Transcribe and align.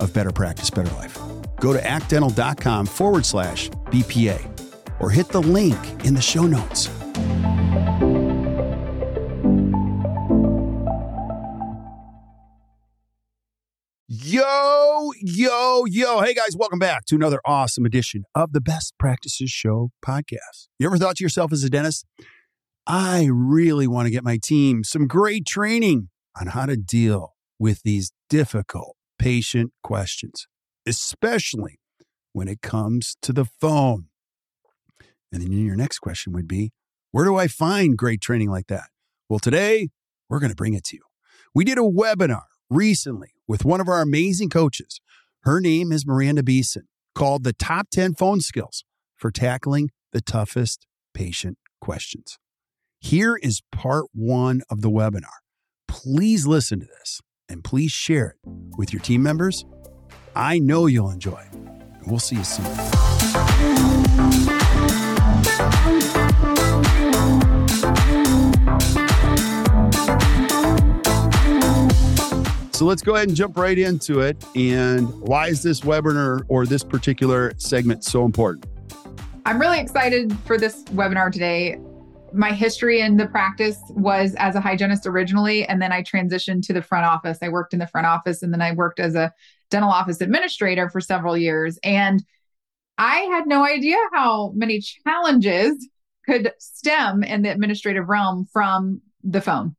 of 0.00 0.12
Better 0.12 0.32
Practice, 0.32 0.70
Better 0.70 0.94
Life. 0.96 1.18
Go 1.60 1.72
to 1.72 1.84
actdental.com 1.86 2.86
forward 2.86 3.26
slash 3.26 3.70
BPA 3.86 5.00
or 5.00 5.10
hit 5.10 5.28
the 5.28 5.42
link 5.42 5.78
in 6.04 6.14
the 6.14 6.20
show 6.20 6.46
notes. 6.46 6.88
Yo, 14.08 15.10
yo, 15.20 15.84
yo. 15.86 16.20
Hey 16.20 16.34
guys, 16.34 16.56
welcome 16.56 16.78
back 16.78 17.04
to 17.06 17.16
another 17.16 17.40
awesome 17.44 17.84
edition 17.84 18.24
of 18.34 18.52
the 18.52 18.60
Best 18.60 18.94
Practices 18.98 19.50
Show 19.50 19.90
podcast. 20.04 20.68
You 20.78 20.86
ever 20.86 20.98
thought 20.98 21.16
to 21.16 21.24
yourself 21.24 21.52
as 21.52 21.64
a 21.64 21.70
dentist, 21.70 22.06
I 22.86 23.28
really 23.32 23.86
want 23.86 24.06
to 24.06 24.10
get 24.10 24.24
my 24.24 24.38
team 24.42 24.84
some 24.84 25.06
great 25.06 25.46
training 25.46 26.08
on 26.40 26.48
how 26.48 26.66
to 26.66 26.76
deal 26.76 27.34
with 27.58 27.82
these 27.82 28.12
difficult 28.28 28.95
patient 29.18 29.72
questions, 29.82 30.46
especially 30.86 31.80
when 32.32 32.48
it 32.48 32.60
comes 32.60 33.16
to 33.22 33.32
the 33.32 33.44
phone. 33.44 34.06
And 35.32 35.42
then 35.42 35.52
your 35.52 35.76
next 35.76 35.98
question 36.00 36.32
would 36.32 36.48
be 36.48 36.72
Where 37.10 37.24
do 37.24 37.36
I 37.36 37.48
find 37.48 37.96
great 37.96 38.20
training 38.20 38.50
like 38.50 38.66
that? 38.68 38.88
Well, 39.28 39.38
today 39.38 39.88
we're 40.28 40.40
going 40.40 40.50
to 40.50 40.56
bring 40.56 40.74
it 40.74 40.84
to 40.84 40.96
you. 40.96 41.02
We 41.54 41.64
did 41.64 41.78
a 41.78 41.82
webinar 41.82 42.44
recently 42.68 43.34
with 43.48 43.64
one 43.64 43.80
of 43.80 43.88
our 43.88 44.00
amazing 44.00 44.50
coaches. 44.50 45.00
Her 45.42 45.60
name 45.60 45.92
is 45.92 46.06
Miranda 46.06 46.42
Beeson, 46.42 46.88
called 47.14 47.44
the 47.44 47.52
Top 47.52 47.88
10 47.90 48.14
Phone 48.14 48.40
Skills 48.40 48.84
for 49.14 49.30
Tackling 49.30 49.90
the 50.12 50.20
Toughest 50.20 50.86
Patient 51.14 51.58
Questions. 51.80 52.38
Here 53.00 53.36
is 53.36 53.62
part 53.70 54.06
one 54.12 54.62
of 54.68 54.82
the 54.82 54.90
webinar. 54.90 55.38
Please 55.86 56.46
listen 56.46 56.80
to 56.80 56.86
this 56.86 57.20
and 57.48 57.62
please 57.62 57.92
share 57.92 58.28
it 58.28 58.36
with 58.76 58.92
your 58.92 59.00
team 59.00 59.22
members. 59.22 59.64
I 60.34 60.58
know 60.58 60.86
you'll 60.86 61.10
enjoy 61.10 61.40
it. 61.40 61.54
And 61.54 62.06
we'll 62.06 62.20
see 62.20 62.36
you 62.36 62.44
soon. 62.44 62.64
So 72.72 72.84
let's 72.84 73.00
go 73.00 73.14
ahead 73.14 73.28
and 73.28 73.36
jump 73.36 73.56
right 73.56 73.78
into 73.78 74.20
it. 74.20 74.44
And 74.54 75.08
why 75.22 75.48
is 75.48 75.62
this 75.62 75.80
webinar 75.80 76.42
or 76.48 76.66
this 76.66 76.84
particular 76.84 77.54
segment 77.56 78.04
so 78.04 78.26
important? 78.26 78.66
I'm 79.46 79.58
really 79.58 79.80
excited 79.80 80.36
for 80.40 80.58
this 80.58 80.84
webinar 80.84 81.32
today 81.32 81.78
my 82.32 82.52
history 82.52 83.00
in 83.00 83.16
the 83.16 83.26
practice 83.26 83.78
was 83.90 84.34
as 84.36 84.54
a 84.54 84.60
hygienist 84.60 85.06
originally, 85.06 85.66
and 85.66 85.80
then 85.80 85.92
I 85.92 86.02
transitioned 86.02 86.66
to 86.66 86.72
the 86.72 86.82
front 86.82 87.06
office. 87.06 87.38
I 87.42 87.48
worked 87.48 87.72
in 87.72 87.78
the 87.78 87.86
front 87.86 88.06
office, 88.06 88.42
and 88.42 88.52
then 88.52 88.62
I 88.62 88.72
worked 88.72 89.00
as 89.00 89.14
a 89.14 89.32
dental 89.70 89.90
office 89.90 90.20
administrator 90.20 90.88
for 90.88 91.00
several 91.00 91.36
years. 91.36 91.78
And 91.82 92.24
I 92.98 93.18
had 93.32 93.46
no 93.46 93.64
idea 93.64 93.96
how 94.12 94.52
many 94.54 94.80
challenges 94.80 95.88
could 96.24 96.52
stem 96.58 97.22
in 97.22 97.42
the 97.42 97.50
administrative 97.50 98.08
realm 98.08 98.46
from 98.52 99.00
the 99.22 99.40
phone 99.40 99.76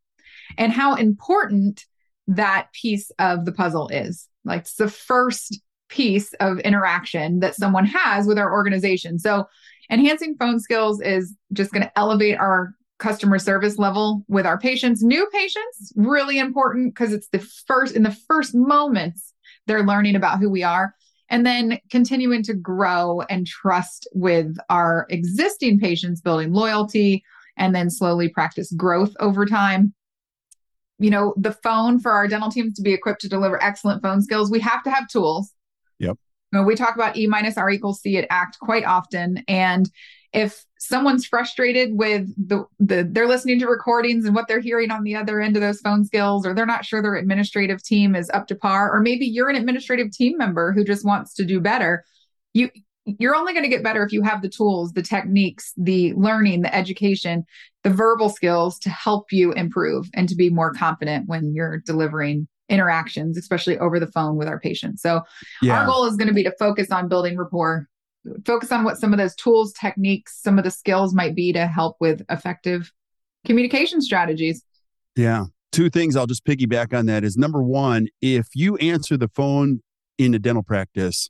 and 0.57 0.71
how 0.71 0.95
important 0.95 1.85
that 2.27 2.67
piece 2.73 3.11
of 3.19 3.45
the 3.45 3.51
puzzle 3.51 3.87
is. 3.89 4.27
Like 4.45 4.61
it's 4.61 4.75
the 4.75 4.89
first 4.89 5.59
piece 5.89 6.33
of 6.33 6.59
interaction 6.59 7.39
that 7.39 7.55
someone 7.55 7.85
has 7.85 8.27
with 8.27 8.37
our 8.37 8.51
organization. 8.51 9.19
So 9.19 9.47
enhancing 9.89 10.35
phone 10.37 10.59
skills 10.59 11.01
is 11.01 11.35
just 11.53 11.71
going 11.71 11.83
to 11.83 11.99
elevate 11.99 12.37
our 12.37 12.73
customer 12.99 13.39
service 13.39 13.77
level 13.77 14.23
with 14.27 14.45
our 14.45 14.57
patients. 14.57 15.03
New 15.03 15.27
patients, 15.31 15.93
really 15.95 16.39
important 16.39 16.93
because 16.93 17.13
it's 17.13 17.29
the 17.29 17.39
first, 17.39 17.95
in 17.95 18.03
the 18.03 18.17
first 18.27 18.55
moments, 18.55 19.33
they're 19.67 19.85
learning 19.85 20.15
about 20.15 20.39
who 20.39 20.49
we 20.49 20.63
are. 20.63 20.93
And 21.29 21.45
then 21.45 21.79
continuing 21.91 22.41
to 22.43 22.53
grow 22.53 23.21
and 23.29 23.45
trust 23.45 24.07
with 24.13 24.55
our 24.69 25.05
existing 25.09 25.77
patients, 25.77 26.21
building 26.21 26.53
loyalty, 26.53 27.23
and 27.57 27.75
then 27.75 27.89
slowly 27.89 28.29
practice 28.29 28.71
growth 28.71 29.13
over 29.19 29.45
time. 29.45 29.93
You 30.99 31.09
know, 31.09 31.33
the 31.37 31.51
phone 31.51 31.99
for 31.99 32.13
our 32.13 32.27
dental 32.27 32.49
teams 32.49 32.75
to 32.75 32.81
be 32.81 32.93
equipped 32.93 33.21
to 33.21 33.29
deliver 33.29 33.61
excellent 33.61 34.01
phone 34.01 34.21
skills, 34.21 34.49
we 34.49 34.61
have 34.61 34.83
to 34.83 34.89
have 34.89 35.09
tools. 35.09 35.51
Yep 35.99 36.17
we 36.53 36.75
talk 36.75 36.95
about 36.95 37.17
E 37.17 37.27
minus 37.27 37.57
R 37.57 37.69
equals 37.69 38.01
C 38.01 38.17
at 38.17 38.27
ACT 38.29 38.59
quite 38.59 38.85
often. 38.85 39.43
And 39.47 39.89
if 40.33 40.65
someone's 40.77 41.25
frustrated 41.25 41.89
with 41.93 42.27
the, 42.37 42.65
the 42.79 43.07
they're 43.09 43.27
listening 43.27 43.59
to 43.59 43.67
recordings 43.67 44.25
and 44.25 44.35
what 44.35 44.47
they're 44.47 44.59
hearing 44.59 44.91
on 44.91 45.03
the 45.03 45.15
other 45.15 45.41
end 45.41 45.55
of 45.55 45.61
those 45.61 45.79
phone 45.79 46.05
skills, 46.05 46.45
or 46.45 46.53
they're 46.53 46.65
not 46.65 46.85
sure 46.85 47.01
their 47.01 47.15
administrative 47.15 47.83
team 47.83 48.15
is 48.15 48.29
up 48.33 48.47
to 48.47 48.55
par, 48.55 48.91
or 48.95 49.01
maybe 49.01 49.25
you're 49.25 49.49
an 49.49 49.55
administrative 49.55 50.11
team 50.11 50.37
member 50.37 50.73
who 50.73 50.83
just 50.83 51.05
wants 51.05 51.33
to 51.35 51.45
do 51.45 51.59
better, 51.59 52.03
you 52.53 52.69
you're 53.19 53.35
only 53.35 53.53
going 53.53 53.63
to 53.63 53.69
get 53.69 53.83
better 53.83 54.03
if 54.03 54.11
you 54.11 54.21
have 54.21 54.41
the 54.41 54.49
tools, 54.49 54.91
the 54.91 55.01
techniques, 55.01 55.71
the 55.77 56.13
learning, 56.15 56.61
the 56.61 56.75
education, 56.75 57.45
the 57.85 57.89
verbal 57.89 58.27
skills 58.27 58.77
to 58.79 58.89
help 58.89 59.31
you 59.31 59.53
improve 59.53 60.09
and 60.13 60.27
to 60.27 60.35
be 60.35 60.49
more 60.49 60.73
confident 60.73 61.25
when 61.27 61.53
you're 61.55 61.77
delivering 61.77 62.49
interactions, 62.69 63.37
especially 63.37 63.77
over 63.79 63.99
the 63.99 64.07
phone 64.07 64.37
with 64.37 64.47
our 64.47 64.59
patients. 64.59 65.01
So 65.01 65.21
yeah. 65.61 65.79
our 65.79 65.85
goal 65.85 66.05
is 66.05 66.15
going 66.15 66.27
to 66.27 66.33
be 66.33 66.43
to 66.43 66.53
focus 66.59 66.91
on 66.91 67.07
building 67.07 67.37
rapport, 67.37 67.87
focus 68.45 68.71
on 68.71 68.83
what 68.83 68.97
some 68.97 69.13
of 69.13 69.19
those 69.19 69.35
tools, 69.35 69.73
techniques, 69.73 70.41
some 70.41 70.57
of 70.57 70.63
the 70.63 70.71
skills 70.71 71.13
might 71.13 71.35
be 71.35 71.53
to 71.53 71.67
help 71.67 71.97
with 71.99 72.23
effective 72.29 72.91
communication 73.45 74.01
strategies. 74.01 74.63
Yeah. 75.15 75.45
Two 75.71 75.89
things 75.89 76.15
I'll 76.15 76.27
just 76.27 76.45
piggyback 76.45 76.97
on 76.97 77.05
that 77.07 77.23
is 77.23 77.37
number 77.37 77.61
one, 77.61 78.07
if 78.21 78.47
you 78.53 78.77
answer 78.77 79.17
the 79.17 79.29
phone 79.29 79.81
in 80.17 80.33
a 80.33 80.39
dental 80.39 80.63
practice, 80.63 81.29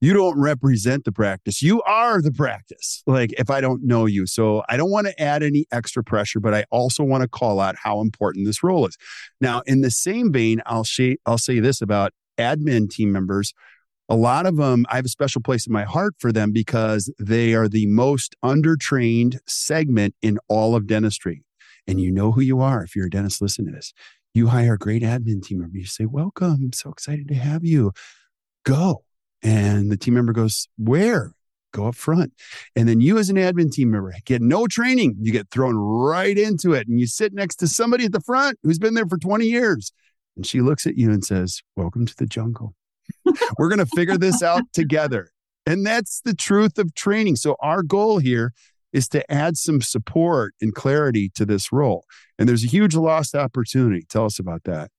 you 0.00 0.12
don't 0.12 0.38
represent 0.38 1.04
the 1.04 1.12
practice. 1.12 1.62
You 1.62 1.82
are 1.82 2.20
the 2.20 2.32
practice. 2.32 3.02
Like 3.06 3.32
if 3.38 3.48
I 3.50 3.60
don't 3.60 3.82
know 3.82 4.06
you. 4.06 4.26
So 4.26 4.62
I 4.68 4.76
don't 4.76 4.90
want 4.90 5.06
to 5.06 5.20
add 5.20 5.42
any 5.42 5.66
extra 5.72 6.04
pressure, 6.04 6.40
but 6.40 6.54
I 6.54 6.64
also 6.70 7.02
want 7.02 7.22
to 7.22 7.28
call 7.28 7.60
out 7.60 7.76
how 7.82 8.00
important 8.00 8.46
this 8.46 8.62
role 8.62 8.86
is. 8.86 8.96
Now, 9.40 9.62
in 9.66 9.80
the 9.80 9.90
same 9.90 10.32
vein, 10.32 10.60
I'll 10.66 10.84
say 10.84 11.16
I'll 11.24 11.38
say 11.38 11.60
this 11.60 11.80
about 11.80 12.12
admin 12.38 12.90
team 12.90 13.10
members. 13.10 13.54
A 14.08 14.14
lot 14.14 14.46
of 14.46 14.56
them, 14.56 14.84
I 14.88 14.96
have 14.96 15.04
a 15.04 15.08
special 15.08 15.40
place 15.40 15.66
in 15.66 15.72
my 15.72 15.82
heart 15.82 16.14
for 16.18 16.30
them 16.30 16.52
because 16.52 17.12
they 17.18 17.54
are 17.54 17.68
the 17.68 17.86
most 17.86 18.36
undertrained 18.44 19.38
segment 19.48 20.14
in 20.22 20.38
all 20.46 20.76
of 20.76 20.86
dentistry. 20.86 21.42
And 21.88 22.00
you 22.00 22.12
know 22.12 22.32
who 22.32 22.40
you 22.40 22.60
are 22.60 22.84
if 22.84 22.94
you're 22.94 23.06
a 23.06 23.10
dentist, 23.10 23.42
listen 23.42 23.64
to 23.66 23.72
this. 23.72 23.92
You 24.32 24.48
hire 24.48 24.74
a 24.74 24.78
great 24.78 25.02
admin 25.02 25.42
team 25.42 25.60
member. 25.60 25.78
You 25.78 25.86
say, 25.86 26.04
Welcome. 26.04 26.58
I'm 26.64 26.72
so 26.72 26.90
excited 26.90 27.26
to 27.28 27.34
have 27.34 27.64
you. 27.64 27.92
Go 28.64 29.05
and 29.42 29.90
the 29.90 29.96
team 29.96 30.14
member 30.14 30.32
goes, 30.32 30.68
Where? 30.78 31.32
Go 31.72 31.88
up 31.88 31.94
front. 31.94 32.32
And 32.74 32.88
then 32.88 33.00
you, 33.00 33.18
as 33.18 33.28
an 33.28 33.36
admin 33.36 33.70
team 33.70 33.90
member, 33.90 34.14
get 34.24 34.40
no 34.40 34.66
training. 34.66 35.16
You 35.20 35.30
get 35.30 35.50
thrown 35.50 35.76
right 35.76 36.36
into 36.36 36.72
it. 36.72 36.88
And 36.88 36.98
you 36.98 37.06
sit 37.06 37.34
next 37.34 37.56
to 37.56 37.68
somebody 37.68 38.06
at 38.06 38.12
the 38.12 38.20
front 38.20 38.58
who's 38.62 38.78
been 38.78 38.94
there 38.94 39.06
for 39.06 39.18
20 39.18 39.44
years. 39.44 39.92
And 40.36 40.46
she 40.46 40.60
looks 40.60 40.86
at 40.86 40.96
you 40.96 41.10
and 41.10 41.24
says, 41.24 41.62
Welcome 41.76 42.06
to 42.06 42.16
the 42.16 42.26
jungle. 42.26 42.74
We're 43.58 43.68
going 43.68 43.78
to 43.78 43.86
figure 43.86 44.18
this 44.18 44.42
out 44.42 44.62
together. 44.72 45.30
And 45.66 45.84
that's 45.84 46.20
the 46.20 46.34
truth 46.34 46.78
of 46.78 46.94
training. 46.94 47.36
So, 47.36 47.56
our 47.60 47.82
goal 47.82 48.18
here 48.18 48.52
is 48.92 49.08
to 49.08 49.30
add 49.30 49.56
some 49.56 49.82
support 49.82 50.54
and 50.60 50.74
clarity 50.74 51.30
to 51.34 51.44
this 51.44 51.72
role. 51.72 52.04
And 52.38 52.48
there's 52.48 52.64
a 52.64 52.68
huge 52.68 52.94
lost 52.94 53.34
opportunity. 53.34 54.06
Tell 54.08 54.24
us 54.24 54.38
about 54.38 54.64
that. 54.64 54.90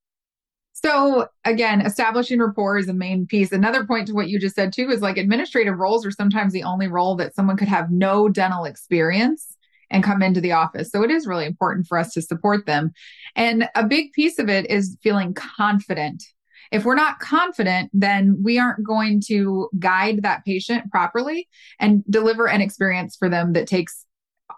So 0.84 1.28
again, 1.44 1.82
establishing 1.82 2.40
rapport 2.40 2.78
is 2.78 2.88
a 2.88 2.94
main 2.94 3.26
piece. 3.26 3.52
Another 3.52 3.84
point 3.84 4.08
to 4.08 4.14
what 4.14 4.30
you 4.30 4.40
just 4.40 4.56
said 4.56 4.72
too 4.72 4.92
is 4.92 5.02
like 5.02 5.18
administrative 5.18 5.80
roles 5.80 6.06
are 6.06 6.12
sometimes 6.12 6.54
the 6.54 6.64
only 6.64 6.88
role 6.88 7.16
that 7.16 7.34
someone 7.34 7.58
could 7.58 7.68
have 7.68 7.90
no 7.90 8.30
dental 8.30 8.66
experience 8.66 9.56
and 9.90 10.04
come 10.04 10.22
into 10.22 10.40
the 10.40 10.52
office. 10.52 10.92
So 10.92 11.02
it 11.02 11.10
is 11.10 11.26
really 11.26 11.46
important 11.46 11.88
for 11.88 11.98
us 11.98 12.14
to 12.14 12.22
support 12.22 12.68
them. 12.68 12.92
And 13.36 13.68
a 13.74 13.88
big 13.88 14.12
piece 14.14 14.38
of 14.38 14.50
it 14.50 14.70
is 14.70 14.98
feeling 15.02 15.34
confident. 15.34 16.24
If 16.72 16.86
we're 16.86 16.96
not 16.96 17.20
confident, 17.20 17.90
then 17.92 18.38
we 18.44 18.60
aren't 18.60 18.84
going 18.84 19.22
to 19.28 19.70
guide 19.80 20.22
that 20.24 20.46
patient 20.46 20.92
properly 20.92 21.48
and 21.80 22.04
deliver 22.08 22.48
an 22.48 22.62
experience 22.62 23.16
for 23.16 23.30
them 23.30 23.54
that 23.54 23.68
takes 23.68 24.06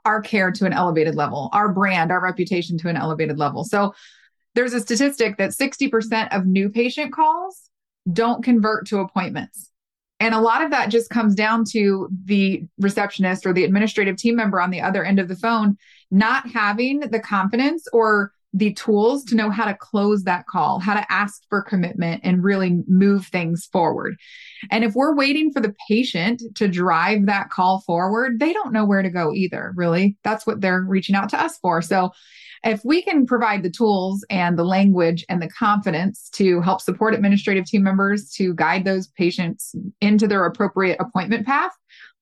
our 0.04 0.22
care 0.22 0.52
to 0.52 0.66
an 0.66 0.74
elevated 0.74 1.16
level, 1.16 1.50
our 1.54 1.72
brand, 1.72 2.12
our 2.12 2.22
reputation 2.22 2.78
to 2.80 2.90
an 2.90 2.98
elevated 2.98 3.38
level. 3.38 3.64
So 3.64 3.94
there's 4.56 4.74
a 4.74 4.82
statistic 4.82 5.38
that 5.38 5.52
60% 5.52 6.36
of 6.36 6.46
new 6.46 6.70
patient 6.70 7.14
calls 7.14 7.70
don't 8.12 8.44
convert 8.44 8.88
to 8.88 9.00
appointments. 9.00 9.70
And 10.20 10.36
a 10.36 10.42
lot 10.42 10.64
of 10.64 10.72
that 10.72 10.90
just 10.90 11.10
comes 11.10 11.34
down 11.34 11.64
to 11.72 12.10
the 12.26 12.64
receptionist 12.78 13.46
or 13.46 13.54
the 13.54 13.64
administrative 13.64 14.18
team 14.18 14.36
member 14.36 14.60
on 14.60 14.70
the 14.70 14.82
other 14.82 15.06
end 15.06 15.20
of 15.20 15.28
the 15.28 15.36
phone 15.36 15.78
not 16.12 16.50
having 16.50 17.00
the 17.00 17.20
confidence 17.20 17.88
or 17.94 18.32
the 18.54 18.74
tools 18.74 19.24
to 19.26 19.36
know 19.36 19.52
how 19.52 19.66
to 19.66 19.76
close 19.76 20.24
that 20.24 20.48
call, 20.48 20.80
how 20.80 20.96
to 20.96 21.12
ask 21.12 21.44
for 21.50 21.62
commitment 21.62 22.22
and 22.24 22.44
really 22.44 22.80
move 22.88 23.28
things 23.28 23.68
forward. 23.72 24.16
And 24.72 24.84
if 24.84 24.96
we're 24.96 25.16
waiting 25.16 25.52
for 25.52 25.60
the 25.60 25.76
patient 25.88 26.42
to 26.56 26.68
drive 26.68 27.28
that 27.28 27.52
call 27.52 27.82
forward, 27.82 28.40
they 28.40 28.52
don't 28.52 28.74
know 28.74 28.86
where 28.86 29.04
to 29.04 29.10
go 29.12 29.32
either, 29.34 29.72
really. 29.76 30.18
That's 30.24 30.48
what 30.48 30.62
they're 30.62 30.82
reaching 30.82 31.16
out 31.16 31.30
to 31.30 31.40
us 31.40 31.60
for. 31.60 31.84
So 31.84 32.10
if 32.64 32.82
we 32.84 33.02
can 33.02 33.26
provide 33.26 33.64
the 33.64 33.70
tools 33.70 34.26
and 34.30 34.58
the 34.58 34.64
language 34.64 35.26
and 35.30 35.42
the 35.42 35.50
confidence 35.50 36.30
to 36.34 36.62
help 36.62 36.82
support 36.82 37.14
administrative 37.14 37.66
team 37.66 37.84
members 37.84 38.30
to 38.32 38.54
guide 38.54 38.86
those 38.86 39.08
patients 39.08 39.76
into 40.02 40.28
their 40.28 40.46
appropriate 40.46 40.98
appointment 41.00 41.46
path, 41.46 41.72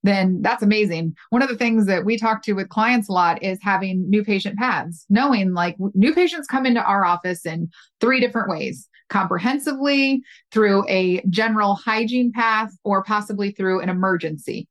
then 0.04 0.42
that's 0.42 0.64
amazing. 0.64 1.16
One 1.32 1.42
of 1.42 1.50
the 1.50 1.58
things 1.58 1.86
that 1.88 2.06
we 2.06 2.18
talk 2.18 2.44
to 2.44 2.54
with 2.54 2.70
clients 2.70 3.10
a 3.10 3.12
lot 3.12 3.42
is 3.42 3.60
having 3.62 4.10
new 4.10 4.24
patient 4.24 4.58
paths, 4.58 5.06
knowing 5.10 5.54
like 5.54 5.76
new 5.94 6.14
patients 6.14 6.48
come 6.48 6.66
into 6.66 6.82
our 6.82 7.04
office 7.04 7.46
in 7.46 7.70
three 8.00 8.20
different 8.20 8.50
ways 8.50 8.88
comprehensively, 9.10 10.22
through 10.52 10.86
a 10.90 11.22
general 11.30 11.76
hygiene 11.76 12.32
path, 12.32 12.72
or 12.84 13.04
possibly 13.04 13.52
through 13.52 13.80
an 13.80 13.88
emergency. 13.88 14.68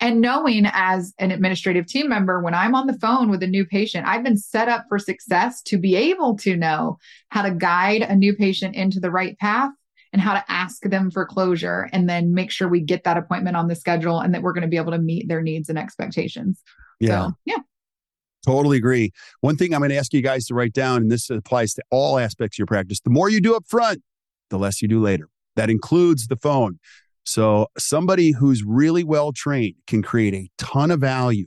And 0.00 0.20
knowing 0.20 0.66
as 0.72 1.14
an 1.18 1.30
administrative 1.30 1.86
team 1.86 2.08
member, 2.08 2.40
when 2.40 2.54
I'm 2.54 2.74
on 2.74 2.86
the 2.86 2.98
phone 2.98 3.30
with 3.30 3.42
a 3.42 3.46
new 3.46 3.64
patient, 3.64 4.06
I've 4.06 4.24
been 4.24 4.36
set 4.36 4.68
up 4.68 4.86
for 4.88 4.98
success 4.98 5.62
to 5.62 5.78
be 5.78 5.96
able 5.96 6.36
to 6.38 6.56
know 6.56 6.98
how 7.28 7.42
to 7.42 7.50
guide 7.50 8.02
a 8.02 8.14
new 8.14 8.34
patient 8.34 8.74
into 8.74 9.00
the 9.00 9.10
right 9.10 9.38
path 9.38 9.70
and 10.12 10.22
how 10.22 10.34
to 10.34 10.44
ask 10.48 10.82
them 10.82 11.10
for 11.10 11.26
closure 11.26 11.88
and 11.92 12.08
then 12.08 12.34
make 12.34 12.50
sure 12.50 12.68
we 12.68 12.80
get 12.80 13.02
that 13.02 13.16
appointment 13.16 13.56
on 13.56 13.66
the 13.66 13.74
schedule 13.74 14.20
and 14.20 14.32
that 14.32 14.42
we're 14.42 14.52
going 14.52 14.62
to 14.62 14.68
be 14.68 14.76
able 14.76 14.92
to 14.92 14.98
meet 14.98 15.28
their 15.28 15.42
needs 15.42 15.68
and 15.68 15.78
expectations. 15.78 16.62
Yeah. 17.00 17.26
So, 17.26 17.32
yeah. 17.44 17.58
Totally 18.46 18.76
agree. 18.76 19.10
One 19.40 19.56
thing 19.56 19.74
I'm 19.74 19.80
going 19.80 19.90
to 19.90 19.96
ask 19.96 20.12
you 20.12 20.20
guys 20.20 20.44
to 20.46 20.54
write 20.54 20.72
down, 20.72 21.02
and 21.02 21.10
this 21.10 21.30
applies 21.30 21.72
to 21.74 21.82
all 21.90 22.18
aspects 22.18 22.56
of 22.56 22.58
your 22.58 22.66
practice 22.66 23.00
the 23.00 23.10
more 23.10 23.28
you 23.28 23.40
do 23.40 23.56
up 23.56 23.64
front, 23.66 24.02
the 24.50 24.58
less 24.58 24.82
you 24.82 24.88
do 24.88 25.00
later. 25.00 25.28
That 25.56 25.70
includes 25.70 26.26
the 26.26 26.36
phone. 26.36 26.78
So, 27.24 27.68
somebody 27.78 28.32
who's 28.32 28.62
really 28.62 29.02
well 29.02 29.32
trained 29.32 29.76
can 29.86 30.02
create 30.02 30.34
a 30.34 30.50
ton 30.58 30.90
of 30.90 31.00
value 31.00 31.46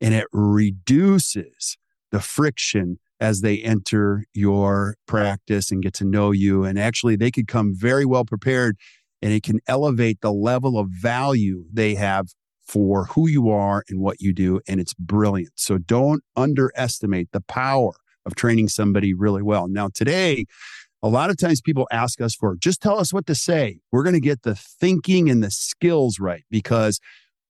and 0.00 0.14
it 0.14 0.26
reduces 0.32 1.76
the 2.10 2.20
friction 2.20 2.98
as 3.20 3.42
they 3.42 3.58
enter 3.58 4.24
your 4.32 4.96
practice 5.06 5.70
and 5.70 5.82
get 5.82 5.92
to 5.94 6.04
know 6.04 6.30
you. 6.30 6.64
And 6.64 6.78
actually, 6.78 7.16
they 7.16 7.30
could 7.30 7.48
come 7.48 7.74
very 7.74 8.06
well 8.06 8.24
prepared 8.24 8.78
and 9.20 9.32
it 9.32 9.42
can 9.42 9.60
elevate 9.66 10.22
the 10.22 10.32
level 10.32 10.78
of 10.78 10.88
value 10.90 11.66
they 11.70 11.94
have 11.96 12.28
for 12.66 13.04
who 13.06 13.28
you 13.28 13.50
are 13.50 13.84
and 13.90 14.00
what 14.00 14.20
you 14.20 14.32
do. 14.32 14.60
And 14.66 14.80
it's 14.80 14.94
brilliant. 14.94 15.52
So, 15.56 15.76
don't 15.76 16.22
underestimate 16.34 17.30
the 17.32 17.42
power 17.42 17.92
of 18.24 18.34
training 18.34 18.68
somebody 18.68 19.12
really 19.12 19.42
well. 19.42 19.68
Now, 19.68 19.88
today, 19.92 20.46
a 21.02 21.08
lot 21.08 21.30
of 21.30 21.38
times 21.38 21.60
people 21.60 21.88
ask 21.90 22.20
us 22.20 22.34
for 22.34 22.56
just 22.56 22.82
tell 22.82 22.98
us 22.98 23.12
what 23.12 23.26
to 23.26 23.34
say. 23.34 23.80
We're 23.90 24.02
going 24.02 24.14
to 24.14 24.20
get 24.20 24.42
the 24.42 24.54
thinking 24.54 25.30
and 25.30 25.42
the 25.42 25.50
skills 25.50 26.18
right 26.18 26.44
because 26.50 27.00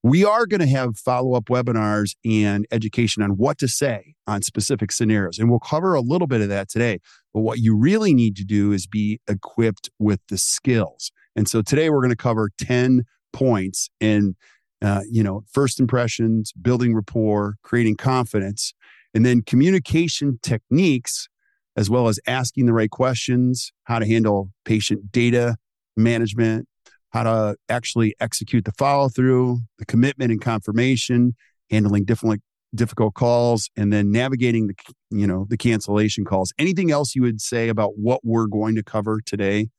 we 0.03 0.25
are 0.25 0.47
going 0.47 0.61
to 0.61 0.67
have 0.67 0.97
follow 0.97 1.33
up 1.33 1.45
webinars 1.45 2.15
and 2.25 2.65
education 2.71 3.21
on 3.21 3.31
what 3.31 3.57
to 3.59 3.67
say 3.67 4.15
on 4.25 4.41
specific 4.41 4.91
scenarios. 4.91 5.37
And 5.37 5.49
we'll 5.49 5.59
cover 5.59 5.93
a 5.93 6.01
little 6.01 6.27
bit 6.27 6.41
of 6.41 6.49
that 6.49 6.69
today. 6.69 6.99
But 7.33 7.41
what 7.41 7.59
you 7.59 7.75
really 7.75 8.13
need 8.13 8.35
to 8.37 8.43
do 8.43 8.71
is 8.71 8.87
be 8.87 9.19
equipped 9.27 9.89
with 9.99 10.19
the 10.29 10.37
skills. 10.37 11.11
And 11.35 11.47
so 11.47 11.61
today 11.61 11.89
we're 11.89 12.01
going 12.01 12.09
to 12.09 12.15
cover 12.15 12.49
10 12.57 13.03
points 13.31 13.89
in, 13.99 14.35
uh, 14.81 15.01
you 15.09 15.23
know, 15.23 15.43
first 15.51 15.79
impressions, 15.79 16.51
building 16.53 16.95
rapport, 16.95 17.55
creating 17.61 17.97
confidence, 17.97 18.73
and 19.13 19.25
then 19.25 19.43
communication 19.43 20.39
techniques 20.41 21.27
as 21.75 21.89
well 21.89 22.07
as 22.07 22.19
asking 22.27 22.65
the 22.65 22.73
right 22.73 22.89
questions, 22.89 23.71
how 23.83 23.99
to 23.99 24.05
handle 24.05 24.51
patient 24.65 25.11
data 25.11 25.55
management, 25.95 26.67
how 27.11 27.23
to 27.23 27.55
actually 27.69 28.15
execute 28.19 28.65
the 28.65 28.71
follow 28.73 29.09
through, 29.09 29.59
the 29.79 29.85
commitment 29.85 30.31
and 30.31 30.41
confirmation, 30.41 31.35
handling 31.69 32.05
different 32.05 32.41
difficult 32.73 33.13
calls 33.13 33.69
and 33.75 33.91
then 33.91 34.11
navigating 34.11 34.67
the 34.67 34.73
you 35.09 35.27
know 35.27 35.45
the 35.49 35.57
cancellation 35.57 36.23
calls. 36.23 36.53
Anything 36.57 36.91
else 36.91 37.15
you 37.15 37.21
would 37.21 37.41
say 37.41 37.69
about 37.69 37.97
what 37.97 38.21
we're 38.23 38.47
going 38.47 38.75
to 38.75 38.83
cover 38.83 39.19
today 39.25 39.69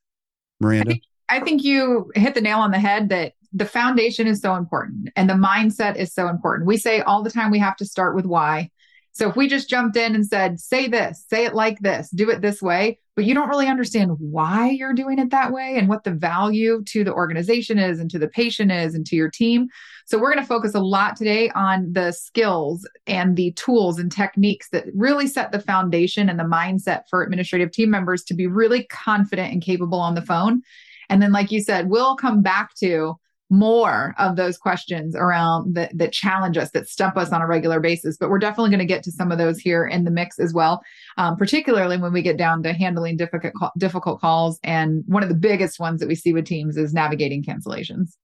miranda? 0.61 0.91
I 0.91 0.93
think, 0.93 1.03
I 1.29 1.41
think 1.41 1.65
you 1.65 2.11
hit 2.15 2.35
the 2.35 2.41
nail 2.41 2.59
on 2.59 2.71
the 2.71 2.79
head 2.79 3.09
that 3.11 3.33
the 3.53 3.65
foundation 3.65 4.27
is 4.27 4.41
so 4.41 4.55
important 4.57 5.11
and 5.17 5.29
the 5.29 5.35
mindset 5.35 5.97
is 5.97 6.13
so 6.15 6.29
important. 6.29 6.67
We 6.67 6.79
say 6.79 7.01
all 7.01 7.23
the 7.23 7.31
time 7.31 7.51
we 7.51 7.59
have 7.59 7.77
to 7.77 7.85
start 7.85 8.15
with 8.15 8.25
why 8.25 8.71
so 9.13 9.29
if 9.29 9.37
we 9.37 9.47
just 9.47 9.69
jumped 9.69 9.97
in 9.97 10.15
and 10.15 10.27
said, 10.27 10.59
say 10.59 10.89
this, 10.89 11.25
say 11.29 11.45
it 11.45 11.55
like 11.55 11.79
this, 11.81 12.09
do 12.11 12.31
it 12.31 12.41
this 12.41 12.63
way, 12.63 12.99
but 13.15 13.27
you 13.27 13.35
don't 13.35 13.51
really 13.51 13.69
understand 13.69 14.13
why 14.19 14.71
you're 14.71 14.95
doing 14.95 15.19
it 15.19 15.31
that 15.31 15.53
way 15.53 15.77
and 15.77 15.87
what 15.87 16.05
the 16.05 16.13
value 16.13 16.83
to 16.87 17.05
the 17.05 17.13
organization 17.13 17.79
is 17.79 18.01
and 18.01 18.11
to 18.11 18.19
the 18.19 18.29
patient 18.29 18.73
is 18.73 18.95
and 18.95 19.05
to 19.07 19.17
your 19.17 19.29
team. 19.29 19.69
So 20.07 20.19
we're 20.19 20.33
going 20.33 20.43
to 20.43 20.49
focus 20.49 20.75
a 20.75 20.81
lot 20.81 21.17
today 21.17 21.51
on 21.51 21.93
the 21.93 22.13
skills 22.13 22.89
and 23.07 23.37
the 23.37 23.53
tools 23.53 23.99
and 23.99 24.11
techniques 24.11 24.71
that 24.71 24.87
really 24.95 25.27
set 25.27 25.53
the 25.53 25.61
foundation 25.61 26.31
and 26.31 26.39
the 26.39 26.45
mindset 26.45 27.03
for 27.11 27.23
administrative 27.23 27.71
team 27.71 27.91
members 27.91 28.25
to 28.25 28.35
be 28.35 28.47
really 28.47 28.85
confident 28.85 29.53
and 29.53 29.63
capable 29.63 30.01
on 30.01 30.15
the 30.15 30.23
phone. 30.23 30.63
And 31.11 31.21
then, 31.21 31.33
like 31.33 31.53
you 31.53 31.61
said, 31.61 31.91
we'll 31.91 32.17
come 32.17 32.41
back 32.41 32.75
to 32.77 33.19
more 33.53 34.15
of 34.17 34.37
those 34.37 34.57
questions 34.57 35.15
around 35.15 35.75
that 35.75 35.97
that 35.97 36.11
challenge 36.11 36.57
us, 36.57 36.71
that 36.71 36.89
stump 36.89 37.19
us 37.19 37.33
on 37.33 37.43
a 37.43 37.47
regular 37.47 37.81
basis. 37.81 38.17
But 38.17 38.31
we're 38.31 38.39
definitely 38.39 38.71
going 38.71 38.81
to 38.81 38.87
get 38.87 39.03
to 39.05 39.13
some 39.13 39.31
of 39.31 39.37
those 39.37 39.59
here 39.59 39.87
in 39.87 40.05
the 40.05 40.11
mix 40.11 40.39
as 40.39 40.55
well, 40.55 40.83
um, 41.19 41.37
particularly 41.37 41.99
when 41.99 42.15
we 42.15 42.23
get 42.23 42.39
down 42.39 42.63
to 42.63 42.73
handling 42.73 43.19
difficult 43.19 43.73
difficult 43.77 44.21
calls. 44.21 44.59
And 44.65 45.05
one 45.07 45.23
of 45.23 45.29
the 45.29 45.35
biggest 45.35 45.79
ones 45.79 46.01
that 46.01 46.09
we 46.09 46.15
see 46.15 46.33
with 46.33 46.47
teams 46.47 46.79
is 46.79 46.95
navigating 46.95 47.45
cancellations. 47.45 48.17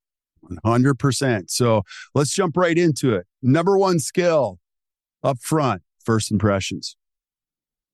100%. 0.64 1.50
So 1.50 1.82
let's 2.14 2.32
jump 2.32 2.56
right 2.56 2.78
into 2.78 3.14
it. 3.14 3.26
Number 3.42 3.76
one 3.76 3.99
skill 3.99 4.58
up 5.23 5.38
front, 5.40 5.82
first 6.02 6.32
impressions. 6.32 6.97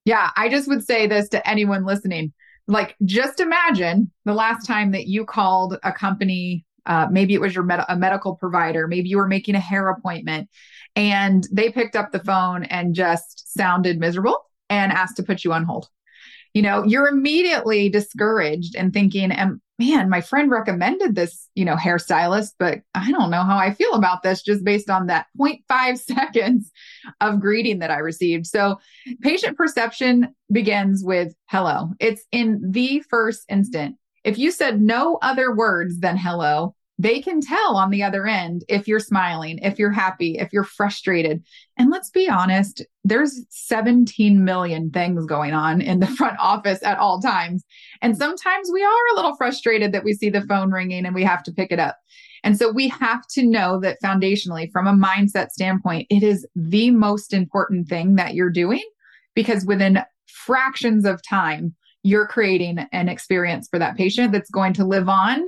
Yeah, 0.04 0.30
I 0.36 0.48
just 0.48 0.68
would 0.68 0.84
say 0.84 1.08
this 1.08 1.28
to 1.30 1.48
anyone 1.48 1.84
listening. 1.84 2.32
Like, 2.68 2.94
just 3.04 3.40
imagine 3.40 4.12
the 4.24 4.34
last 4.34 4.66
time 4.66 4.92
that 4.92 5.08
you 5.08 5.24
called 5.24 5.78
a 5.82 5.90
company 5.90 6.64
uh, 6.86 7.08
maybe 7.10 7.34
it 7.34 7.40
was 7.40 7.54
your 7.54 7.64
med- 7.64 7.84
a 7.88 7.96
medical 7.96 8.36
provider. 8.36 8.86
Maybe 8.86 9.08
you 9.08 9.16
were 9.16 9.28
making 9.28 9.54
a 9.54 9.60
hair 9.60 9.88
appointment 9.88 10.48
and 10.96 11.46
they 11.50 11.70
picked 11.70 11.96
up 11.96 12.12
the 12.12 12.20
phone 12.20 12.64
and 12.64 12.94
just 12.94 13.52
sounded 13.54 13.98
miserable 13.98 14.38
and 14.70 14.92
asked 14.92 15.16
to 15.16 15.22
put 15.22 15.44
you 15.44 15.52
on 15.52 15.64
hold. 15.64 15.88
You 16.52 16.62
know, 16.62 16.84
you're 16.84 17.08
immediately 17.08 17.88
discouraged 17.88 18.76
and 18.76 18.92
thinking, 18.92 19.32
and 19.32 19.60
man, 19.78 20.08
my 20.08 20.20
friend 20.20 20.52
recommended 20.52 21.16
this, 21.16 21.48
you 21.56 21.64
know, 21.64 21.74
hairstylist, 21.74 22.52
but 22.60 22.80
I 22.94 23.10
don't 23.10 23.30
know 23.30 23.42
how 23.42 23.58
I 23.58 23.74
feel 23.74 23.94
about 23.94 24.22
this 24.22 24.40
just 24.42 24.62
based 24.62 24.88
on 24.88 25.08
that 25.08 25.26
0.5 25.36 25.98
seconds 25.98 26.70
of 27.20 27.40
greeting 27.40 27.80
that 27.80 27.90
I 27.90 27.98
received. 27.98 28.46
So 28.46 28.78
patient 29.20 29.56
perception 29.56 30.34
begins 30.52 31.02
with 31.04 31.34
hello. 31.46 31.90
It's 31.98 32.22
in 32.30 32.60
the 32.70 33.02
first 33.10 33.42
instant 33.48 33.96
if 34.24 34.38
you 34.38 34.50
said 34.50 34.80
no 34.80 35.18
other 35.22 35.54
words 35.54 36.00
than 36.00 36.16
hello, 36.16 36.74
they 36.98 37.20
can 37.20 37.40
tell 37.40 37.76
on 37.76 37.90
the 37.90 38.02
other 38.02 38.26
end 38.26 38.64
if 38.68 38.86
you're 38.86 39.00
smiling, 39.00 39.58
if 39.58 39.78
you're 39.78 39.90
happy, 39.90 40.38
if 40.38 40.52
you're 40.52 40.62
frustrated. 40.64 41.42
And 41.76 41.90
let's 41.90 42.10
be 42.10 42.28
honest, 42.28 42.82
there's 43.02 43.44
17 43.50 44.44
million 44.44 44.90
things 44.90 45.26
going 45.26 45.52
on 45.52 45.80
in 45.80 45.98
the 45.98 46.06
front 46.18 46.38
office 46.38 46.82
at 46.82 46.98
all 46.98 47.20
times. 47.20 47.64
And 48.00 48.16
sometimes 48.16 48.70
we 48.72 48.84
are 48.84 49.12
a 49.12 49.16
little 49.16 49.36
frustrated 49.36 49.92
that 49.92 50.04
we 50.04 50.14
see 50.14 50.30
the 50.30 50.42
phone 50.42 50.70
ringing 50.70 51.04
and 51.04 51.14
we 51.14 51.24
have 51.24 51.42
to 51.44 51.52
pick 51.52 51.72
it 51.72 51.80
up. 51.80 51.98
And 52.44 52.58
so 52.58 52.70
we 52.70 52.88
have 52.88 53.26
to 53.28 53.42
know 53.42 53.80
that 53.80 53.98
foundationally, 54.04 54.70
from 54.70 54.86
a 54.86 54.92
mindset 54.92 55.48
standpoint, 55.48 56.06
it 56.10 56.22
is 56.22 56.46
the 56.54 56.90
most 56.90 57.32
important 57.32 57.88
thing 57.88 58.16
that 58.16 58.34
you're 58.34 58.50
doing 58.50 58.84
because 59.34 59.64
within 59.64 60.02
fractions 60.26 61.06
of 61.06 61.22
time, 61.22 61.74
you're 62.04 62.26
creating 62.26 62.78
an 62.92 63.08
experience 63.08 63.66
for 63.68 63.80
that 63.80 63.96
patient 63.96 64.30
that's 64.30 64.50
going 64.50 64.74
to 64.74 64.84
live 64.84 65.08
on 65.08 65.42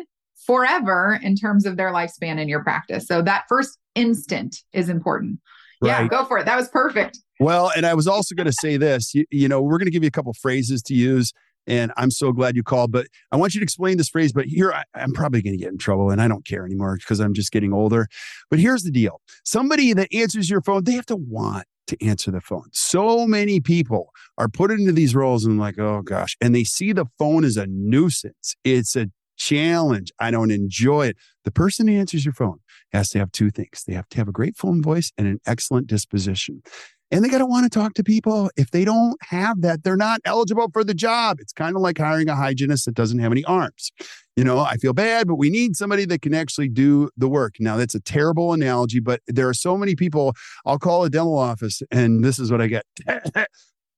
forever 0.47 1.21
in 1.23 1.37
terms 1.37 1.67
of 1.67 1.77
their 1.77 1.93
lifespan 1.93 2.41
in 2.41 2.49
your 2.49 2.63
practice. 2.65 3.07
So 3.07 3.23
that 3.23 3.45
first 3.49 3.79
instant 3.95 4.63
is 4.73 4.89
important. 4.89 5.39
Right. 5.83 6.03
Yeah, 6.03 6.09
go 6.09 6.25
for 6.25 6.39
it. 6.39 6.47
That 6.47 6.57
was 6.57 6.69
perfect. 6.69 7.19
Well, 7.39 7.71
and 7.77 7.85
I 7.85 7.93
was 7.93 8.07
also 8.07 8.35
going 8.35 8.47
to 8.47 8.53
say 8.53 8.79
this, 8.79 9.15
you, 9.15 9.27
you 9.31 9.49
know, 9.49 9.61
we're 9.61 9.77
going 9.77 9.87
to 9.87 9.91
give 9.91 10.03
you 10.03 10.09
a 10.09 10.13
couple 10.13 10.33
phrases 10.33 10.83
to 10.85 10.95
use 10.95 11.33
and 11.67 11.93
I'm 11.97 12.11
so 12.11 12.33
glad 12.33 12.57
you 12.57 12.63
called. 12.63 12.93
But 12.93 13.07
I 13.33 13.37
want 13.37 13.55
you 13.55 13.61
to 13.61 13.65
explain 13.65 13.97
this 13.97 14.09
phrase. 14.09 14.33
But 14.33 14.47
here, 14.47 14.73
I, 14.73 14.85
am 14.95 15.13
probably 15.13 15.43
going 15.43 15.57
to 15.57 15.63
get 15.63 15.73
in 15.73 15.79
trouble, 15.79 16.11
and 16.11 16.21
I 16.21 16.29
don't 16.29 16.45
care 16.45 16.65
anymore 16.65 16.97
because 16.97 17.21
I'm 17.21 17.35
just 17.35 17.53
getting 17.53 17.73
older. 17.73 18.09
But 18.51 18.59
here's 18.59 18.83
the 18.83 18.91
deal 18.91 19.21
somebody 19.45 19.93
that 19.93 20.13
answers 20.15 20.51
your 20.51 20.63
phone, 20.63 20.85
they 20.85 20.93
have 20.93 21.07
to 21.07 21.17
want 21.17 21.67
to 21.89 22.05
answer 22.05 22.31
the 22.31 22.41
phone. 22.41 22.69
So 22.73 23.27
many 23.27 23.61
people 23.61 24.11
are 24.39 24.49
put 24.49 24.71
into 24.71 24.93
these 24.93 25.15
roles 25.15 25.45
and 25.45 25.59
like, 25.59 25.79
oh 25.79 26.03
gosh, 26.03 26.37
and 26.41 26.55
they 26.55 26.65
see 26.65 26.93
the 26.93 27.07
phone 27.19 27.45
as 27.45 27.57
a 27.57 27.67
nuisance. 27.67 28.57
It's 28.65 28.97
a 28.97 29.09
challenge. 29.37 30.11
I 30.19 30.31
don't 30.31 30.51
enjoy 30.51 31.09
it. 31.09 31.17
The 31.45 31.51
person 31.51 31.89
who 31.89 31.95
answers 31.95 32.25
your 32.25 32.35
phone 32.35 32.59
has 32.93 33.11
to 33.11 33.19
have 33.19 33.33
two 33.33 33.51
things. 33.51 33.85
They 33.87 33.95
have 33.95 34.09
to 34.11 34.19
have 34.19 34.29
a 34.29 34.33
great 34.33 34.57
phone 34.57 34.83
voice 34.83 35.13
and 35.19 35.27
an 35.27 35.41
excellent 35.47 35.87
disposition 35.87 36.63
and 37.11 37.25
they 37.25 37.29
got 37.29 37.39
to 37.39 37.47
want 37.47 37.71
to 37.71 37.79
talk 37.79 37.95
to 37.95 38.05
people. 38.05 38.51
If 38.57 38.71
they 38.71 38.85
don't 38.85 39.17
have 39.23 39.63
that, 39.63 39.85
they're 39.85 39.97
not 39.97 40.21
eligible 40.25 40.69
for 40.73 40.83
the 40.83 40.95
job. 40.95 41.39
It's 41.41 41.53
kind 41.53 41.77
of 41.77 41.83
like 41.83 41.99
hiring 41.99 42.29
a 42.29 42.35
hygienist 42.35 42.87
that 42.87 42.95
doesn't 42.95 43.19
have 43.19 43.33
any 43.33 43.45
arms. 43.45 43.93
You 44.37 44.45
know, 44.45 44.59
I 44.59 44.77
feel 44.77 44.93
bad, 44.93 45.27
but 45.27 45.37
we 45.37 45.49
need 45.49 45.77
somebody 45.77 46.05
that 46.07 46.21
can 46.21 46.35
actually 46.35 46.69
do 46.69 47.09
the 47.17 47.29
work. 47.29 47.55
Now, 47.59 47.77
that's 47.77 47.95
a 47.95 48.01
terrible 48.01 48.53
analogy, 48.53 49.01
but 49.01 49.21
there 49.27 49.49
are 49.49 49.55
so 49.55 49.79
many 49.79 49.95
people. 49.95 50.35
I'll 50.67 50.79
call 50.79 51.05
a 51.05 51.11
dental 51.11 51.39
office, 51.39 51.81
and 51.91 52.23
this 52.25 52.39
is 52.39 52.51
what 52.51 52.61
I 52.61 52.67
get 52.67 52.85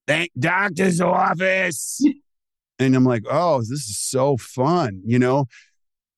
thank 0.07 0.31
doctor's 0.38 1.00
office. 1.00 2.00
And 2.81 2.95
I'm 2.95 3.03
like, 3.03 3.25
oh, 3.29 3.59
this 3.59 3.71
is 3.71 3.99
so 3.99 4.37
fun. 4.37 5.03
You 5.05 5.19
know, 5.19 5.47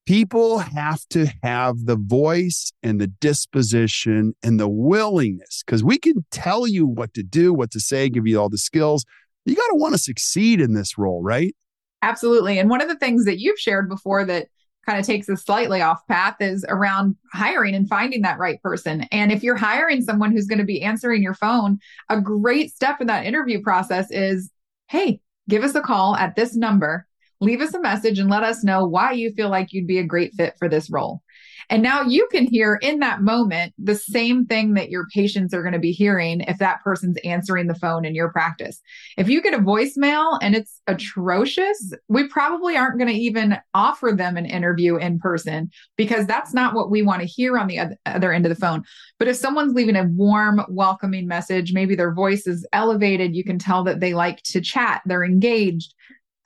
people 0.07 0.59
have 0.59 1.01
to 1.11 1.27
have 1.43 1.85
the 1.85 1.97
voice 1.97 2.73
and 2.83 3.01
the 3.01 3.07
disposition 3.07 4.35
and 4.43 4.59
the 4.59 4.69
willingness 4.69 5.63
because 5.65 5.85
we 5.85 5.99
can 5.99 6.25
tell 6.31 6.67
you 6.67 6.87
what 6.87 7.15
to 7.15 7.23
do, 7.23 7.53
what 7.53 7.71
to 7.73 7.81
say, 7.81 8.09
give 8.09 8.27
you 8.27 8.41
all 8.41 8.49
the 8.49 8.59
skills. 8.59 9.05
You 9.45 9.57
got 9.57 9.69
to 9.69 9.77
want 9.77 9.95
to 9.95 9.99
succeed 9.99 10.61
in 10.61 10.75
this 10.75 10.99
role, 10.99 11.23
right? 11.23 11.55
Absolutely. 12.03 12.59
And 12.59 12.71
one 12.71 12.81
of 12.81 12.89
the 12.89 12.97
things 12.97 13.25
that 13.25 13.41
you've 13.41 13.59
shared 13.59 13.89
before 13.89 14.25
that 14.25 14.49
kind 14.87 14.99
of 14.99 15.05
takes 15.05 15.29
us 15.29 15.45
slightly 15.45 15.83
off 15.83 16.07
path 16.09 16.37
is 16.41 16.65
around 16.69 17.15
hiring 17.33 17.75
and 17.75 17.89
finding 17.89 18.23
that 18.23 18.39
right 18.39 18.61
person. 18.63 19.03
And 19.13 19.31
if 19.31 19.43
you're 19.43 19.57
hiring 19.57 20.03
someone 20.03 20.33
who's 20.33 20.47
going 20.47 20.59
to 20.59 20.65
be 20.65 20.83
answering 20.83 21.23
your 21.23 21.35
phone, 21.35 21.79
a 22.09 22.21
great 22.21 22.73
step 22.73 23.01
in 23.01 23.07
that 23.09 23.27
interview 23.27 23.61
process 23.61 24.11
is 24.11 24.51
hey, 24.89 25.21
give 25.49 25.63
us 25.63 25.75
a 25.77 25.81
call 25.81 26.17
at 26.17 26.35
this 26.35 26.57
number 26.57 27.07
leave 27.41 27.61
us 27.61 27.75
a 27.75 27.81
message 27.81 28.19
and 28.19 28.31
let 28.31 28.43
us 28.43 28.63
know 28.63 28.85
why 28.85 29.13
you 29.13 29.33
feel 29.33 29.49
like 29.49 29.73
you'd 29.73 29.87
be 29.87 29.99
a 29.99 30.05
great 30.05 30.35
fit 30.35 30.55
for 30.59 30.69
this 30.69 30.91
role. 30.91 31.23
And 31.71 31.85
now 31.85 32.03
you 32.03 32.27
can 32.33 32.47
hear 32.47 32.81
in 32.83 32.99
that 32.99 33.23
moment 33.23 33.75
the 33.79 33.95
same 33.95 34.45
thing 34.45 34.75
that 34.75 34.91
your 34.91 35.07
patients 35.15 35.55
are 35.55 35.63
going 35.63 35.73
to 35.73 35.79
be 35.79 35.93
hearing 35.93 36.41
if 36.41 36.59
that 36.59 36.83
person's 36.83 37.17
answering 37.19 37.69
the 37.69 37.77
phone 37.77 38.05
in 38.05 38.15
your 38.15 38.33
practice. 38.33 38.81
If 39.17 39.29
you 39.29 39.41
get 39.41 39.55
a 39.55 39.59
voicemail 39.59 40.37
and 40.43 40.57
it's 40.57 40.83
atrocious, 40.89 41.95
we 42.09 42.27
probably 42.27 42.77
aren't 42.77 42.99
going 42.99 43.13
to 43.13 43.19
even 43.19 43.57
offer 43.73 44.11
them 44.13 44.37
an 44.37 44.47
interview 44.47 44.97
in 44.97 45.21
person 45.21 45.71
because 45.97 46.27
that's 46.27 46.53
not 46.53 46.75
what 46.75 46.91
we 46.91 47.03
want 47.03 47.21
to 47.21 47.29
hear 47.29 47.57
on 47.57 47.69
the 47.69 47.97
other 48.05 48.33
end 48.33 48.47
of 48.47 48.51
the 48.51 48.61
phone. 48.61 48.83
But 49.21 49.29
if 49.29 49.37
someone's 49.37 49.75
leaving 49.75 49.97
a 49.97 50.09
warm, 50.11 50.63
welcoming 50.69 51.29
message, 51.29 51.73
maybe 51.73 51.95
their 51.95 52.13
voice 52.13 52.49
is 52.49 52.67
elevated, 52.73 53.37
you 53.37 53.45
can 53.45 53.61
tell 53.61 53.85
that 53.85 54.01
they 54.01 54.13
like 54.13 54.43
to 54.47 54.61
chat, 54.61 55.03
they're 55.07 55.23
engaged 55.23 55.95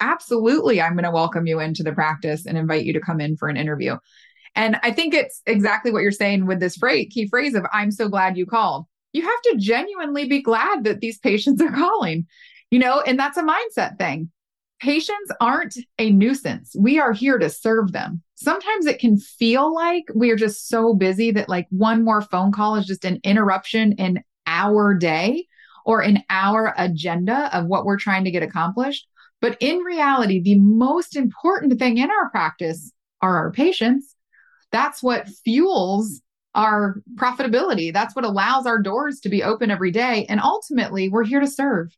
absolutely, 0.01 0.81
I'm 0.81 0.95
going 0.95 1.05
to 1.05 1.11
welcome 1.11 1.47
you 1.47 1.61
into 1.61 1.83
the 1.83 1.93
practice 1.93 2.47
and 2.47 2.59
invite 2.59 2.85
you 2.85 2.93
to 2.93 3.01
come 3.01 3.21
in 3.21 3.37
for 3.37 3.49
an 3.49 3.57
interview. 3.57 3.97
And 4.55 4.79
I 4.83 4.93
think 4.93 5.15
it's 5.15 5.43
exactly 5.47 5.91
what 5.91 6.03
you're 6.03 6.13
saying 6.13 6.47
with 6.47 6.61
this 6.61 6.77
phrase, 6.77 7.09
key 7.11 7.29
phrase 7.29 7.55
of 7.55 7.67
I'm 7.73 7.91
so 7.91 8.09
glad 8.09 8.37
you 8.37 8.47
called. 8.47 8.87
You 9.13 9.23
have 9.23 9.43
to 9.45 9.57
genuinely 9.59 10.27
be 10.27 10.43
glad 10.43 10.85
that 10.85 11.01
these 11.01 11.19
patients 11.19 11.61
are 11.61 11.73
calling, 11.75 12.27
you 12.71 12.79
know, 12.79 13.01
and 13.01 13.19
that's 13.19 13.37
a 13.37 13.43
mindset 13.43 13.99
thing. 13.99 14.31
Patients 14.81 15.33
aren't 15.41 15.77
a 15.99 16.11
nuisance. 16.11 16.75
We 16.79 16.99
are 16.99 17.13
here 17.13 17.39
to 17.39 17.49
serve 17.49 17.93
them. 17.93 18.23
Sometimes 18.35 18.87
it 18.87 18.99
can 18.99 19.17
feel 19.17 19.75
like 19.75 20.05
we're 20.15 20.37
just 20.37 20.69
so 20.69 20.95
busy 20.95 21.31
that 21.31 21.49
like 21.49 21.67
one 21.71 22.05
more 22.05 22.21
phone 22.21 22.53
call 22.53 22.77
is 22.77 22.87
just 22.87 23.05
an 23.05 23.21
interruption 23.25 23.93
in 23.93 24.23
our 24.47 24.95
day 24.95 25.47
or 25.87 26.03
in 26.03 26.23
our 26.29 26.75
agenda 26.77 27.57
of 27.57 27.67
what 27.67 27.85
we're 27.85 27.99
trying 27.99 28.25
to 28.25 28.31
get 28.31 28.43
accomplished. 28.43 29.07
But 29.45 29.59
in 29.61 29.81
reality, 29.81 30.41
the 30.41 30.59
most 30.59 31.17
important 31.17 31.79
thing 31.79 31.99
in 31.99 32.11
our 32.11 32.31
practice 32.31 32.91
are 33.21 33.37
our 33.37 33.53
patients. 33.53 34.17
That's 34.73 35.03
what 35.03 35.29
fuels 35.45 36.23
our 36.55 37.03
profitability. 37.17 37.93
That's 37.93 38.17
what 38.17 38.25
allows 38.25 38.65
our 38.65 38.81
doors 38.81 39.21
to 39.21 39.29
be 39.29 39.43
open 39.43 39.71
every 39.71 39.91
day. 39.91 40.25
And 40.31 40.41
ultimately, 40.41 41.11
we're 41.11 41.25
here 41.25 41.41
to 41.41 41.47
serve. 41.47 41.95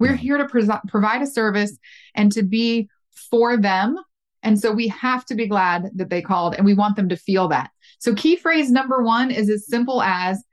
We're 0.00 0.16
here 0.16 0.36
to 0.36 0.78
provide 0.86 1.22
a 1.22 1.26
service 1.26 1.78
and 2.14 2.30
to 2.32 2.42
be 2.42 2.90
for 3.30 3.56
them. 3.56 3.96
And 4.42 4.60
so 4.60 4.70
we 4.70 4.88
have 4.88 5.24
to 5.24 5.34
be 5.34 5.46
glad 5.46 5.92
that 5.94 6.10
they 6.10 6.20
called 6.20 6.56
and 6.56 6.66
we 6.66 6.74
want 6.74 6.96
them 6.96 7.08
to 7.08 7.16
feel 7.16 7.48
that. 7.48 7.70
So, 8.00 8.14
key 8.14 8.36
phrase 8.36 8.70
number 8.70 9.02
one 9.02 9.30
is 9.30 9.48
as 9.48 9.66
simple 9.66 10.02
as 10.02 10.44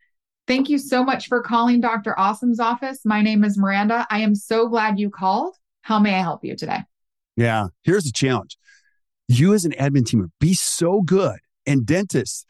Thank 0.47 0.69
you 0.69 0.77
so 0.77 1.03
much 1.03 1.27
for 1.27 1.43
calling 1.43 1.81
Dr. 1.81 2.17
Awesome's 2.17 2.61
office. 2.61 3.01
My 3.03 3.21
name 3.21 3.43
is 3.43 3.57
Miranda. 3.57 4.07
I 4.09 4.21
am 4.21 4.35
so 4.35 4.69
glad 4.69 4.97
you 4.97 5.09
called. 5.09 5.53
How 5.81 5.99
may 5.99 6.15
I 6.15 6.21
help 6.21 6.43
you 6.43 6.55
today? 6.55 6.79
Yeah, 7.35 7.67
here's 7.83 8.03
the 8.03 8.11
challenge. 8.11 8.57
You 9.27 9.53
as 9.53 9.65
an 9.65 9.71
admin 9.73 10.05
team 10.05 10.31
be 10.39 10.53
so 10.53 11.01
good 11.01 11.39
and 11.65 11.85
dentists 11.85 12.45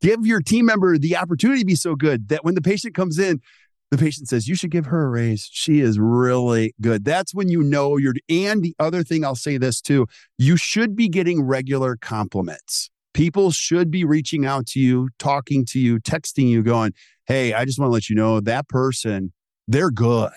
give 0.00 0.26
your 0.26 0.40
team 0.40 0.66
member 0.66 0.98
the 0.98 1.16
opportunity 1.16 1.60
to 1.60 1.66
be 1.66 1.74
so 1.74 1.94
good 1.94 2.28
that 2.28 2.44
when 2.44 2.54
the 2.54 2.62
patient 2.62 2.94
comes 2.94 3.18
in, 3.18 3.40
the 3.90 3.98
patient 3.98 4.28
says, 4.28 4.48
You 4.48 4.54
should 4.54 4.70
give 4.70 4.86
her 4.86 5.06
a 5.06 5.08
raise. 5.08 5.48
She 5.52 5.80
is 5.80 5.98
really 5.98 6.74
good. 6.80 7.04
That's 7.04 7.34
when 7.34 7.48
you 7.48 7.62
know 7.62 7.96
you're. 7.96 8.14
And 8.28 8.62
the 8.62 8.74
other 8.78 9.02
thing 9.02 9.24
I'll 9.24 9.34
say 9.34 9.56
this 9.56 9.80
too 9.80 10.06
you 10.38 10.56
should 10.56 10.96
be 10.96 11.08
getting 11.08 11.42
regular 11.42 11.96
compliments. 11.96 12.90
People 13.12 13.52
should 13.52 13.90
be 13.90 14.04
reaching 14.04 14.44
out 14.44 14.66
to 14.68 14.80
you, 14.80 15.08
talking 15.18 15.64
to 15.66 15.78
you, 15.78 16.00
texting 16.00 16.48
you, 16.48 16.62
going, 16.62 16.92
Hey, 17.26 17.52
I 17.52 17.64
just 17.64 17.78
want 17.78 17.88
to 17.88 17.92
let 17.92 18.08
you 18.08 18.16
know 18.16 18.40
that 18.40 18.68
person, 18.68 19.32
they're 19.68 19.90
good. 19.90 20.32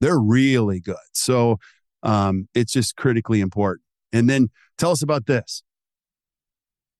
They're 0.00 0.18
really 0.18 0.80
good. 0.80 0.96
So 1.12 1.58
um, 2.02 2.48
it's 2.54 2.72
just 2.72 2.96
critically 2.96 3.40
important. 3.40 3.84
And 4.12 4.28
then 4.28 4.50
tell 4.78 4.90
us 4.90 5.02
about 5.02 5.26
this. 5.26 5.62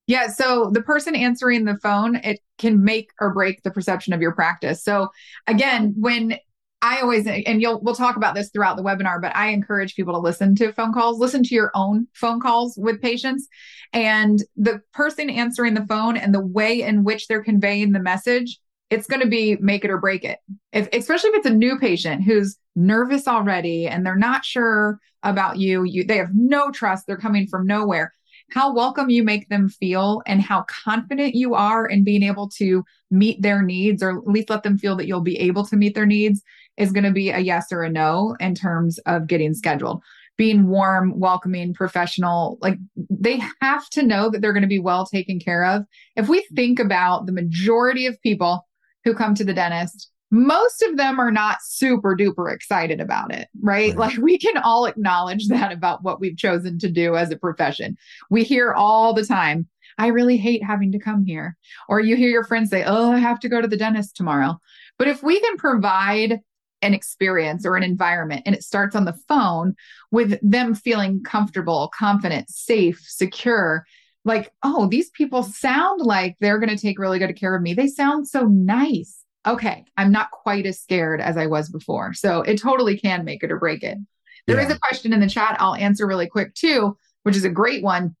Yeah. 0.07 0.27
So 0.27 0.69
the 0.71 0.81
person 0.81 1.15
answering 1.15 1.65
the 1.65 1.77
phone, 1.77 2.15
it 2.15 2.39
can 2.57 2.83
make 2.83 3.11
or 3.19 3.33
break 3.33 3.63
the 3.63 3.71
perception 3.71 4.13
of 4.13 4.21
your 4.21 4.33
practice. 4.33 4.83
So 4.83 5.09
again, 5.47 5.93
when 5.97 6.37
I 6.81 7.01
always, 7.01 7.27
and 7.27 7.61
you'll, 7.61 7.81
we'll 7.81 7.95
talk 7.95 8.15
about 8.15 8.35
this 8.35 8.49
throughout 8.49 8.77
the 8.77 8.83
webinar, 8.83 9.19
but 9.19 9.35
I 9.35 9.49
encourage 9.49 9.95
people 9.95 10.13
to 10.13 10.19
listen 10.19 10.55
to 10.55 10.71
phone 10.71 10.93
calls, 10.93 11.19
listen 11.19 11.43
to 11.43 11.55
your 11.55 11.71
own 11.73 12.07
phone 12.13 12.39
calls 12.39 12.77
with 12.77 13.01
patients 13.01 13.47
and 13.93 14.43
the 14.55 14.81
person 14.93 15.29
answering 15.29 15.73
the 15.73 15.85
phone 15.87 16.15
and 16.15 16.33
the 16.33 16.45
way 16.45 16.81
in 16.81 17.03
which 17.03 17.27
they're 17.27 17.43
conveying 17.43 17.91
the 17.91 17.99
message 17.99 18.59
it's 18.89 19.07
going 19.07 19.21
to 19.21 19.27
be 19.27 19.57
make 19.59 19.83
it 19.83 19.91
or 19.91 19.97
break 19.97 20.23
it. 20.23 20.39
If, 20.71 20.87
especially 20.93 21.31
if 21.31 21.37
it's 21.37 21.47
a 21.47 21.51
new 21.51 21.77
patient 21.77 22.23
who's 22.23 22.57
nervous 22.75 23.27
already 23.27 23.87
and 23.87 24.05
they're 24.05 24.15
not 24.15 24.45
sure 24.45 24.99
about 25.23 25.57
you, 25.57 25.83
you 25.83 26.05
they 26.05 26.17
have 26.17 26.33
no 26.33 26.71
trust, 26.71 27.05
they're 27.05 27.17
coming 27.17 27.47
from 27.47 27.67
nowhere. 27.67 28.13
How 28.51 28.73
welcome 28.73 29.09
you 29.09 29.23
make 29.23 29.49
them 29.49 29.67
feel 29.67 30.21
and 30.25 30.41
how 30.41 30.63
confident 30.69 31.35
you 31.35 31.53
are 31.53 31.85
in 31.85 32.05
being 32.05 32.23
able 32.23 32.47
to 32.51 32.83
meet 33.11 33.41
their 33.41 33.61
needs 33.61 34.01
or 34.01 34.19
at 34.19 34.27
least 34.27 34.49
let 34.49 34.63
them 34.63 34.77
feel 34.77 34.95
that 34.95 35.07
you'll 35.07 35.21
be 35.21 35.37
able 35.37 35.65
to 35.65 35.75
meet 35.75 35.95
their 35.95 36.05
needs 36.05 36.41
is 36.77 36.93
going 36.93 37.03
to 37.03 37.11
be 37.11 37.29
a 37.29 37.39
yes 37.39 37.71
or 37.71 37.83
a 37.83 37.89
no 37.89 38.37
in 38.39 38.55
terms 38.55 38.99
of 38.99 39.27
getting 39.27 39.53
scheduled. 39.53 40.01
Being 40.37 40.67
warm, 40.67 41.19
welcoming, 41.19 41.73
professional, 41.73 42.59
like 42.61 42.77
they 43.09 43.41
have 43.61 43.89
to 43.89 44.03
know 44.03 44.29
that 44.29 44.41
they're 44.41 44.53
going 44.53 44.61
to 44.61 44.67
be 44.67 44.79
well 44.79 45.05
taken 45.05 45.39
care 45.39 45.65
of. 45.65 45.83
If 46.15 46.29
we 46.29 46.47
think 46.55 46.79
about 46.79 47.25
the 47.25 47.31
majority 47.31 48.05
of 48.05 48.21
people 48.21 48.66
who 49.07 49.13
come 49.13 49.33
to 49.35 49.45
the 49.45 49.53
dentist, 49.53 50.11
most 50.31 50.81
of 50.81 50.97
them 50.97 51.19
are 51.19 51.31
not 51.31 51.59
super 51.61 52.15
duper 52.15 52.53
excited 52.53 52.99
about 52.99 53.33
it, 53.33 53.47
right? 53.61 53.95
right? 53.95 53.97
Like 53.97 54.17
we 54.17 54.37
can 54.37 54.57
all 54.57 54.85
acknowledge 54.85 55.47
that 55.49 55.71
about 55.71 56.03
what 56.03 56.19
we've 56.19 56.37
chosen 56.37 56.77
to 56.79 56.91
do 56.91 57.15
as 57.15 57.31
a 57.31 57.37
profession. 57.37 57.97
We 58.29 58.43
hear 58.43 58.73
all 58.73 59.13
the 59.13 59.25
time, 59.25 59.67
I 59.97 60.07
really 60.07 60.37
hate 60.37 60.63
having 60.63 60.91
to 60.91 60.99
come 60.99 61.25
here. 61.25 61.57
Or 61.87 62.01
you 62.01 62.17
hear 62.17 62.29
your 62.29 62.43
friends 62.43 62.69
say, 62.69 62.83
Oh, 62.85 63.13
I 63.13 63.19
have 63.19 63.39
to 63.39 63.49
go 63.49 63.61
to 63.61 63.67
the 63.67 63.77
dentist 63.77 64.15
tomorrow. 64.15 64.59
But 64.99 65.07
if 65.07 65.23
we 65.23 65.39
can 65.39 65.57
provide 65.57 66.41
an 66.81 66.93
experience 66.93 67.65
or 67.65 67.75
an 67.75 67.83
environment 67.83 68.43
and 68.45 68.53
it 68.53 68.63
starts 68.63 68.95
on 68.95 69.05
the 69.05 69.17
phone 69.27 69.75
with 70.11 70.37
them 70.43 70.75
feeling 70.75 71.23
comfortable, 71.23 71.89
confident, 71.97 72.49
safe, 72.49 73.03
secure, 73.07 73.85
like, 74.25 74.51
oh, 74.63 74.87
these 74.87 75.09
people 75.11 75.43
sound 75.43 76.01
like 76.01 76.35
they're 76.39 76.59
going 76.59 76.75
to 76.75 76.81
take 76.81 76.99
really 76.99 77.19
good 77.19 77.35
care 77.35 77.55
of 77.55 77.61
me. 77.61 77.73
They 77.73 77.87
sound 77.87 78.27
so 78.27 78.45
nice. 78.45 79.23
Okay, 79.47 79.85
I'm 79.95 80.11
not 80.11 80.31
quite 80.31 80.65
as 80.65 80.81
scared 80.81 81.21
as 81.21 81.37
I 81.37 81.45
was 81.45 81.69
before. 81.69 82.13
So 82.13 82.41
it 82.41 82.59
totally 82.59 82.97
can 82.97 83.23
make 83.23 83.43
it 83.43 83.51
or 83.51 83.59
break 83.59 83.83
it. 83.83 83.97
There 84.45 84.57
yeah. 84.57 84.65
is 84.65 84.73
a 84.73 84.79
question 84.79 85.13
in 85.13 85.19
the 85.19 85.29
chat 85.29 85.57
I'll 85.59 85.75
answer 85.75 86.05
really 86.05 86.27
quick 86.27 86.53
too, 86.53 86.97
which 87.23 87.37
is 87.37 87.45
a 87.45 87.49
great 87.49 87.83
one. 87.83 88.15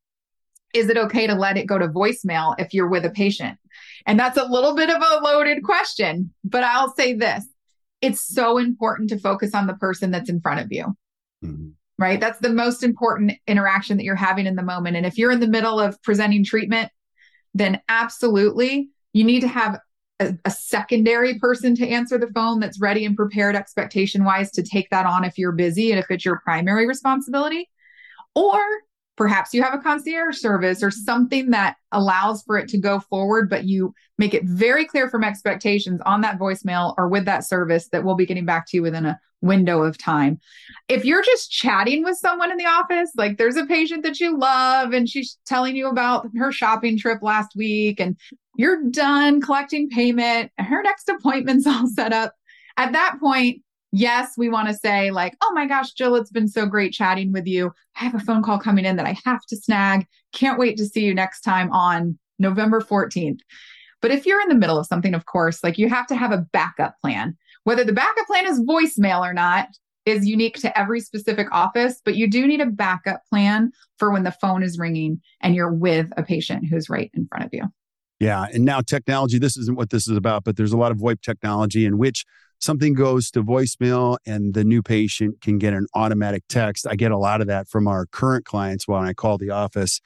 Is 0.73 0.89
it 0.89 0.97
okay 0.97 1.27
to 1.27 1.35
let 1.35 1.57
it 1.57 1.65
go 1.65 1.77
to 1.77 1.87
voicemail 1.87 2.55
if 2.59 2.73
you're 2.73 2.89
with 2.89 3.05
a 3.05 3.09
patient? 3.09 3.57
And 4.05 4.19
that's 4.19 4.37
a 4.37 4.45
little 4.45 4.75
bit 4.75 4.89
of 4.89 5.01
a 5.01 5.23
loaded 5.23 5.63
question, 5.63 6.33
but 6.43 6.63
I'll 6.63 6.93
say 6.93 7.13
this 7.13 7.45
it's 8.01 8.21
so 8.21 8.57
important 8.57 9.09
to 9.09 9.19
focus 9.19 9.55
on 9.55 9.67
the 9.67 9.73
person 9.73 10.11
that's 10.11 10.29
in 10.29 10.39
front 10.39 10.59
of 10.59 10.71
you. 10.71 10.95
Mm-hmm. 11.43 11.69
Right? 11.99 12.19
That's 12.19 12.39
the 12.39 12.49
most 12.49 12.83
important 12.83 13.33
interaction 13.47 13.97
that 13.97 14.03
you're 14.03 14.15
having 14.15 14.45
in 14.45 14.55
the 14.55 14.63
moment. 14.63 14.97
And 14.97 15.05
if 15.05 15.17
you're 15.17 15.31
in 15.31 15.39
the 15.39 15.47
middle 15.47 15.79
of 15.79 16.01
presenting 16.03 16.43
treatment, 16.43 16.91
then 17.55 17.81
absolutely 17.89 18.89
you 19.13 19.23
need 19.23 19.39
to 19.41 19.47
have 19.47 19.79
a, 20.19 20.35
a, 20.45 20.51
secondary 20.51 21.39
person 21.39 21.75
to 21.75 21.87
answer 21.87 22.17
the 22.17 22.31
phone 22.33 22.59
that's 22.59 22.79
ready 22.79 23.05
and 23.05 23.15
prepared 23.15 23.55
expectation 23.55 24.23
wise 24.23 24.51
to 24.51 24.63
take 24.63 24.89
that 24.89 25.05
on 25.05 25.23
if 25.23 25.37
you're 25.37 25.51
busy 25.51 25.91
and 25.91 25.99
if 25.99 26.09
it's 26.09 26.25
your 26.25 26.39
primary 26.43 26.87
responsibility. 26.87 27.69
Or 28.35 28.59
perhaps 29.17 29.53
you 29.53 29.63
have 29.63 29.73
a 29.73 29.79
concierge 29.79 30.37
service 30.37 30.83
or 30.83 30.91
something 30.91 31.49
that 31.49 31.75
allows 31.91 32.43
for 32.43 32.57
it 32.57 32.69
to 32.69 32.77
go 32.77 32.99
forward, 32.99 33.49
but 33.49 33.65
you 33.65 33.93
make 34.17 34.33
it 34.33 34.45
very 34.45 34.85
clear 34.85 35.09
from 35.09 35.23
expectations 35.23 35.99
on 36.05 36.21
that 36.21 36.39
voicemail 36.39 36.93
or 36.97 37.07
with 37.07 37.25
that 37.25 37.43
service 37.43 37.89
that 37.89 38.03
we'll 38.03 38.15
be 38.15 38.25
getting 38.25 38.45
back 38.45 38.67
to 38.67 38.77
you 38.77 38.83
within 38.83 39.05
a 39.05 39.19
window 39.41 39.83
of 39.83 39.97
time. 39.97 40.39
If 40.87 41.03
you're 41.03 41.23
just 41.23 41.51
chatting 41.51 42.03
with 42.03 42.17
someone 42.17 42.51
in 42.51 42.57
the 42.57 42.65
office, 42.65 43.11
like 43.15 43.37
there's 43.37 43.55
a 43.55 43.65
patient 43.65 44.03
that 44.03 44.19
you 44.19 44.37
love 44.37 44.93
and 44.93 45.09
she's 45.09 45.37
telling 45.45 45.75
you 45.75 45.87
about 45.87 46.27
her 46.37 46.51
shopping 46.51 46.97
trip 46.97 47.21
last 47.21 47.55
week 47.55 47.99
and 47.99 48.17
you're 48.55 48.83
done 48.89 49.41
collecting 49.41 49.89
payment, 49.89 50.51
her 50.57 50.81
next 50.83 51.09
appointment's 51.09 51.67
all 51.67 51.87
set 51.87 52.13
up. 52.13 52.33
At 52.77 52.93
that 52.93 53.17
point, 53.19 53.61
yes, 53.97 54.33
we 54.37 54.49
want 54.49 54.67
to 54.67 54.73
say, 54.73 55.11
like, 55.11 55.35
oh 55.41 55.51
my 55.53 55.65
gosh, 55.65 55.93
Jill, 55.93 56.15
it's 56.15 56.31
been 56.31 56.47
so 56.47 56.65
great 56.65 56.93
chatting 56.93 57.31
with 57.31 57.47
you. 57.47 57.71
I 57.99 58.03
have 58.03 58.15
a 58.15 58.19
phone 58.19 58.43
call 58.43 58.59
coming 58.59 58.85
in 58.85 58.95
that 58.97 59.07
I 59.07 59.17
have 59.25 59.41
to 59.47 59.57
snag. 59.57 60.05
Can't 60.33 60.59
wait 60.59 60.77
to 60.77 60.85
see 60.85 61.01
you 61.01 61.13
next 61.13 61.41
time 61.41 61.71
on 61.71 62.17
November 62.39 62.79
14th. 62.79 63.39
But 64.01 64.11
if 64.11 64.25
you're 64.25 64.41
in 64.41 64.49
the 64.49 64.55
middle 64.55 64.77
of 64.77 64.85
something, 64.85 65.15
of 65.15 65.25
course, 65.25 65.63
like 65.63 65.77
you 65.77 65.89
have 65.89 66.05
to 66.07 66.15
have 66.15 66.31
a 66.31 66.45
backup 66.53 66.95
plan. 67.01 67.35
Whether 67.63 67.83
the 67.83 67.93
backup 67.93 68.27
plan 68.27 68.45
is 68.45 68.61
voicemail 68.61 69.21
or 69.21 69.33
not 69.33 69.69
is 70.05 70.27
unique 70.27 70.57
to 70.59 70.79
every 70.79 71.01
specific 71.01 71.47
office, 71.51 71.99
but 72.05 72.15
you 72.15 72.29
do 72.29 72.47
need 72.47 72.61
a 72.61 72.67
backup 72.67 73.21
plan 73.29 73.71
for 73.97 74.11
when 74.11 74.23
the 74.23 74.31
phone 74.31 74.63
is 74.63 74.77
ringing 74.77 75.19
and 75.41 75.55
you're 75.55 75.73
with 75.73 76.07
a 76.15 76.23
patient 76.23 76.65
who's 76.69 76.89
right 76.89 77.11
in 77.13 77.27
front 77.27 77.45
of 77.45 77.49
you. 77.51 77.63
Yeah. 78.19 78.45
And 78.53 78.63
now 78.63 78.81
technology, 78.81 79.37
this 79.37 79.57
isn't 79.57 79.75
what 79.75 79.89
this 79.89 80.07
is 80.07 80.15
about, 80.15 80.43
but 80.43 80.55
there's 80.55 80.71
a 80.71 80.77
lot 80.77 80.91
of 80.91 80.97
VoIP 80.97 81.21
technology 81.21 81.85
in 81.85 81.97
which 81.97 82.25
something 82.59 82.93
goes 82.93 83.31
to 83.31 83.43
voicemail 83.43 84.17
and 84.25 84.53
the 84.53 84.63
new 84.63 84.81
patient 84.81 85.41
can 85.41 85.57
get 85.57 85.73
an 85.73 85.87
automatic 85.93 86.43
text. 86.49 86.87
I 86.87 86.95
get 86.95 87.11
a 87.11 87.17
lot 87.17 87.41
of 87.41 87.47
that 87.47 87.67
from 87.67 87.87
our 87.87 88.05
current 88.07 88.45
clients 88.45 88.87
when 88.87 89.03
I 89.03 89.13
call 89.13 89.37
the 89.37 89.51
office 89.51 90.01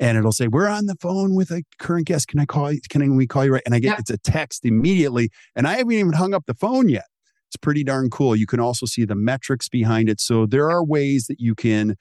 and 0.00 0.18
it'll 0.18 0.32
say, 0.32 0.48
We're 0.48 0.68
on 0.68 0.86
the 0.86 0.96
phone 0.96 1.34
with 1.34 1.50
a 1.50 1.62
current 1.78 2.06
guest. 2.06 2.28
Can 2.28 2.40
I 2.40 2.46
call 2.46 2.72
you? 2.72 2.80
Can 2.88 3.16
we 3.16 3.26
call 3.26 3.44
you 3.44 3.52
right? 3.52 3.62
And 3.64 3.74
I 3.74 3.78
get 3.78 3.90
yep. 3.90 3.98
it's 4.00 4.10
a 4.10 4.18
text 4.18 4.64
immediately. 4.64 5.30
And 5.54 5.66
I 5.66 5.74
haven't 5.74 5.92
even 5.92 6.12
hung 6.12 6.34
up 6.34 6.44
the 6.46 6.54
phone 6.54 6.88
yet. 6.88 7.04
It's 7.48 7.56
pretty 7.56 7.84
darn 7.84 8.10
cool. 8.10 8.34
You 8.34 8.46
can 8.46 8.58
also 8.58 8.86
see 8.86 9.04
the 9.04 9.14
metrics 9.14 9.68
behind 9.68 10.08
it. 10.08 10.20
So 10.20 10.46
there 10.46 10.70
are 10.70 10.84
ways 10.84 11.26
that 11.28 11.38
you 11.38 11.54
can 11.54 11.96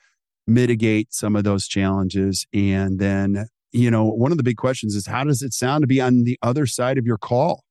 mitigate 0.48 1.14
some 1.14 1.36
of 1.36 1.44
those 1.44 1.68
challenges. 1.68 2.48
And 2.54 3.00
then, 3.00 3.48
you 3.72 3.92
know, 3.92 4.06
one 4.06 4.32
of 4.32 4.38
the 4.38 4.44
big 4.44 4.58
questions 4.58 4.96
is 4.96 5.06
how 5.06 5.24
does 5.24 5.44
it 5.44 5.54
sound 5.54 5.84
to 5.84 5.88
be 5.88 6.02
on 6.02 6.24
the 6.24 6.40
other 6.42 6.66
side 6.66 6.98
of 6.98 7.06
your 7.06 7.20
call? 7.20 7.64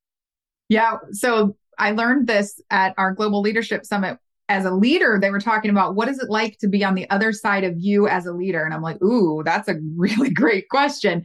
Yeah. 0.69 0.99
So 1.11 1.57
I 1.79 1.93
learned 1.93 2.27
this 2.27 2.61
at 2.71 2.95
our 2.99 3.13
Global 3.13 3.41
Leadership 3.41 3.85
Summit. 3.85 4.19
As 4.49 4.65
a 4.67 4.71
leader, 4.71 5.19
they 5.21 5.31
were 5.31 5.41
talking 5.41 5.71
about 5.71 5.95
what 5.95 6.09
is 6.09 6.19
it 6.19 6.29
like 6.29 6.59
to 6.59 6.69
be 6.69 6.85
on 6.85 6.95
the 6.95 7.09
other 7.09 7.33
side 7.33 7.65
of 7.65 7.79
you 7.79 8.07
as 8.07 8.27
a 8.27 8.33
leader? 8.33 8.65
And 8.65 8.75
I'm 8.75 8.83
like, 8.83 9.01
ooh, 9.03 9.43
that's 9.45 9.69
a 9.69 9.77
really 9.97 10.31
great 10.31 10.69
question. 10.69 11.25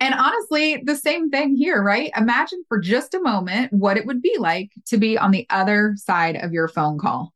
And 0.00 0.14
honestly, 0.14 0.82
the 0.84 0.94
same 0.94 1.30
thing 1.30 1.56
here, 1.56 1.82
right? 1.82 2.12
Imagine 2.16 2.62
for 2.68 2.78
just 2.78 3.14
a 3.14 3.22
moment 3.22 3.72
what 3.72 3.96
it 3.96 4.06
would 4.06 4.22
be 4.22 4.36
like 4.38 4.72
to 4.86 4.96
be 4.96 5.18
on 5.18 5.32
the 5.32 5.46
other 5.50 5.94
side 5.96 6.36
of 6.36 6.52
your 6.52 6.68
phone 6.68 6.98
call. 6.98 7.32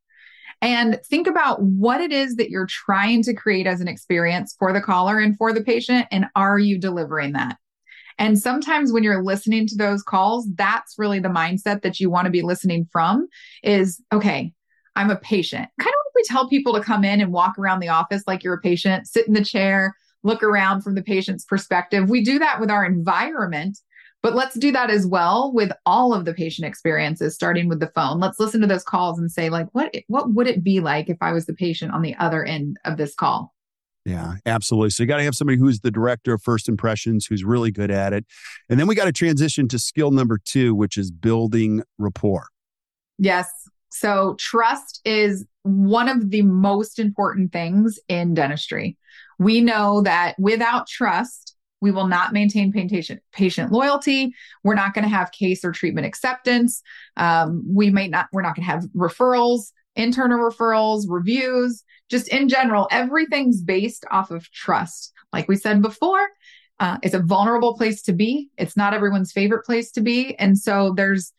And 0.61 1.01
think 1.05 1.27
about 1.27 1.61
what 1.61 2.01
it 2.01 2.13
is 2.13 2.37
that 2.37 2.51
you're 2.51 2.67
trying 2.67 3.25
to 3.25 3.35
create 3.35 3.67
as 3.67 3.81
an 3.81 3.89
experience 3.89 4.55
for 4.57 4.73
the 4.73 4.81
caller 4.81 5.19
and 5.19 5.37
for 5.37 5.53
the 5.53 5.65
patient. 5.65 6.07
And 6.13 6.27
are 6.37 6.59
you 6.59 6.79
delivering 6.79 7.33
that? 7.33 7.59
And 8.19 8.39
sometimes 8.39 8.93
when 8.93 9.03
you're 9.03 9.23
listening 9.23 9.67
to 9.69 9.77
those 9.77 10.03
calls, 10.03 10.49
that's 10.55 10.99
really 10.99 11.21
the 11.21 11.29
mindset 11.29 11.83
that 11.83 12.01
you 12.01 12.11
want 12.11 12.27
to 12.27 12.31
be 12.31 12.43
listening 12.43 12.87
from 12.91 13.29
is 13.63 14.01
okay, 14.13 14.53
I'm 14.97 15.11
a 15.11 15.17
patient. 15.17 15.69
Kind 15.79 15.89
of 15.89 15.95
like 16.07 16.15
we 16.15 16.23
tell 16.25 16.49
people 16.49 16.75
to 16.75 16.81
come 16.81 17.05
in 17.05 17.21
and 17.21 17.33
walk 17.33 17.59
around 17.59 17.81
the 17.81 17.89
office 17.89 18.23
like 18.27 18.43
you're 18.43 18.55
a 18.55 18.61
patient, 18.61 19.07
sit 19.07 19.27
in 19.27 19.35
the 19.35 19.45
chair, 19.45 19.95
look 20.23 20.43
around 20.43 20.83
from 20.83 20.95
the 20.95 21.03
patient's 21.03 21.45
perspective. 21.45 22.09
We 22.11 22.23
do 22.23 22.39
that 22.39 22.61
with 22.61 22.71
our 22.71 22.85
environment, 22.85 23.79
but 24.23 24.35
let's 24.35 24.59
do 24.59 24.71
that 24.73 24.91
as 24.91 25.07
well 25.07 25.53
with 25.53 25.73
all 25.85 26.15
of 26.15 26.25
the 26.25 26.35
patient 26.35 26.67
experiences, 26.67 27.35
starting 27.35 27.69
with 27.69 27.81
the 27.81 27.91
phone. 27.95 28.21
Let's 28.21 28.39
listen 28.39 28.61
to 28.61 28.67
those 28.67 28.85
calls 28.85 29.19
and 29.19 29.31
say, 29.31 29.51
like, 29.51 29.67
what 29.73 29.95
what 30.07 30.33
would 30.33 30.47
it 30.47 30.63
be 30.63 30.81
like 30.81 31.09
if 31.09 31.19
I 31.21 31.33
was 31.33 31.47
the 31.47 31.55
patient 31.55 31.93
on 31.93 32.03
the 32.03 32.15
other 32.17 32.45
end 32.45 32.77
of 32.85 32.97
this 32.97 33.15
call? 33.15 33.53
Yeah, 34.05 34.35
absolutely. 34.47 34.91
So 34.91 35.03
you 35.03 35.07
got 35.07 35.19
to 35.19 35.23
have 35.23 35.35
somebody 35.35 35.59
who's 35.59 35.81
the 35.81 35.91
director 35.91 36.35
of 36.35 36.43
first 36.43 36.69
impressions, 36.69 37.27
who's 37.27 37.45
really 37.45 37.71
good 37.71 37.91
at 37.91 38.13
it. 38.13 38.27
And 38.69 38.81
then 38.81 38.87
we 38.89 38.95
got 38.95 39.05
to 39.05 39.13
transition 39.13 39.69
to 39.69 39.79
skill 39.79 40.11
number 40.11 40.39
two, 40.45 40.75
which 40.75 40.97
is 40.97 41.11
building 41.11 41.83
rapport. 41.99 42.49
Yes. 43.19 43.49
So 43.91 44.35
trust 44.41 45.01
is 45.05 45.47
one 45.63 46.09
of 46.09 46.31
the 46.31 46.43
most 46.43 46.99
important 46.99 47.53
things 47.53 47.99
in 48.09 48.35
dentistry. 48.35 48.97
We 49.39 49.61
know 49.61 50.01
that 50.03 50.35
without 50.39 50.89
trust, 50.89 51.55
we 51.81 51.91
will 51.91 52.07
not 52.07 52.33
maintain 52.33 52.73
patient 52.73 53.21
patient 53.33 53.73
loyalty. 53.73 54.33
We're 54.63 54.75
not 54.75 54.95
going 54.95 55.03
to 55.03 55.15
have 55.15 55.33
case 55.33 55.65
or 55.65 55.73
treatment 55.73 56.07
acceptance. 56.07 56.81
Um, 57.17 57.65
we 57.69 57.91
may 57.91 58.09
not. 58.09 58.29
We're 58.33 58.43
not 58.43 58.55
going 58.55 58.67
to 58.67 58.71
have 58.71 58.85
referrals, 58.97 59.73
internal 59.97 60.39
referrals, 60.39 61.05
reviews 61.09 61.85
just 62.13 62.29
in 62.29 62.49
general, 62.49 62.89
everything's 62.91 63.63
based 63.63 64.05
off 64.11 64.31
of 64.31 64.51
trust. 64.53 65.13
Like 65.33 65.49
we 65.49 65.57
said 65.57 65.81
before, 65.81 66.29
uh, 66.79 66.99
it's 67.03 67.15
a 67.15 67.23
vulnerable 67.23 67.75
place 67.75 68.03
to 68.03 68.13
be. 68.13 68.51
It's 68.59 68.77
not 68.77 68.93
everyone's 68.93 69.33
favorite 69.33 69.65
place 69.65 69.91
to 69.93 70.03
be. 70.03 70.39
And 70.39 70.59
so 70.59 70.93
there's, 70.95 71.33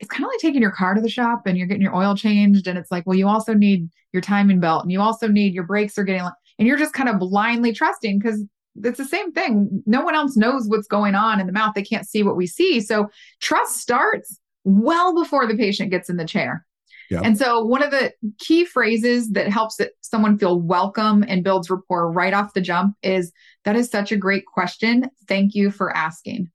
it's 0.00 0.10
kind 0.10 0.24
of 0.24 0.30
like 0.30 0.40
taking 0.40 0.60
your 0.62 0.72
car 0.72 0.94
to 0.94 1.00
the 1.00 1.08
shop 1.08 1.42
and 1.46 1.56
you're 1.56 1.68
getting 1.68 1.82
your 1.82 1.94
oil 1.94 2.16
changed. 2.16 2.66
And 2.66 2.76
it's 2.76 2.90
like, 2.90 3.06
well, 3.06 3.16
you 3.16 3.28
also 3.28 3.54
need 3.54 3.88
your 4.12 4.20
timing 4.20 4.58
belt 4.58 4.82
and 4.82 4.90
you 4.90 5.00
also 5.00 5.28
need 5.28 5.54
your 5.54 5.64
brakes 5.64 5.96
are 5.96 6.04
getting, 6.04 6.28
and 6.58 6.66
you're 6.66 6.76
just 6.76 6.92
kind 6.92 7.08
of 7.08 7.20
blindly 7.20 7.72
trusting 7.72 8.18
because 8.18 8.44
it's 8.82 8.98
the 8.98 9.04
same 9.04 9.32
thing. 9.32 9.82
No 9.86 10.00
one 10.00 10.16
else 10.16 10.36
knows 10.36 10.66
what's 10.66 10.88
going 10.88 11.14
on 11.14 11.38
in 11.38 11.46
the 11.46 11.52
mouth. 11.52 11.74
They 11.74 11.84
can't 11.84 12.06
see 12.06 12.24
what 12.24 12.36
we 12.36 12.48
see. 12.48 12.80
So 12.80 13.10
trust 13.40 13.76
starts 13.76 14.40
well 14.64 15.14
before 15.14 15.46
the 15.46 15.56
patient 15.56 15.92
gets 15.92 16.10
in 16.10 16.16
the 16.16 16.26
chair. 16.26 16.65
And 17.10 17.38
so, 17.38 17.64
one 17.64 17.82
of 17.82 17.90
the 17.90 18.12
key 18.38 18.64
phrases 18.64 19.30
that 19.30 19.48
helps 19.48 19.80
someone 20.00 20.38
feel 20.38 20.60
welcome 20.60 21.24
and 21.28 21.44
builds 21.44 21.70
rapport 21.70 22.10
right 22.10 22.34
off 22.34 22.54
the 22.54 22.60
jump 22.60 22.96
is 23.02 23.32
that 23.64 23.76
is 23.76 23.90
such 23.90 24.12
a 24.12 24.16
great 24.16 24.46
question. 24.46 25.10
Thank 25.28 25.54
you 25.54 25.70
for 25.70 25.94
asking. 25.96 26.50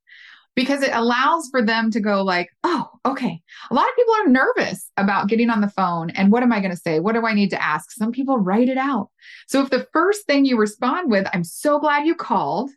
Because 0.53 0.81
it 0.81 0.91
allows 0.93 1.47
for 1.49 1.61
them 1.61 1.91
to 1.91 2.01
go 2.01 2.23
like, 2.23 2.49
oh, 2.65 2.89
okay. 3.05 3.41
A 3.69 3.73
lot 3.73 3.87
of 3.87 3.95
people 3.95 4.13
are 4.15 4.27
nervous 4.27 4.91
about 4.97 5.29
getting 5.29 5.49
on 5.49 5.61
the 5.61 5.69
phone 5.69 6.09
and 6.09 6.29
what 6.29 6.43
am 6.43 6.51
I 6.51 6.59
going 6.59 6.71
to 6.71 6.77
say? 6.77 6.99
What 6.99 7.15
do 7.15 7.25
I 7.25 7.33
need 7.33 7.51
to 7.51 7.63
ask? 7.63 7.91
Some 7.91 8.11
people 8.11 8.37
write 8.37 8.67
it 8.67 8.77
out. 8.77 9.09
So 9.47 9.61
if 9.61 9.69
the 9.69 9.87
first 9.93 10.25
thing 10.25 10.43
you 10.43 10.57
respond 10.57 11.09
with, 11.09 11.25
I'm 11.33 11.45
so 11.45 11.79
glad 11.79 12.05
you 12.05 12.15
called, 12.15 12.69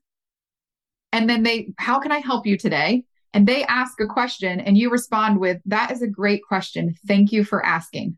and 1.12 1.28
then 1.28 1.42
they, 1.42 1.72
how 1.78 1.98
can 1.98 2.12
I 2.12 2.18
help 2.18 2.46
you 2.46 2.56
today? 2.56 3.04
And 3.34 3.46
they 3.46 3.64
ask 3.64 4.00
a 4.00 4.06
question 4.06 4.60
and 4.60 4.78
you 4.78 4.88
respond 4.88 5.40
with, 5.40 5.60
That 5.66 5.90
is 5.90 6.00
a 6.00 6.06
great 6.06 6.42
question. 6.46 6.94
Thank 7.06 7.32
you 7.32 7.44
for 7.44 7.64
asking. 7.64 8.16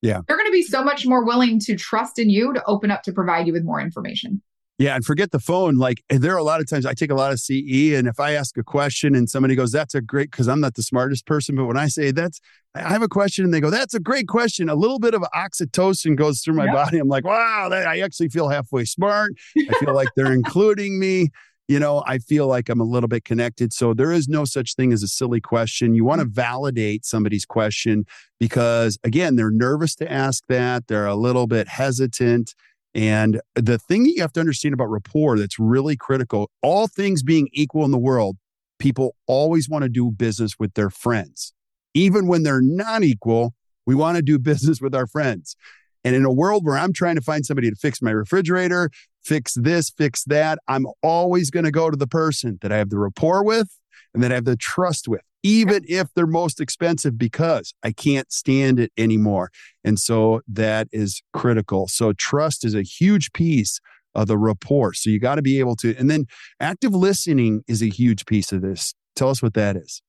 Yeah. 0.00 0.20
They're 0.26 0.36
going 0.36 0.48
to 0.48 0.52
be 0.52 0.62
so 0.62 0.84
much 0.84 1.06
more 1.06 1.24
willing 1.24 1.58
to 1.60 1.76
trust 1.76 2.18
in 2.18 2.30
you 2.30 2.52
to 2.54 2.62
open 2.66 2.90
up 2.90 3.02
to 3.02 3.12
provide 3.12 3.46
you 3.46 3.52
with 3.52 3.64
more 3.64 3.80
information. 3.80 4.42
Yeah, 4.76 4.96
and 4.96 5.04
forget 5.04 5.30
the 5.30 5.38
phone. 5.38 5.76
Like 5.76 6.02
there 6.10 6.34
are 6.34 6.38
a 6.38 6.42
lot 6.42 6.60
of 6.60 6.68
times 6.68 6.84
I 6.84 6.94
take 6.94 7.10
a 7.10 7.14
lot 7.14 7.30
of 7.30 7.38
CE, 7.38 7.94
and 7.94 8.08
if 8.08 8.18
I 8.18 8.32
ask 8.32 8.58
a 8.58 8.64
question 8.64 9.14
and 9.14 9.30
somebody 9.30 9.54
goes, 9.54 9.70
"That's 9.70 9.94
a 9.94 10.00
great," 10.00 10.32
because 10.32 10.48
I'm 10.48 10.60
not 10.60 10.74
the 10.74 10.82
smartest 10.82 11.26
person, 11.26 11.54
but 11.54 11.66
when 11.66 11.76
I 11.76 11.86
say 11.86 12.10
that's, 12.10 12.40
I 12.74 12.80
have 12.88 13.02
a 13.02 13.08
question, 13.08 13.44
and 13.44 13.54
they 13.54 13.60
go, 13.60 13.70
"That's 13.70 13.94
a 13.94 14.00
great 14.00 14.26
question," 14.26 14.68
a 14.68 14.74
little 14.74 14.98
bit 14.98 15.14
of 15.14 15.22
oxytocin 15.32 16.16
goes 16.16 16.40
through 16.40 16.54
my 16.54 16.64
yep. 16.64 16.74
body. 16.74 16.98
I'm 16.98 17.06
like, 17.06 17.24
"Wow, 17.24 17.68
that, 17.70 17.86
I 17.86 18.00
actually 18.00 18.30
feel 18.30 18.48
halfway 18.48 18.84
smart. 18.84 19.34
I 19.56 19.78
feel 19.78 19.94
like 19.94 20.08
they're 20.16 20.32
including 20.32 20.98
me." 20.98 21.28
You 21.68 21.78
know, 21.78 22.02
I 22.06 22.18
feel 22.18 22.46
like 22.46 22.68
I'm 22.68 22.80
a 22.80 22.84
little 22.84 23.08
bit 23.08 23.24
connected. 23.24 23.72
So 23.72 23.94
there 23.94 24.12
is 24.12 24.28
no 24.28 24.44
such 24.44 24.74
thing 24.74 24.92
as 24.92 25.02
a 25.02 25.08
silly 25.08 25.40
question. 25.40 25.94
You 25.94 26.04
want 26.04 26.20
to 26.20 26.26
mm. 26.26 26.32
validate 26.32 27.04
somebody's 27.04 27.46
question 27.46 28.04
because, 28.38 28.98
again, 29.02 29.36
they're 29.36 29.50
nervous 29.50 29.94
to 29.96 30.10
ask 30.10 30.44
that. 30.48 30.88
They're 30.88 31.06
a 31.06 31.14
little 31.14 31.46
bit 31.46 31.68
hesitant. 31.68 32.54
And 32.94 33.40
the 33.54 33.78
thing 33.78 34.04
that 34.04 34.10
you 34.10 34.20
have 34.20 34.32
to 34.34 34.40
understand 34.40 34.74
about 34.74 34.90
rapport 34.90 35.38
that's 35.38 35.58
really 35.58 35.96
critical 35.96 36.50
all 36.62 36.86
things 36.86 37.22
being 37.22 37.48
equal 37.52 37.84
in 37.84 37.90
the 37.90 37.98
world, 37.98 38.36
people 38.78 39.16
always 39.26 39.68
want 39.68 39.82
to 39.82 39.88
do 39.88 40.10
business 40.10 40.52
with 40.58 40.74
their 40.74 40.90
friends. 40.90 41.52
Even 41.94 42.26
when 42.26 42.42
they're 42.42 42.62
not 42.62 43.02
equal, 43.02 43.54
we 43.86 43.94
want 43.94 44.16
to 44.16 44.22
do 44.22 44.38
business 44.50 44.80
with 44.80 44.94
our 44.94 45.06
friends. 45.06 45.56
And 46.04 46.14
in 46.14 46.26
a 46.26 46.32
world 46.32 46.66
where 46.66 46.76
I'm 46.76 46.92
trying 46.92 47.14
to 47.14 47.22
find 47.22 47.46
somebody 47.46 47.70
to 47.70 47.76
fix 47.76 48.02
my 48.02 48.10
refrigerator, 48.10 48.90
fix 49.24 49.54
this, 49.54 49.90
fix 49.90 50.24
that, 50.24 50.58
I'm 50.68 50.86
always 51.02 51.50
going 51.50 51.64
to 51.64 51.70
go 51.70 51.90
to 51.90 51.96
the 51.96 52.06
person 52.06 52.58
that 52.62 52.72
I 52.72 52.76
have 52.76 52.90
the 52.90 52.98
rapport 52.98 53.44
with 53.44 53.68
and 54.12 54.22
that 54.22 54.30
I 54.30 54.36
have 54.36 54.44
the 54.44 54.56
trust 54.56 55.08
with, 55.08 55.22
even 55.42 55.84
if 55.88 56.08
they're 56.14 56.26
most 56.26 56.60
expensive, 56.60 57.18
because 57.18 57.74
I 57.82 57.92
can't 57.92 58.30
stand 58.32 58.78
it 58.78 58.92
anymore. 58.96 59.50
And 59.82 59.98
so 59.98 60.42
that 60.48 60.88
is 60.92 61.22
critical. 61.32 61.88
So 61.88 62.12
trust 62.12 62.64
is 62.64 62.74
a 62.74 62.82
huge 62.82 63.32
piece 63.32 63.80
of 64.14 64.28
the 64.28 64.38
rapport. 64.38 64.94
So 64.94 65.10
you 65.10 65.18
got 65.18 65.36
to 65.36 65.42
be 65.42 65.58
able 65.58 65.76
to, 65.76 65.96
and 65.96 66.08
then 66.08 66.26
active 66.60 66.94
listening 66.94 67.64
is 67.66 67.82
a 67.82 67.88
huge 67.88 68.26
piece 68.26 68.52
of 68.52 68.62
this. 68.62 68.94
Tell 69.16 69.30
us 69.30 69.42
what 69.42 69.54
that 69.54 69.76
is. 69.76 70.02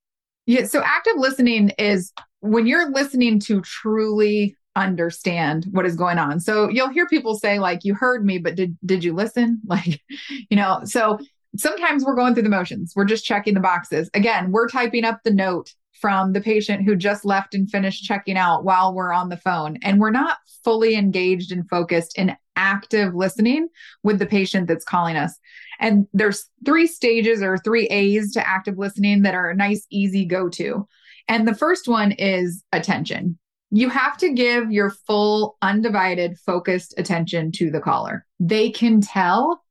Yeah. 0.46 0.66
So 0.66 0.82
active 0.84 1.14
listening 1.16 1.70
is 1.78 2.12
when 2.40 2.66
you're 2.66 2.90
listening 2.90 3.40
to 3.40 3.60
truly 3.62 4.56
understand 4.76 5.66
what 5.70 5.86
is 5.86 5.96
going 5.96 6.18
on. 6.18 6.38
So 6.38 6.68
you'll 6.68 6.90
hear 6.90 7.06
people 7.08 7.36
say 7.36 7.58
like 7.58 7.80
you 7.84 7.94
heard 7.94 8.24
me 8.24 8.38
but 8.38 8.54
did 8.54 8.76
did 8.84 9.02
you 9.02 9.12
listen? 9.12 9.60
Like 9.66 10.00
you 10.48 10.56
know, 10.56 10.80
so 10.84 11.18
sometimes 11.56 12.04
we're 12.04 12.14
going 12.14 12.34
through 12.34 12.44
the 12.44 12.48
motions. 12.48 12.92
We're 12.94 13.04
just 13.04 13.24
checking 13.24 13.54
the 13.54 13.60
boxes. 13.60 14.08
Again, 14.14 14.52
we're 14.52 14.68
typing 14.68 15.04
up 15.04 15.20
the 15.24 15.32
note 15.32 15.74
from 16.00 16.32
the 16.32 16.40
patient 16.40 16.84
who 16.84 16.94
just 16.94 17.24
left 17.24 17.54
and 17.54 17.70
finished 17.70 18.04
checking 18.04 18.36
out 18.36 18.64
while 18.64 18.94
we're 18.94 19.12
on 19.12 19.28
the 19.28 19.36
phone 19.36 19.78
and 19.82 19.98
we're 19.98 20.10
not 20.10 20.38
fully 20.62 20.94
engaged 20.94 21.52
and 21.52 21.68
focused 21.68 22.16
in 22.18 22.36
active 22.56 23.14
listening 23.14 23.68
with 24.02 24.18
the 24.18 24.26
patient 24.26 24.68
that's 24.68 24.84
calling 24.84 25.16
us. 25.16 25.38
And 25.78 26.06
there's 26.12 26.48
three 26.64 26.86
stages 26.86 27.42
or 27.42 27.58
three 27.58 27.86
A's 27.86 28.32
to 28.32 28.46
active 28.46 28.78
listening 28.78 29.22
that 29.22 29.34
are 29.34 29.50
a 29.50 29.56
nice 29.56 29.86
easy 29.90 30.24
go 30.24 30.48
to. 30.50 30.86
And 31.28 31.46
the 31.46 31.54
first 31.54 31.88
one 31.88 32.12
is 32.12 32.62
attention. 32.72 33.38
You 33.70 33.88
have 33.88 34.16
to 34.18 34.32
give 34.32 34.70
your 34.70 34.90
full, 34.90 35.56
undivided, 35.60 36.38
focused 36.38 36.94
attention 36.98 37.52
to 37.52 37.70
the 37.70 37.80
caller. 37.80 38.24
They 38.38 38.70
can 38.70 39.00
tell 39.00 39.62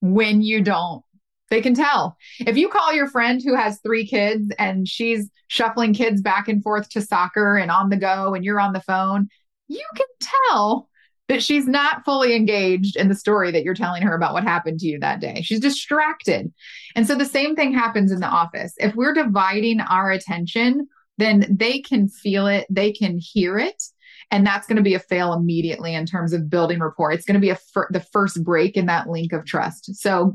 when 0.00 0.42
you 0.42 0.62
don't. 0.62 1.02
They 1.50 1.60
can 1.60 1.74
tell. 1.74 2.16
If 2.40 2.56
you 2.56 2.68
call 2.68 2.92
your 2.92 3.08
friend 3.08 3.40
who 3.42 3.54
has 3.54 3.80
three 3.80 4.06
kids 4.06 4.52
and 4.58 4.88
she's 4.88 5.30
shuffling 5.48 5.94
kids 5.94 6.20
back 6.20 6.48
and 6.48 6.62
forth 6.62 6.88
to 6.90 7.00
soccer 7.00 7.56
and 7.56 7.70
on 7.70 7.90
the 7.90 7.96
go 7.96 8.34
and 8.34 8.44
you're 8.44 8.60
on 8.60 8.72
the 8.72 8.80
phone, 8.80 9.28
you 9.68 9.84
can 9.94 10.06
tell 10.48 10.88
that 11.28 11.42
she's 11.42 11.66
not 11.66 12.04
fully 12.04 12.34
engaged 12.34 12.96
in 12.96 13.08
the 13.08 13.14
story 13.14 13.50
that 13.50 13.64
you're 13.64 13.74
telling 13.74 14.02
her 14.02 14.14
about 14.14 14.34
what 14.34 14.42
happened 14.42 14.78
to 14.80 14.86
you 14.86 14.98
that 15.00 15.20
day. 15.20 15.40
She's 15.42 15.60
distracted. 15.60 16.52
And 16.94 17.06
so 17.06 17.14
the 17.14 17.24
same 17.24 17.56
thing 17.56 17.72
happens 17.72 18.12
in 18.12 18.20
the 18.20 18.26
office. 18.26 18.74
If 18.78 18.94
we're 18.94 19.14
dividing 19.14 19.80
our 19.80 20.10
attention, 20.10 20.86
then 21.18 21.46
they 21.50 21.80
can 21.80 22.08
feel 22.08 22.46
it, 22.46 22.66
they 22.70 22.92
can 22.92 23.18
hear 23.18 23.58
it. 23.58 23.82
And 24.30 24.46
that's 24.46 24.66
going 24.66 24.76
to 24.76 24.82
be 24.82 24.94
a 24.94 25.00
fail 25.00 25.32
immediately 25.32 25.94
in 25.94 26.06
terms 26.06 26.32
of 26.32 26.50
building 26.50 26.80
rapport. 26.80 27.12
It's 27.12 27.26
going 27.26 27.34
to 27.34 27.40
be 27.40 27.50
a 27.50 27.56
fir- 27.56 27.88
the 27.90 28.00
first 28.00 28.42
break 28.42 28.76
in 28.76 28.86
that 28.86 29.08
link 29.08 29.32
of 29.32 29.44
trust. 29.44 29.94
So 29.96 30.34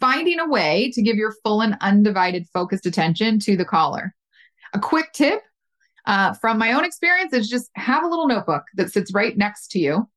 finding 0.00 0.40
a 0.40 0.48
way 0.48 0.90
to 0.94 1.02
give 1.02 1.16
your 1.16 1.34
full 1.44 1.60
and 1.60 1.76
undivided 1.80 2.46
focused 2.52 2.86
attention 2.86 3.38
to 3.40 3.56
the 3.56 3.64
caller. 3.64 4.14
A 4.74 4.80
quick 4.80 5.12
tip 5.12 5.42
uh, 6.06 6.32
from 6.34 6.58
my 6.58 6.72
own 6.72 6.84
experience 6.84 7.32
is 7.32 7.48
just 7.48 7.70
have 7.76 8.04
a 8.04 8.08
little 8.08 8.26
notebook 8.26 8.64
that 8.74 8.92
sits 8.92 9.12
right 9.12 9.36
next 9.36 9.68
to 9.72 9.78
you 9.78 10.08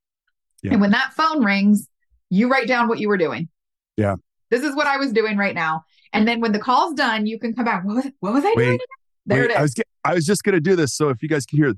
yeah. 0.62 0.74
And 0.74 0.82
when 0.82 0.92
that 0.92 1.14
phone 1.14 1.44
rings, 1.44 1.88
you 2.30 2.50
write 2.50 2.68
down 2.68 2.88
what 2.88 3.00
you 3.00 3.08
were 3.08 3.18
doing. 3.18 3.50
Yeah. 3.98 4.16
This 4.50 4.64
is 4.64 4.76
what 4.76 4.88
I 4.88 4.98
was 4.98 5.14
doing 5.14 5.38
right 5.38 5.56
now. 5.56 5.84
And 6.12 6.28
then 6.28 6.42
when 6.42 6.52
the 6.52 6.60
call's 6.60 6.96
done, 6.96 7.26
you 7.26 7.40
can 7.40 7.54
come 7.54 7.66
back. 7.66 7.86
What 7.86 7.96
was, 7.98 8.06
what 8.20 8.34
was 8.34 8.46
I 8.46 8.54
wait, 8.56 8.66
doing? 8.66 8.80
There 9.26 9.42
wait, 9.42 9.46
it 9.46 9.52
is. 9.52 9.58
I 9.58 9.62
was, 9.62 9.76
I 10.04 10.14
was 10.14 10.26
just 10.26 10.44
going 10.44 10.54
to 10.54 10.62
do 10.62 10.76
this. 10.76 10.96
So 10.96 11.10
if 11.10 11.22
you 11.22 11.30
guys 11.30 11.46
can 11.46 11.58
hear. 11.58 11.74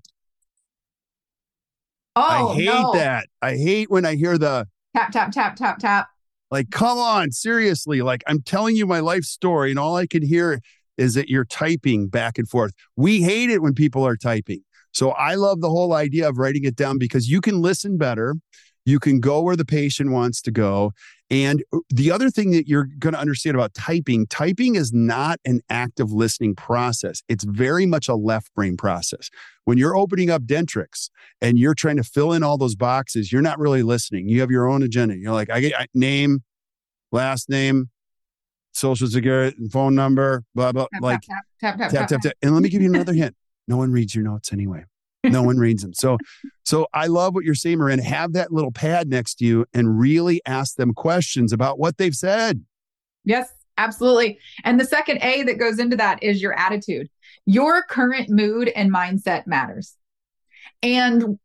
Oh, 2.15 2.49
I 2.49 2.55
hate 2.55 2.65
no. 2.65 2.93
that. 2.93 3.27
I 3.41 3.55
hate 3.55 3.89
when 3.89 4.05
I 4.05 4.15
hear 4.15 4.37
the 4.37 4.67
tap, 4.95 5.11
tap, 5.11 5.31
tap, 5.31 5.55
tap, 5.55 5.79
tap. 5.79 6.07
Like, 6.49 6.69
come 6.69 6.97
on, 6.97 7.31
seriously. 7.31 8.01
Like, 8.01 8.23
I'm 8.27 8.41
telling 8.41 8.75
you 8.75 8.85
my 8.85 8.99
life 8.99 9.23
story, 9.23 9.69
and 9.69 9.79
all 9.79 9.95
I 9.95 10.05
can 10.05 10.21
hear 10.21 10.59
is 10.97 11.13
that 11.13 11.29
you're 11.29 11.45
typing 11.45 12.09
back 12.09 12.37
and 12.37 12.47
forth. 12.47 12.73
We 12.97 13.21
hate 13.21 13.49
it 13.49 13.61
when 13.61 13.73
people 13.73 14.05
are 14.05 14.17
typing. 14.17 14.61
So 14.91 15.11
I 15.11 15.35
love 15.35 15.61
the 15.61 15.69
whole 15.69 15.93
idea 15.93 16.27
of 16.27 16.37
writing 16.37 16.65
it 16.65 16.75
down 16.75 16.97
because 16.97 17.29
you 17.29 17.39
can 17.39 17.61
listen 17.61 17.97
better. 17.97 18.35
You 18.85 18.99
can 18.99 19.21
go 19.21 19.41
where 19.41 19.55
the 19.55 19.63
patient 19.63 20.11
wants 20.11 20.41
to 20.41 20.51
go. 20.51 20.91
And 21.31 21.63
uh, 21.73 21.79
the 21.89 22.11
other 22.11 22.29
thing 22.29 22.51
that 22.51 22.67
you're 22.67 22.89
going 22.99 23.13
to 23.13 23.19
understand 23.19 23.55
about 23.55 23.73
typing, 23.73 24.27
typing 24.27 24.75
is 24.75 24.91
not 24.91 25.39
an 25.45 25.61
active 25.69 26.11
listening 26.11 26.55
process. 26.55 27.23
It's 27.29 27.45
very 27.45 27.85
much 27.85 28.09
a 28.09 28.15
left 28.15 28.53
brain 28.53 28.75
process. 28.75 29.29
When 29.63 29.77
you're 29.77 29.95
opening 29.95 30.29
up 30.29 30.43
Dentrix 30.43 31.09
and 31.39 31.57
you're 31.57 31.73
trying 31.73 31.95
to 31.95 32.03
fill 32.03 32.33
in 32.33 32.43
all 32.43 32.57
those 32.57 32.75
boxes, 32.75 33.31
you're 33.31 33.41
not 33.41 33.57
really 33.59 33.81
listening. 33.81 34.27
You 34.27 34.41
have 34.41 34.51
your 34.51 34.67
own 34.67 34.83
agenda. 34.83 35.15
You're 35.15 35.31
like, 35.31 35.49
I 35.49 35.61
get 35.61 35.79
I, 35.79 35.87
name, 35.93 36.43
last 37.13 37.49
name, 37.49 37.89
social 38.73 39.07
security, 39.07 39.55
phone 39.71 39.95
number, 39.95 40.43
blah, 40.53 40.73
blah, 40.73 40.87
tap, 40.93 41.01
like 41.01 41.21
tap, 41.21 41.43
tap, 41.61 41.77
tap, 41.77 41.91
tap, 41.91 42.09
tap, 42.09 42.21
tap. 42.21 42.33
And 42.41 42.53
let 42.53 42.61
me 42.61 42.67
give 42.67 42.81
you 42.81 42.89
another 42.93 43.13
hint. 43.13 43.35
No 43.69 43.77
one 43.77 43.93
reads 43.93 44.13
your 44.13 44.25
notes 44.25 44.51
anyway 44.51 44.83
no 45.29 45.43
one 45.43 45.57
reads 45.57 45.83
them. 45.83 45.93
So, 45.93 46.17
so 46.65 46.87
I 46.93 47.07
love 47.07 47.33
what 47.35 47.43
you're 47.43 47.55
saying, 47.55 47.77
Marin. 47.77 47.99
Have 47.99 48.33
that 48.33 48.51
little 48.51 48.71
pad 48.71 49.07
next 49.07 49.35
to 49.35 49.45
you 49.45 49.65
and 49.73 49.99
really 49.99 50.41
ask 50.45 50.75
them 50.75 50.93
questions 50.93 51.53
about 51.53 51.79
what 51.79 51.97
they've 51.97 52.15
said. 52.15 52.63
Yes, 53.23 53.51
absolutely. 53.77 54.39
And 54.63 54.79
the 54.79 54.85
second 54.85 55.19
A 55.21 55.43
that 55.43 55.59
goes 55.59 55.79
into 55.79 55.95
that 55.97 56.23
is 56.23 56.41
your 56.41 56.57
attitude. 56.57 57.09
Your 57.45 57.83
current 57.83 58.29
mood 58.29 58.69
and 58.69 58.91
mindset 58.91 59.45
matters. 59.45 59.95
And 60.81 61.37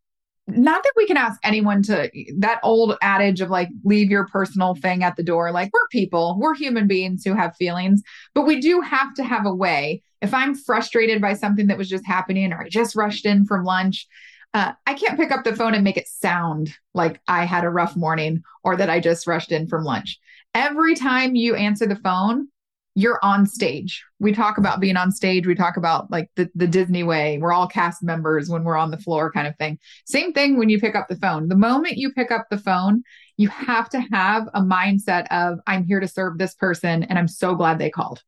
not 0.49 0.83
that 0.83 0.93
we 0.97 1.07
can 1.07 1.17
ask 1.17 1.41
anyone 1.43 1.83
to 1.83 2.11
that 2.39 2.61
old 2.63 2.97
adage 3.03 3.41
of 3.41 3.51
like 3.51 3.69
leave 3.85 4.11
your 4.11 4.27
personal 4.29 4.75
thing 4.77 5.03
at 5.03 5.17
the 5.17 5.23
door 5.23 5.51
like 5.51 5.71
we're 5.73 5.89
people 5.91 6.37
we're 6.39 6.55
human 6.55 6.87
beings 6.87 7.25
who 7.25 7.35
have 7.35 7.57
feelings 7.57 8.03
but 8.33 8.47
we 8.47 8.61
do 8.61 8.81
have 8.81 9.13
to 9.15 9.25
have 9.25 9.45
a 9.45 9.53
way 9.53 10.03
if 10.27 10.35
I'm 10.35 10.57
frustrated 10.57 11.23
by 11.23 11.35
something 11.35 11.69
that 11.69 11.79
was 11.79 11.89
just 11.89 12.05
happening 12.05 12.53
or 12.53 12.63
I 12.63 12.69
just 12.69 12.97
rushed 12.97 13.27
in 13.27 13.47
from 13.47 13.65
lunch, 13.65 14.07
uh, 14.55 14.73
I 14.87 14.95
can't 14.95 15.19
pick 15.19 15.31
up 15.31 15.45
the 15.45 15.55
phone 15.55 15.75
and 15.75 15.85
make 15.85 15.97
it 15.97 16.09
sound 16.09 16.75
like 16.95 17.21
I 17.29 17.45
had 17.45 17.65
a 17.65 17.71
rough 17.71 17.95
morning 17.95 18.43
or 18.65 18.77
that 18.77 18.91
I 18.91 18.99
just 18.99 19.27
rushed 19.27 19.53
in 19.53 19.69
from 19.69 19.85
lunch. 19.85 20.19
Every 20.53 20.97
time 20.97 21.37
you 21.37 21.55
answer 21.55 21.87
the 21.87 21.97
phone, 21.97 22.49
you're 22.97 23.21
on 23.23 23.47
stage. 23.47 24.03
We 24.19 24.33
talk 24.33 24.59
about 24.59 24.81
being 24.81 24.97
on 24.97 25.13
stage. 25.13 25.47
We 25.47 25.55
talk 25.55 25.77
about 25.77 26.11
like 26.11 26.31
the, 26.35 26.49
the 26.55 26.67
Disney 26.67 27.03
way. 27.03 27.39
We're 27.39 27.53
all 27.53 27.69
cast 27.69 28.03
members 28.03 28.49
when 28.49 28.65
we're 28.65 28.79
on 28.79 28.91
the 28.91 28.99
floor, 28.99 29.31
kind 29.31 29.47
of 29.47 29.55
thing. 29.59 29.79
Same 30.07 30.33
thing 30.33 30.59
when 30.59 30.71
you 30.71 30.81
pick 30.81 30.97
up 30.97 31.07
the 31.09 31.17
phone. 31.17 31.49
The 31.49 31.57
moment 31.57 31.99
you 31.99 32.11
pick 32.11 32.33
up 32.33 32.47
the 32.51 32.59
phone, 32.59 33.03
you 33.37 33.49
have 33.49 33.91
to 33.91 34.01
have 34.11 34.49
a 34.55 34.63
mindset 34.63 35.27
of, 35.31 35.59
I'm 35.67 35.85
here 35.85 36.01
to 36.01 36.09
serve 36.09 36.39
this 36.39 36.55
person 36.55 37.03
and 37.05 37.19
I'm 37.19 37.29
so 37.29 37.55
glad 37.55 37.79
they 37.79 37.91
called. 37.91 38.23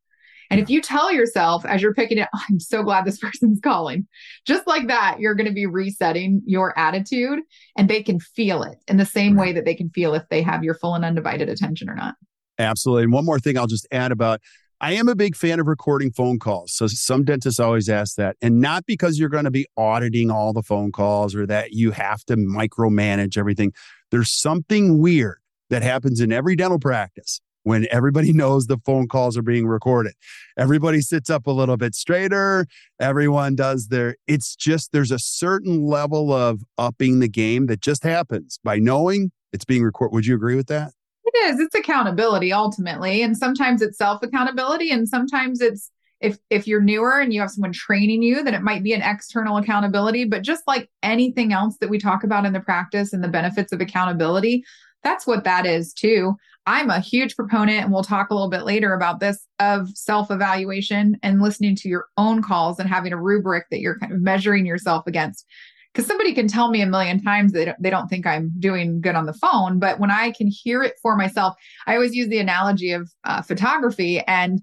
And 0.49 0.59
if 0.59 0.69
you 0.69 0.81
tell 0.81 1.11
yourself 1.11 1.65
as 1.65 1.81
you're 1.81 1.93
picking 1.93 2.17
it, 2.17 2.27
oh, 2.33 2.41
I'm 2.49 2.59
so 2.59 2.83
glad 2.83 3.05
this 3.05 3.19
person's 3.21 3.59
calling, 3.59 4.07
just 4.45 4.67
like 4.67 4.87
that, 4.87 5.19
you're 5.19 5.35
going 5.35 5.47
to 5.47 5.53
be 5.53 5.65
resetting 5.65 6.41
your 6.45 6.77
attitude 6.77 7.39
and 7.77 7.89
they 7.89 8.03
can 8.03 8.19
feel 8.19 8.63
it 8.63 8.77
in 8.87 8.97
the 8.97 9.05
same 9.05 9.35
way 9.35 9.51
that 9.53 9.65
they 9.65 9.75
can 9.75 9.89
feel 9.89 10.13
if 10.13 10.27
they 10.29 10.41
have 10.41 10.63
your 10.63 10.73
full 10.73 10.95
and 10.95 11.05
undivided 11.05 11.49
attention 11.49 11.89
or 11.89 11.95
not. 11.95 12.15
Absolutely. 12.57 13.03
And 13.03 13.13
one 13.13 13.25
more 13.25 13.39
thing 13.39 13.57
I'll 13.57 13.67
just 13.67 13.87
add 13.91 14.11
about 14.11 14.41
I 14.81 14.93
am 14.93 15.09
a 15.09 15.15
big 15.15 15.35
fan 15.35 15.59
of 15.59 15.67
recording 15.67 16.09
phone 16.09 16.39
calls. 16.39 16.71
So 16.71 16.87
some 16.87 17.25
dentists 17.25 17.59
always 17.59 17.89
ask 17.89 18.15
that. 18.15 18.37
And 18.41 18.61
not 18.61 18.85
because 18.85 19.19
you're 19.19 19.27
going 19.27 19.43
to 19.43 19.51
be 19.51 19.67
auditing 19.75 20.31
all 20.31 20.53
the 20.53 20.63
phone 20.63 20.93
calls 20.93 21.35
or 21.35 21.45
that 21.47 21.73
you 21.73 21.91
have 21.91 22.23
to 22.25 22.37
micromanage 22.37 23.37
everything. 23.37 23.73
There's 24.09 24.31
something 24.31 24.99
weird 24.99 25.39
that 25.69 25.83
happens 25.83 26.21
in 26.21 26.31
every 26.31 26.55
dental 26.55 26.79
practice 26.79 27.41
when 27.69 27.85
everybody 27.91 28.33
knows 28.41 28.65
the 28.65 28.79
phone 28.83 29.07
calls 29.07 29.37
are 29.37 29.43
being 29.43 29.67
recorded. 29.67 30.13
Everybody 30.57 31.01
sits 31.01 31.29
up 31.29 31.45
a 31.45 31.51
little 31.51 31.77
bit 31.77 31.93
straighter. 31.93 32.65
Everyone 32.99 33.55
does 33.55 33.89
their, 33.89 34.15
it's 34.27 34.55
just, 34.55 34.91
there's 34.91 35.11
a 35.11 35.19
certain 35.19 35.85
level 35.85 36.33
of 36.33 36.63
upping 36.79 37.19
the 37.19 37.29
game 37.29 37.67
that 37.67 37.79
just 37.79 38.03
happens 38.03 38.59
by 38.63 38.77
knowing 38.77 39.31
it's 39.53 39.65
being 39.65 39.83
recorded. 39.83 40.15
Would 40.15 40.25
you 40.25 40.33
agree 40.33 40.55
with 40.55 40.67
that? 40.67 40.93
It 41.25 41.37
is. 41.45 41.59
It's 41.59 41.75
accountability 41.75 42.51
ultimately. 42.51 43.21
And 43.21 43.37
sometimes 43.37 43.83
it's 43.83 43.99
self 43.99 44.23
accountability. 44.23 44.91
And 44.91 45.07
sometimes 45.07 45.61
it's, 45.61 45.91
if 46.21 46.37
if 46.49 46.67
you're 46.67 46.81
newer 46.81 47.19
and 47.19 47.31
you 47.31 47.39
have 47.39 47.49
someone 47.49 47.71
training 47.71 48.21
you 48.21 48.43
then 48.43 48.53
it 48.53 48.61
might 48.61 48.83
be 48.83 48.91
an 48.91 49.01
external 49.01 49.55
accountability 49.55 50.25
but 50.25 50.41
just 50.41 50.61
like 50.67 50.89
anything 51.01 51.53
else 51.53 51.77
that 51.79 51.89
we 51.89 51.97
talk 51.97 52.25
about 52.25 52.45
in 52.45 52.51
the 52.51 52.59
practice 52.59 53.13
and 53.13 53.23
the 53.23 53.29
benefits 53.29 53.71
of 53.71 53.79
accountability 53.79 54.61
that's 55.03 55.25
what 55.25 55.43
that 55.43 55.65
is 55.65 55.93
too. 55.93 56.35
I'm 56.69 56.91
a 56.91 56.99
huge 56.99 57.35
proponent, 57.35 57.83
and 57.83 57.91
we'll 57.91 58.03
talk 58.03 58.29
a 58.29 58.35
little 58.35 58.47
bit 58.47 58.63
later 58.63 58.93
about 58.93 59.19
this 59.19 59.47
of 59.57 59.89
self 59.97 60.29
evaluation 60.29 61.17
and 61.23 61.41
listening 61.41 61.75
to 61.77 61.89
your 61.89 62.05
own 62.15 62.43
calls 62.43 62.77
and 62.77 62.87
having 62.87 63.11
a 63.11 63.19
rubric 63.19 63.65
that 63.71 63.79
you're 63.79 63.97
kind 63.97 64.13
of 64.13 64.21
measuring 64.21 64.67
yourself 64.67 65.07
against. 65.07 65.47
Because 65.91 66.05
somebody 66.05 66.31
can 66.31 66.47
tell 66.47 66.69
me 66.69 66.81
a 66.81 66.85
million 66.85 67.23
times 67.23 67.53
that 67.53 67.75
they 67.79 67.89
don't 67.89 68.07
think 68.07 68.27
I'm 68.27 68.51
doing 68.59 69.01
good 69.01 69.15
on 69.15 69.25
the 69.25 69.33
phone, 69.33 69.79
but 69.79 69.99
when 69.99 70.11
I 70.11 70.29
can 70.29 70.45
hear 70.45 70.83
it 70.83 70.93
for 71.01 71.15
myself, 71.15 71.55
I 71.87 71.95
always 71.95 72.13
use 72.13 72.29
the 72.29 72.37
analogy 72.37 72.91
of 72.91 73.11
uh, 73.23 73.41
photography 73.41 74.19
and 74.27 74.61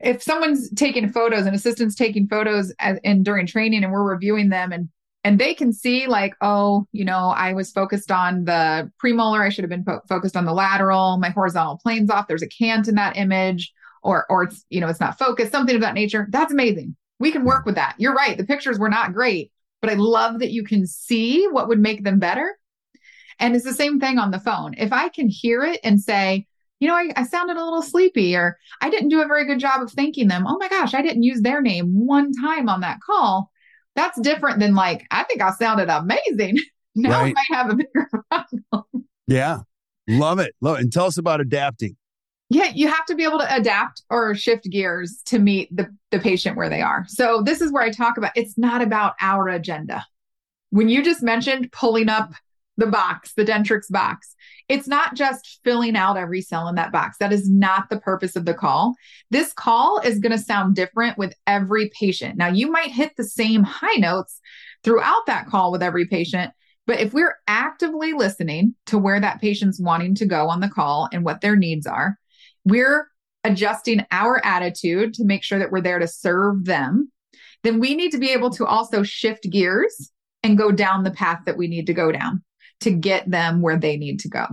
if 0.00 0.22
someone's 0.22 0.70
taking 0.72 1.08
photos, 1.10 1.46
an 1.46 1.54
assistant's 1.54 1.94
taking 1.94 2.28
photos 2.28 2.74
as, 2.80 2.98
and 3.02 3.24
during 3.24 3.46
training, 3.46 3.82
and 3.82 3.92
we're 3.92 4.02
reviewing 4.02 4.50
them, 4.50 4.70
and 4.70 4.90
and 5.26 5.38
they 5.38 5.54
can 5.54 5.72
see 5.72 6.06
like 6.06 6.34
oh 6.40 6.86
you 6.92 7.04
know 7.04 7.34
i 7.36 7.52
was 7.52 7.72
focused 7.72 8.10
on 8.10 8.44
the 8.44 8.90
premolar. 9.02 9.40
I 9.40 9.48
should 9.48 9.64
have 9.64 9.70
been 9.70 9.84
fo- 9.84 10.02
focused 10.08 10.36
on 10.36 10.44
the 10.44 10.54
lateral. 10.54 11.18
My 11.18 11.30
horizontal 11.30 11.78
plane's 11.82 12.10
off. 12.10 12.28
There's 12.28 12.42
a 12.42 12.48
cant 12.48 12.88
in 12.88 12.94
that 12.94 13.16
image. 13.16 13.72
Or 14.02 14.24
or 14.30 14.44
it's 14.44 14.64
you 14.70 14.80
know 14.80 14.88
it's 14.88 15.00
not 15.00 15.18
focused 15.18 15.50
something 15.50 15.74
of 15.74 15.80
that 15.80 15.94
nature. 15.94 16.28
That's 16.30 16.52
amazing. 16.52 16.94
We 17.18 17.32
can 17.32 17.44
work 17.44 17.66
with 17.66 17.74
that. 17.74 17.96
You're 17.98 18.14
right. 18.14 18.38
The 18.38 18.44
pictures 18.44 18.78
were 18.78 18.88
not 18.88 19.12
great 19.12 19.50
but 19.80 19.90
i 19.90 19.94
love 19.94 20.40
that 20.40 20.52
you 20.52 20.64
can 20.64 20.86
see 20.86 21.46
what 21.48 21.68
would 21.68 21.78
make 21.78 22.02
them 22.04 22.18
better. 22.18 22.58
And 23.38 23.54
it's 23.54 23.64
the 23.64 23.74
same 23.74 24.00
thing 24.00 24.18
on 24.18 24.30
the 24.30 24.40
phone. 24.40 24.74
If 24.76 24.92
i 24.92 25.08
can 25.08 25.28
hear 25.28 25.62
it 25.62 25.80
and 25.84 26.00
say 26.00 26.46
you 26.78 26.88
know, 26.88 26.94
I, 26.94 27.10
I, 27.16 27.24
sounded 27.24 27.56
a 27.56 27.64
little 27.64 27.80
sleepy, 27.80 28.36
or 28.36 28.58
I 28.82 28.90
didn't 28.90 29.08
do 29.08 29.22
a 29.22 29.26
very 29.26 29.46
good 29.46 29.58
job 29.58 29.80
of 29.80 29.90
thanking 29.90 30.28
them. 30.28 30.44
Oh 30.46 30.58
my 30.58 30.68
gosh, 30.68 30.92
I 30.92 31.00
didn't 31.00 31.22
use 31.22 31.40
their 31.40 31.62
name 31.62 32.06
one 32.06 32.32
time 32.34 32.68
on 32.68 32.80
that 32.80 33.00
call. 33.00 33.50
That's 33.96 34.20
different 34.20 34.60
than 34.60 34.74
like, 34.74 35.06
I 35.10 35.24
think 35.24 35.42
I 35.42 35.50
sounded 35.52 35.88
amazing. 35.88 36.58
now 36.94 37.22
right. 37.22 37.34
I 37.36 37.54
might 37.54 37.56
have 37.56 37.70
a 37.70 37.74
bigger 37.74 38.10
problem. 38.30 39.08
Yeah. 39.26 39.60
Love 40.06 40.38
it. 40.38 40.54
Love 40.60 40.78
it. 40.78 40.82
And 40.82 40.92
tell 40.92 41.06
us 41.06 41.18
about 41.18 41.40
adapting. 41.40 41.96
Yeah, 42.48 42.70
you 42.72 42.86
have 42.86 43.04
to 43.06 43.16
be 43.16 43.24
able 43.24 43.40
to 43.40 43.54
adapt 43.56 44.02
or 44.08 44.34
shift 44.36 44.70
gears 44.70 45.20
to 45.26 45.40
meet 45.40 45.74
the, 45.74 45.88
the 46.12 46.20
patient 46.20 46.56
where 46.56 46.68
they 46.68 46.80
are. 46.80 47.04
So 47.08 47.42
this 47.42 47.60
is 47.60 47.72
where 47.72 47.82
I 47.82 47.90
talk 47.90 48.18
about 48.18 48.30
it's 48.36 48.56
not 48.56 48.82
about 48.82 49.14
our 49.20 49.48
agenda. 49.48 50.06
When 50.70 50.88
you 50.88 51.02
just 51.02 51.24
mentioned 51.24 51.72
pulling 51.72 52.08
up 52.08 52.34
the 52.76 52.86
box, 52.86 53.32
the 53.34 53.44
Dentrix 53.44 53.90
box. 53.90 54.34
It's 54.68 54.88
not 54.88 55.14
just 55.14 55.60
filling 55.64 55.96
out 55.96 56.16
every 56.16 56.40
cell 56.40 56.68
in 56.68 56.74
that 56.74 56.92
box. 56.92 57.16
That 57.18 57.32
is 57.32 57.48
not 57.48 57.88
the 57.88 58.00
purpose 58.00 58.36
of 58.36 58.44
the 58.44 58.54
call. 58.54 58.94
This 59.30 59.52
call 59.52 60.00
is 60.00 60.18
going 60.18 60.32
to 60.32 60.38
sound 60.38 60.74
different 60.74 61.16
with 61.16 61.34
every 61.46 61.90
patient. 61.98 62.36
Now, 62.36 62.48
you 62.48 62.70
might 62.70 62.90
hit 62.90 63.12
the 63.16 63.24
same 63.24 63.62
high 63.62 63.98
notes 63.98 64.40
throughout 64.82 65.26
that 65.26 65.46
call 65.46 65.72
with 65.72 65.82
every 65.82 66.06
patient, 66.06 66.52
but 66.86 67.00
if 67.00 67.12
we're 67.12 67.36
actively 67.48 68.12
listening 68.12 68.74
to 68.86 68.98
where 68.98 69.20
that 69.20 69.40
patient's 69.40 69.80
wanting 69.80 70.14
to 70.16 70.26
go 70.26 70.48
on 70.48 70.60
the 70.60 70.68
call 70.68 71.08
and 71.12 71.24
what 71.24 71.40
their 71.40 71.56
needs 71.56 71.86
are, 71.86 72.18
we're 72.64 73.08
adjusting 73.44 74.04
our 74.10 74.44
attitude 74.44 75.14
to 75.14 75.24
make 75.24 75.42
sure 75.42 75.58
that 75.58 75.70
we're 75.70 75.80
there 75.80 76.00
to 76.00 76.08
serve 76.08 76.64
them. 76.64 77.10
Then 77.62 77.80
we 77.80 77.94
need 77.94 78.10
to 78.12 78.18
be 78.18 78.30
able 78.30 78.50
to 78.50 78.66
also 78.66 79.02
shift 79.02 79.48
gears 79.48 80.10
and 80.42 80.58
go 80.58 80.70
down 80.70 81.04
the 81.04 81.10
path 81.10 81.40
that 81.46 81.56
we 81.56 81.68
need 81.68 81.86
to 81.86 81.94
go 81.94 82.12
down 82.12 82.42
to 82.80 82.90
get 82.90 83.30
them 83.30 83.62
where 83.62 83.78
they 83.78 83.96
need 83.96 84.20
to 84.20 84.28
go. 84.28 84.46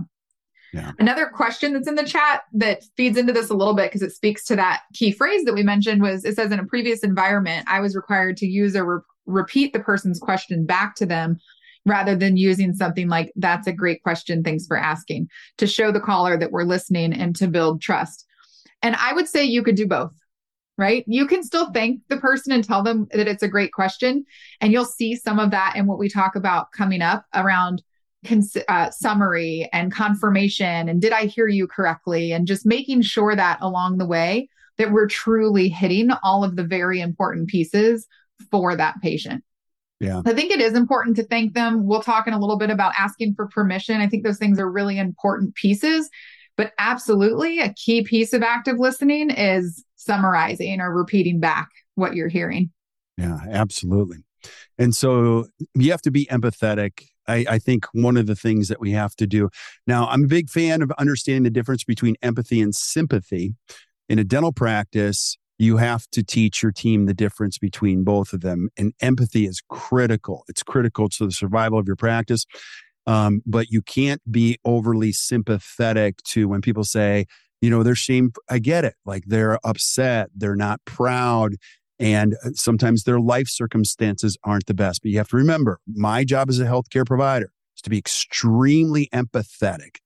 Yeah. 0.72 0.90
Another 0.98 1.26
question 1.26 1.72
that's 1.72 1.86
in 1.86 1.94
the 1.94 2.04
chat 2.04 2.42
that 2.54 2.82
feeds 2.96 3.16
into 3.16 3.32
this 3.32 3.48
a 3.48 3.54
little 3.54 3.74
bit 3.74 3.90
because 3.90 4.02
it 4.02 4.12
speaks 4.12 4.44
to 4.46 4.56
that 4.56 4.82
key 4.92 5.12
phrase 5.12 5.44
that 5.44 5.54
we 5.54 5.62
mentioned 5.62 6.02
was 6.02 6.24
it 6.24 6.34
says 6.34 6.50
in 6.50 6.58
a 6.58 6.66
previous 6.66 7.04
environment, 7.04 7.64
I 7.68 7.78
was 7.78 7.94
required 7.94 8.36
to 8.38 8.46
use 8.46 8.74
or 8.74 8.96
re- 8.96 9.02
repeat 9.26 9.72
the 9.72 9.78
person's 9.78 10.18
question 10.18 10.66
back 10.66 10.96
to 10.96 11.06
them 11.06 11.38
rather 11.86 12.16
than 12.16 12.36
using 12.36 12.72
something 12.72 13.08
like, 13.08 13.32
that's 13.36 13.68
a 13.68 13.72
great 13.72 14.02
question. 14.02 14.42
Thanks 14.42 14.66
for 14.66 14.76
asking 14.76 15.28
to 15.58 15.66
show 15.66 15.92
the 15.92 16.00
caller 16.00 16.36
that 16.36 16.50
we're 16.50 16.64
listening 16.64 17.12
and 17.12 17.36
to 17.36 17.46
build 17.46 17.80
trust. 17.80 18.26
And 18.82 18.96
I 18.96 19.12
would 19.12 19.28
say 19.28 19.44
you 19.44 19.62
could 19.62 19.76
do 19.76 19.86
both 19.86 20.12
right? 20.76 21.04
You 21.06 21.26
can 21.26 21.42
still 21.42 21.70
thank 21.70 22.00
the 22.08 22.16
person 22.16 22.52
and 22.52 22.64
tell 22.64 22.82
them 22.82 23.06
that 23.12 23.28
it's 23.28 23.42
a 23.42 23.48
great 23.48 23.72
question. 23.72 24.24
And 24.60 24.72
you'll 24.72 24.84
see 24.84 25.14
some 25.14 25.38
of 25.38 25.50
that 25.52 25.74
in 25.76 25.86
what 25.86 25.98
we 25.98 26.08
talk 26.08 26.34
about 26.36 26.72
coming 26.72 27.02
up 27.02 27.24
around 27.34 27.82
cons- 28.24 28.56
uh, 28.68 28.90
summary 28.90 29.68
and 29.72 29.92
confirmation 29.92 30.88
and 30.88 31.00
did 31.00 31.12
I 31.12 31.26
hear 31.26 31.48
you 31.48 31.66
correctly 31.66 32.32
and 32.32 32.46
just 32.46 32.66
making 32.66 33.02
sure 33.02 33.34
that 33.36 33.58
along 33.60 33.98
the 33.98 34.06
way 34.06 34.48
that 34.78 34.90
we're 34.90 35.06
truly 35.06 35.68
hitting 35.68 36.10
all 36.22 36.44
of 36.44 36.56
the 36.56 36.64
very 36.64 37.00
important 37.00 37.48
pieces 37.48 38.06
for 38.50 38.74
that 38.76 38.96
patient. 39.02 39.44
Yeah. 40.00 40.22
I 40.26 40.32
think 40.32 40.50
it 40.50 40.60
is 40.60 40.74
important 40.74 41.16
to 41.16 41.24
thank 41.24 41.54
them. 41.54 41.86
We'll 41.86 42.02
talk 42.02 42.26
in 42.26 42.34
a 42.34 42.40
little 42.40 42.58
bit 42.58 42.70
about 42.70 42.92
asking 42.98 43.34
for 43.34 43.46
permission. 43.46 44.00
I 44.00 44.08
think 44.08 44.24
those 44.24 44.38
things 44.38 44.58
are 44.58 44.70
really 44.70 44.98
important 44.98 45.54
pieces, 45.54 46.10
but 46.56 46.72
absolutely 46.78 47.60
a 47.60 47.72
key 47.74 48.02
piece 48.02 48.32
of 48.32 48.42
active 48.42 48.78
listening 48.78 49.30
is 49.30 49.84
summarizing 49.96 50.80
or 50.80 50.92
repeating 50.92 51.40
back 51.40 51.68
what 51.94 52.14
you're 52.14 52.28
hearing. 52.28 52.70
Yeah, 53.16 53.38
absolutely. 53.48 54.18
And 54.78 54.94
so 54.94 55.46
you 55.74 55.92
have 55.92 56.02
to 56.02 56.10
be 56.10 56.26
empathetic 56.26 57.06
I, 57.26 57.44
I, 57.48 57.58
think 57.58 57.86
one 57.92 58.16
of 58.16 58.26
the 58.26 58.34
things 58.34 58.68
that 58.68 58.80
we 58.80 58.92
have 58.92 59.14
to 59.16 59.26
do 59.26 59.48
now, 59.86 60.06
I'm 60.08 60.24
a 60.24 60.28
big 60.28 60.50
fan 60.50 60.82
of 60.82 60.90
understanding 60.98 61.44
the 61.44 61.50
difference 61.50 61.84
between 61.84 62.16
empathy 62.22 62.60
and 62.60 62.74
sympathy. 62.74 63.54
In 64.08 64.18
a 64.18 64.24
dental 64.24 64.52
practice, 64.52 65.36
you 65.58 65.76
have 65.78 66.06
to 66.12 66.22
teach 66.22 66.62
your 66.62 66.72
team 66.72 67.06
the 67.06 67.14
difference 67.14 67.58
between 67.58 68.04
both 68.04 68.32
of 68.32 68.40
them. 68.40 68.68
And 68.76 68.92
empathy 69.00 69.46
is 69.46 69.62
critical. 69.68 70.44
It's 70.48 70.62
critical 70.62 71.08
to 71.10 71.26
the 71.26 71.32
survival 71.32 71.78
of 71.78 71.86
your 71.86 71.96
practice. 71.96 72.44
Um, 73.06 73.42
but 73.46 73.68
you 73.70 73.82
can't 73.82 74.20
be 74.30 74.58
overly 74.64 75.12
sympathetic 75.12 76.22
to 76.24 76.48
when 76.48 76.60
people 76.60 76.84
say, 76.84 77.26
you 77.60 77.70
know, 77.70 77.82
they're 77.82 77.94
shame. 77.94 78.32
I 78.50 78.58
get 78.58 78.84
it. 78.84 78.94
Like 79.04 79.24
they're 79.26 79.58
upset. 79.64 80.30
They're 80.34 80.56
not 80.56 80.80
proud. 80.84 81.54
And 81.98 82.34
uh, 82.44 82.50
sometimes 82.54 83.04
their 83.04 83.20
life 83.20 83.48
circumstances 83.48 84.36
aren't 84.44 84.66
the 84.66 84.74
best. 84.74 85.02
But 85.02 85.10
you 85.10 85.18
have 85.18 85.28
to 85.28 85.36
remember 85.36 85.78
my 85.86 86.24
job 86.24 86.48
as 86.48 86.58
a 86.58 86.64
healthcare 86.64 87.06
provider 87.06 87.52
is 87.76 87.82
to 87.82 87.90
be 87.90 87.98
extremely 87.98 89.08
empathetic 89.12 89.96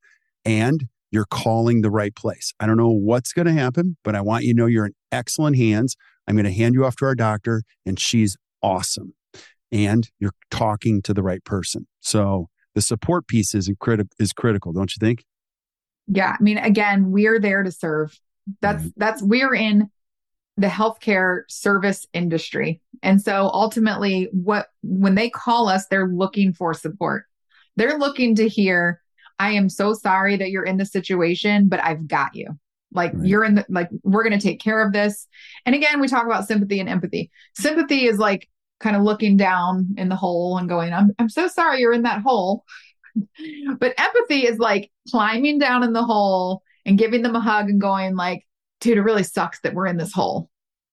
and 0.44 0.88
you're 1.10 1.26
calling 1.26 1.80
the 1.80 1.90
right 1.90 2.14
place. 2.14 2.52
I 2.60 2.66
don't 2.66 2.76
know 2.76 2.90
what's 2.90 3.32
going 3.32 3.46
to 3.46 3.52
happen, 3.52 3.96
but 4.04 4.14
I 4.14 4.20
want 4.20 4.44
you 4.44 4.52
to 4.52 4.58
know 4.58 4.66
you're 4.66 4.86
in 4.86 4.94
excellent 5.10 5.56
hands. 5.56 5.96
I'm 6.26 6.36
going 6.36 6.44
to 6.44 6.52
hand 6.52 6.74
you 6.74 6.84
off 6.84 6.96
to 6.96 7.06
our 7.06 7.14
doctor, 7.14 7.62
and 7.86 7.98
she's 7.98 8.36
awesome. 8.62 9.14
And 9.72 10.08
you're 10.18 10.34
talking 10.50 11.00
to 11.02 11.14
the 11.14 11.22
right 11.22 11.42
person. 11.44 11.86
So 12.00 12.48
the 12.74 12.82
support 12.82 13.26
piece 13.26 13.54
is, 13.54 13.70
criti- 13.80 14.10
is 14.18 14.32
critical, 14.32 14.72
don't 14.72 14.90
you 14.94 14.98
think? 15.00 15.24
Yeah. 16.06 16.36
I 16.38 16.42
mean, 16.42 16.58
again, 16.58 17.10
we're 17.10 17.40
there 17.40 17.62
to 17.62 17.70
serve. 17.70 18.18
That's, 18.60 18.82
right. 18.82 18.92
that's, 18.96 19.22
we're 19.22 19.54
in 19.54 19.90
the 20.58 20.66
healthcare 20.66 21.42
service 21.48 22.06
industry. 22.12 22.82
And 23.02 23.22
so 23.22 23.48
ultimately 23.54 24.28
what 24.32 24.66
when 24.82 25.14
they 25.14 25.30
call 25.30 25.68
us 25.68 25.86
they're 25.86 26.08
looking 26.08 26.52
for 26.52 26.74
support. 26.74 27.24
They're 27.76 27.96
looking 27.96 28.34
to 28.34 28.48
hear 28.48 29.00
I 29.38 29.52
am 29.52 29.68
so 29.68 29.94
sorry 29.94 30.36
that 30.36 30.50
you're 30.50 30.64
in 30.64 30.76
this 30.76 30.90
situation 30.90 31.68
but 31.68 31.82
I've 31.82 32.08
got 32.08 32.34
you. 32.34 32.58
Like 32.92 33.12
right. 33.14 33.24
you're 33.24 33.44
in 33.44 33.54
the 33.54 33.66
like 33.68 33.88
we're 34.02 34.24
going 34.24 34.38
to 34.38 34.44
take 34.44 34.60
care 34.60 34.84
of 34.84 34.92
this. 34.92 35.28
And 35.64 35.76
again 35.76 36.00
we 36.00 36.08
talk 36.08 36.26
about 36.26 36.48
sympathy 36.48 36.80
and 36.80 36.88
empathy. 36.88 37.30
Sympathy 37.54 38.06
is 38.06 38.18
like 38.18 38.48
kind 38.80 38.96
of 38.96 39.02
looking 39.02 39.36
down 39.36 39.94
in 39.96 40.08
the 40.08 40.16
hole 40.16 40.58
and 40.58 40.68
going 40.68 40.92
I'm 40.92 41.12
I'm 41.20 41.28
so 41.28 41.46
sorry 41.46 41.80
you're 41.80 41.92
in 41.92 42.02
that 42.02 42.22
hole. 42.22 42.64
but 43.78 43.94
empathy 43.96 44.44
is 44.44 44.58
like 44.58 44.90
climbing 45.08 45.60
down 45.60 45.84
in 45.84 45.92
the 45.92 46.04
hole 46.04 46.62
and 46.84 46.98
giving 46.98 47.22
them 47.22 47.36
a 47.36 47.40
hug 47.40 47.68
and 47.68 47.80
going 47.80 48.16
like 48.16 48.44
dude, 48.80 48.98
it 48.98 49.02
really 49.02 49.22
sucks 49.22 49.60
that 49.60 49.74
we're 49.74 49.86
in 49.86 49.96
this 49.96 50.12
hole. 50.12 50.50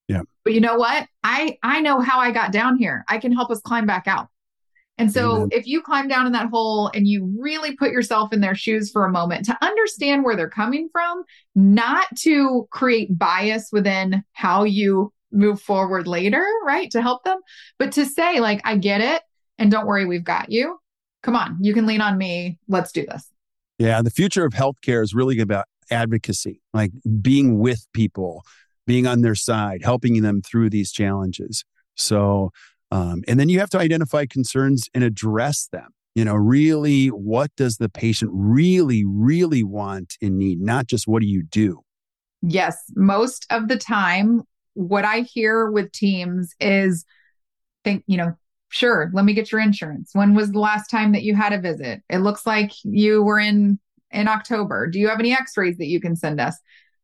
Yeah. 0.08 0.22
But 0.44 0.54
you 0.54 0.62
know 0.62 0.76
what? 0.76 1.08
I 1.24 1.58
I 1.64 1.82
know 1.82 2.00
how 2.00 2.20
I 2.20 2.32
got 2.32 2.52
down 2.52 2.78
here. 2.78 3.04
I 3.08 3.18
can 3.18 3.32
help 3.32 3.50
us 3.50 3.60
climb 3.62 3.86
back 3.86 4.08
out. 4.08 4.28
And 4.98 5.12
so 5.12 5.36
Amen. 5.36 5.50
if 5.52 5.68
you 5.68 5.82
climb 5.82 6.08
down 6.08 6.26
in 6.26 6.32
that 6.34 6.50
hole 6.50 6.90
and 6.94 7.06
you 7.06 7.36
really 7.38 7.76
put 7.76 7.92
yourself 7.92 8.32
in 8.32 8.40
their 8.40 8.56
shoes 8.56 8.90
for 8.90 9.06
a 9.06 9.12
moment 9.12 9.46
to 9.46 9.58
understand 9.62 10.24
where 10.24 10.38
they're 10.38 10.50
coming 10.50 10.88
from, 10.92 11.24
not 11.54 12.06
to 12.20 12.66
create 12.72 13.18
bias 13.18 13.70
within 13.74 14.24
how 14.32 14.64
you 14.64 15.12
move 15.32 15.62
forward 15.62 16.08
later, 16.08 16.46
right? 16.66 16.90
To 16.92 17.02
help 17.02 17.26
them, 17.26 17.40
but 17.78 17.92
to 17.94 18.06
say 18.06 18.40
like 18.40 18.62
I 18.64 18.78
get 18.78 19.02
it 19.02 19.22
and 19.58 19.70
don't 19.70 19.86
worry, 19.86 20.06
we've 20.06 20.24
got 20.24 20.50
you. 20.50 20.80
Come 21.24 21.36
on, 21.36 21.58
you 21.60 21.74
can 21.74 21.86
lean 21.86 22.02
on 22.02 22.18
me. 22.18 22.60
Let's 22.68 22.92
do 22.92 23.06
this. 23.06 23.30
Yeah, 23.78 23.98
and 23.98 24.08
the 24.08 24.12
future 24.12 24.46
of 24.46 24.54
healthcare 24.54 25.04
is 25.04 25.14
really 25.14 25.40
about 25.40 25.66
advocacy, 25.92 26.62
like 26.74 26.92
being 27.22 27.60
with 27.60 27.88
people, 27.94 28.44
being 28.88 29.08
on 29.08 29.22
their 29.22 29.36
side, 29.36 29.82
helping 29.84 30.22
them 30.22 30.42
through 30.42 30.70
these 30.70 30.92
challenges. 30.92 31.64
So, 31.96 32.52
um, 32.92 33.24
and 33.28 33.40
then 33.40 33.50
you 33.50 33.60
have 33.60 33.70
to 33.72 33.80
identify 33.80 34.26
concerns 34.26 34.90
and 34.94 35.04
address 35.04 35.68
them. 35.72 35.90
You 36.14 36.24
know, 36.24 36.36
really, 36.36 37.08
what 37.08 37.52
does 37.58 37.78
the 37.78 37.90
patient 37.90 38.32
really, 38.34 39.04
really 39.06 39.64
want 39.64 40.16
and 40.22 40.38
need? 40.38 40.62
Not 40.62 40.88
just 40.88 41.08
what 41.08 41.22
do 41.22 41.28
you 41.28 41.44
do? 41.44 41.82
Yes. 42.42 42.78
Most 42.96 43.46
of 43.50 43.68
the 43.68 43.78
time, 43.78 44.44
what 44.76 45.04
I 45.04 45.22
hear 45.22 45.70
with 45.72 45.92
teams 45.92 46.54
is 46.60 47.06
think, 47.84 48.04
you 48.08 48.18
know, 48.18 48.34
sure, 48.70 49.10
let 49.14 49.26
me 49.26 49.34
get 49.34 49.52
your 49.52 49.62
insurance. 49.62 50.12
When 50.14 50.36
was 50.36 50.52
the 50.52 50.60
last 50.60 50.90
time 50.90 51.12
that 51.14 51.24
you 51.24 51.36
had 51.36 51.54
a 51.54 51.60
visit? 51.60 52.02
It 52.10 52.20
looks 52.20 52.46
like 52.46 52.72
you 52.84 53.24
were 53.24 53.40
in 53.40 53.80
in 54.12 54.28
October? 54.28 54.88
Do 54.88 55.00
you 55.00 55.08
have 55.10 55.20
any 55.20 55.34
x 55.34 55.58
rays 55.58 55.78
that 55.78 55.88
you 55.88 56.00
can 56.00 56.16
send 56.16 56.40
us? 56.40 56.58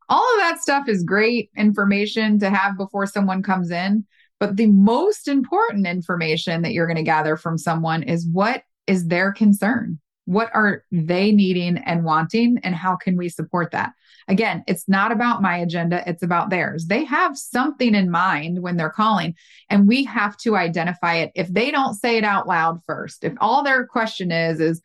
All 0.09 0.23
of 0.33 0.39
that 0.39 0.61
stuff 0.61 0.89
is 0.89 1.03
great 1.03 1.49
information 1.55 2.39
to 2.39 2.49
have 2.49 2.77
before 2.77 3.05
someone 3.05 3.43
comes 3.43 3.71
in. 3.71 4.05
But 4.39 4.57
the 4.57 4.67
most 4.67 5.27
important 5.27 5.85
information 5.85 6.63
that 6.63 6.73
you're 6.73 6.87
going 6.87 6.97
to 6.97 7.03
gather 7.03 7.37
from 7.37 7.57
someone 7.57 8.03
is 8.03 8.27
what 8.27 8.63
is 8.87 9.07
their 9.07 9.31
concern? 9.31 9.99
What 10.25 10.49
are 10.53 10.83
they 10.91 11.31
needing 11.31 11.77
and 11.77 12.03
wanting? 12.03 12.57
And 12.63 12.73
how 12.75 12.95
can 12.95 13.17
we 13.17 13.29
support 13.29 13.71
that? 13.71 13.91
Again, 14.27 14.63
it's 14.67 14.87
not 14.87 15.11
about 15.11 15.41
my 15.41 15.57
agenda, 15.57 16.03
it's 16.07 16.23
about 16.23 16.49
theirs. 16.49 16.85
They 16.85 17.03
have 17.05 17.37
something 17.37 17.95
in 17.95 18.09
mind 18.09 18.61
when 18.61 18.77
they're 18.77 18.89
calling, 18.89 19.35
and 19.69 19.87
we 19.87 20.03
have 20.05 20.37
to 20.37 20.55
identify 20.55 21.15
it. 21.15 21.31
If 21.35 21.47
they 21.47 21.71
don't 21.71 21.95
say 21.95 22.17
it 22.17 22.23
out 22.23 22.47
loud 22.47 22.79
first, 22.85 23.23
if 23.23 23.33
all 23.41 23.63
their 23.63 23.85
question 23.85 24.31
is, 24.31 24.59
is, 24.59 24.81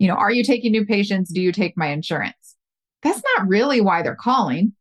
you 0.00 0.08
know, 0.08 0.14
are 0.14 0.32
you 0.32 0.42
taking 0.42 0.72
new 0.72 0.86
patients? 0.86 1.30
Do 1.30 1.42
you 1.42 1.52
take 1.52 1.76
my 1.76 1.88
insurance? 1.88 2.56
That's 3.02 3.22
not 3.36 3.46
really 3.46 3.82
why 3.82 4.02
they're 4.02 4.16
calling. 4.16 4.72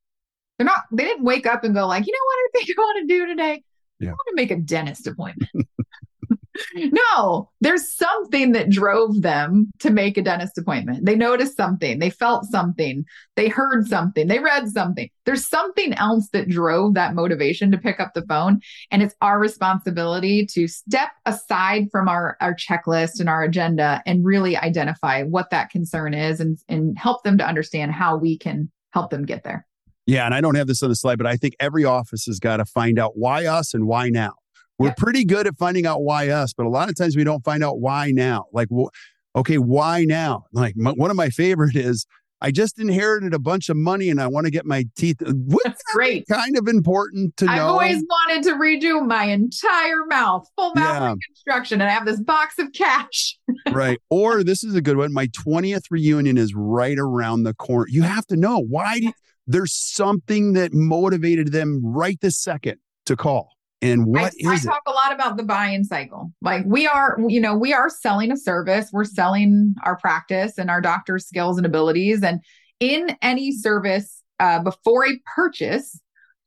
They're 0.57 0.65
not, 0.65 0.83
they 0.93 1.03
didn't 1.03 1.25
wake 1.25 1.45
up 1.45 1.65
and 1.65 1.75
go, 1.75 1.85
like, 1.87 2.07
you 2.07 2.13
know 2.13 2.19
what 2.25 2.37
I 2.37 2.47
think 2.53 2.69
I 2.69 2.81
want 2.81 3.09
to 3.09 3.13
do 3.13 3.25
today? 3.27 3.63
Yeah. 3.99 4.09
I 4.09 4.11
want 4.11 4.27
to 4.29 4.35
make 4.35 4.51
a 4.51 4.55
dentist 4.55 5.07
appointment. 5.07 5.51
no, 6.75 7.49
there's 7.61 7.91
something 7.93 8.51
that 8.53 8.69
drove 8.69 9.21
them 9.21 9.71
to 9.79 9.89
make 9.89 10.17
a 10.17 10.21
dentist 10.21 10.57
appointment. 10.57 11.05
They 11.05 11.15
noticed 11.15 11.57
something, 11.57 11.99
they 11.99 12.09
felt 12.09 12.45
something, 12.45 13.05
they 13.35 13.47
heard 13.47 13.87
something, 13.87 14.27
they 14.27 14.39
read 14.39 14.69
something. 14.69 15.09
There's 15.25 15.47
something 15.47 15.93
else 15.93 16.29
that 16.33 16.49
drove 16.49 16.95
that 16.95 17.13
motivation 17.13 17.71
to 17.71 17.77
pick 17.77 17.99
up 17.99 18.13
the 18.13 18.25
phone. 18.25 18.61
And 18.91 19.03
it's 19.03 19.15
our 19.21 19.39
responsibility 19.39 20.45
to 20.47 20.67
step 20.67 21.09
aside 21.25 21.87
from 21.91 22.09
our, 22.09 22.37
our 22.41 22.55
checklist 22.55 23.19
and 23.19 23.29
our 23.29 23.43
agenda 23.43 24.01
and 24.05 24.25
really 24.25 24.57
identify 24.57 25.23
what 25.23 25.49
that 25.51 25.69
concern 25.69 26.13
is 26.13 26.39
and, 26.39 26.57
and 26.67 26.97
help 26.97 27.23
them 27.23 27.37
to 27.37 27.47
understand 27.47 27.91
how 27.91 28.17
we 28.17 28.37
can 28.37 28.71
help 28.91 29.11
them 29.11 29.25
get 29.25 29.43
there. 29.43 29.65
Yeah, 30.07 30.25
and 30.25 30.33
I 30.33 30.41
don't 30.41 30.55
have 30.55 30.65
this 30.65 30.81
on 30.81 30.89
the 30.89 30.95
slide, 30.95 31.19
but 31.19 31.27
I 31.27 31.35
think 31.35 31.55
every 31.59 31.85
office 31.85 32.25
has 32.25 32.39
got 32.39 32.57
to 32.57 32.65
find 32.65 32.97
out 32.97 33.11
why 33.15 33.45
us 33.45 33.75
and 33.75 33.85
why 33.85 34.09
now. 34.09 34.33
We're 34.79 34.93
pretty 34.97 35.25
good 35.25 35.45
at 35.45 35.57
finding 35.57 35.85
out 35.85 36.03
why 36.03 36.29
us, 36.29 36.53
but 36.53 36.65
a 36.65 36.69
lot 36.69 36.89
of 36.89 36.95
times 36.95 37.15
we 37.15 37.23
don't 37.23 37.43
find 37.43 37.63
out 37.63 37.79
why 37.79 38.11
now. 38.11 38.45
Like, 38.53 38.69
well, 38.71 38.89
okay, 39.35 39.57
why 39.57 40.05
now? 40.05 40.45
Like, 40.53 40.75
my, 40.77 40.91
one 40.91 41.11
of 41.11 41.17
my 41.17 41.29
favorite 41.29 41.75
is 41.75 42.05
I 42.41 42.51
just 42.51 42.79
inherited 42.79 43.33
a 43.33 43.39
bunch 43.39 43.67
of 43.67 43.75
money 43.75 44.09
and 44.09 44.21
I 44.21 44.27
want 44.27 44.45
to 44.45 44.51
get 44.51 44.65
my 44.65 44.85
teeth. 44.95 45.21
Uh, 45.21 45.33
What's 45.33 45.63
That's 45.65 45.83
great. 45.93 46.25
Kind 46.27 46.57
of 46.57 46.67
important 46.67 47.35
to 47.37 47.45
I've 47.45 47.57
know. 47.57 47.63
I've 47.63 47.69
always 47.69 48.03
wanted 48.09 48.43
to 48.43 48.51
redo 48.51 49.05
my 49.05 49.25
entire 49.25 50.05
mouth, 50.05 50.47
full 50.55 50.73
mouth 50.75 51.01
yeah. 51.01 51.13
reconstruction, 51.13 51.81
and 51.81 51.89
I 51.89 51.93
have 51.93 52.05
this 52.05 52.21
box 52.21 52.57
of 52.57 52.71
cash. 52.71 53.37
right. 53.71 53.99
Or 54.09 54.43
this 54.45 54.63
is 54.63 54.75
a 54.75 54.81
good 54.81 54.95
one. 54.95 55.11
My 55.11 55.27
20th 55.27 55.83
reunion 55.91 56.37
is 56.37 56.53
right 56.55 56.97
around 56.97 57.43
the 57.43 57.53
corner. 57.53 57.87
You 57.89 58.03
have 58.03 58.25
to 58.27 58.37
know 58.37 58.59
why 58.59 59.01
do, 59.01 59.11
there's 59.45 59.73
something 59.73 60.53
that 60.53 60.73
motivated 60.73 61.51
them 61.51 61.81
right 61.83 62.19
this 62.21 62.39
second 62.39 62.77
to 63.07 63.17
call. 63.17 63.49
And 63.81 64.05
what 64.07 64.33
I, 64.45 64.53
is 64.55 64.67
I 64.67 64.71
talk 64.71 64.81
a 64.87 64.91
lot 64.91 65.13
about 65.13 65.37
the 65.37 65.43
buy-in 65.43 65.85
cycle. 65.85 66.33
Like 66.41 66.65
we 66.65 66.85
are, 66.85 67.17
you 67.27 67.39
know, 67.39 67.55
we 67.55 67.73
are 67.73 67.89
selling 67.89 68.31
a 68.31 68.37
service. 68.37 68.89
We're 68.91 69.05
selling 69.05 69.75
our 69.83 69.95
practice 69.97 70.57
and 70.57 70.69
our 70.69 70.81
doctor's 70.81 71.25
skills 71.25 71.57
and 71.57 71.65
abilities. 71.65 72.21
And 72.21 72.41
in 72.79 73.15
any 73.21 73.51
service, 73.53 74.21
uh, 74.39 74.61
before 74.61 75.05
a 75.05 75.19
purchase, 75.35 75.99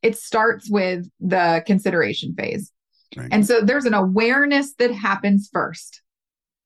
it 0.03 0.17
starts 0.17 0.69
with 0.69 1.07
the 1.19 1.63
consideration 1.65 2.35
phase. 2.37 2.71
Right. 3.15 3.29
And 3.31 3.45
so 3.45 3.61
there's 3.61 3.85
an 3.85 3.93
awareness 3.93 4.73
that 4.75 4.91
happens 4.91 5.49
first 5.51 6.01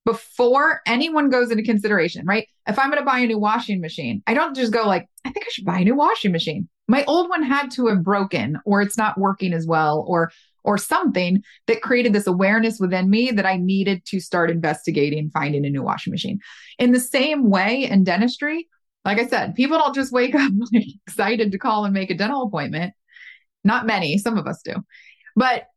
before 0.06 0.82
anyone 0.86 1.30
goes 1.30 1.52
into 1.52 1.64
consideration, 1.64 2.26
right? 2.26 2.48
If 2.66 2.80
I'm 2.80 2.90
going 2.90 3.02
to 3.02 3.06
buy 3.06 3.20
a 3.20 3.28
new 3.28 3.38
washing 3.38 3.82
machine, 3.82 4.24
I 4.26 4.34
don't 4.34 4.56
just 4.56 4.72
go 4.72 4.88
like, 4.88 5.06
I 5.26 5.32
think 5.32 5.46
I 5.46 5.50
should 5.52 5.66
buy 5.66 5.80
a 5.80 5.84
new 5.84 5.96
washing 5.96 6.32
machine. 6.32 6.70
My 6.88 7.04
old 7.06 7.30
one 7.30 7.44
had 7.44 7.72
to 7.72 7.88
have 7.88 8.04
broken 8.04 8.58
or 8.66 8.82
it's 8.82 8.98
not 8.98 9.18
working 9.18 9.52
as 9.54 9.68
well 9.68 10.06
or 10.08 10.32
or 10.68 10.78
something 10.78 11.42
that 11.66 11.82
created 11.82 12.12
this 12.12 12.28
awareness 12.28 12.78
within 12.78 13.10
me 13.10 13.32
that 13.32 13.46
I 13.46 13.56
needed 13.56 14.06
to 14.08 14.20
start 14.20 14.52
investigating 14.52 15.32
finding 15.32 15.66
a 15.66 15.70
new 15.70 15.82
washing 15.82 16.12
machine. 16.12 16.40
In 16.78 16.92
the 16.92 17.00
same 17.00 17.50
way 17.50 17.86
in 17.90 18.04
dentistry, 18.04 18.68
like 19.06 19.18
I 19.18 19.28
said, 19.28 19.56
people 19.56 19.78
don't 19.78 19.96
just 19.96 20.12
wake 20.12 20.36
up 20.36 20.52
excited 21.08 21.54
to 21.54 21.58
call 21.58 21.86
and 21.86 21.94
make 21.94 22.12
a 22.12 22.16
dental 22.16 22.44
appointment. 22.44 22.94
Not 23.64 23.88
many, 23.88 24.18
some 24.18 24.38
of 24.38 24.46
us 24.46 24.62
do. 24.62 24.76
But 25.38 25.68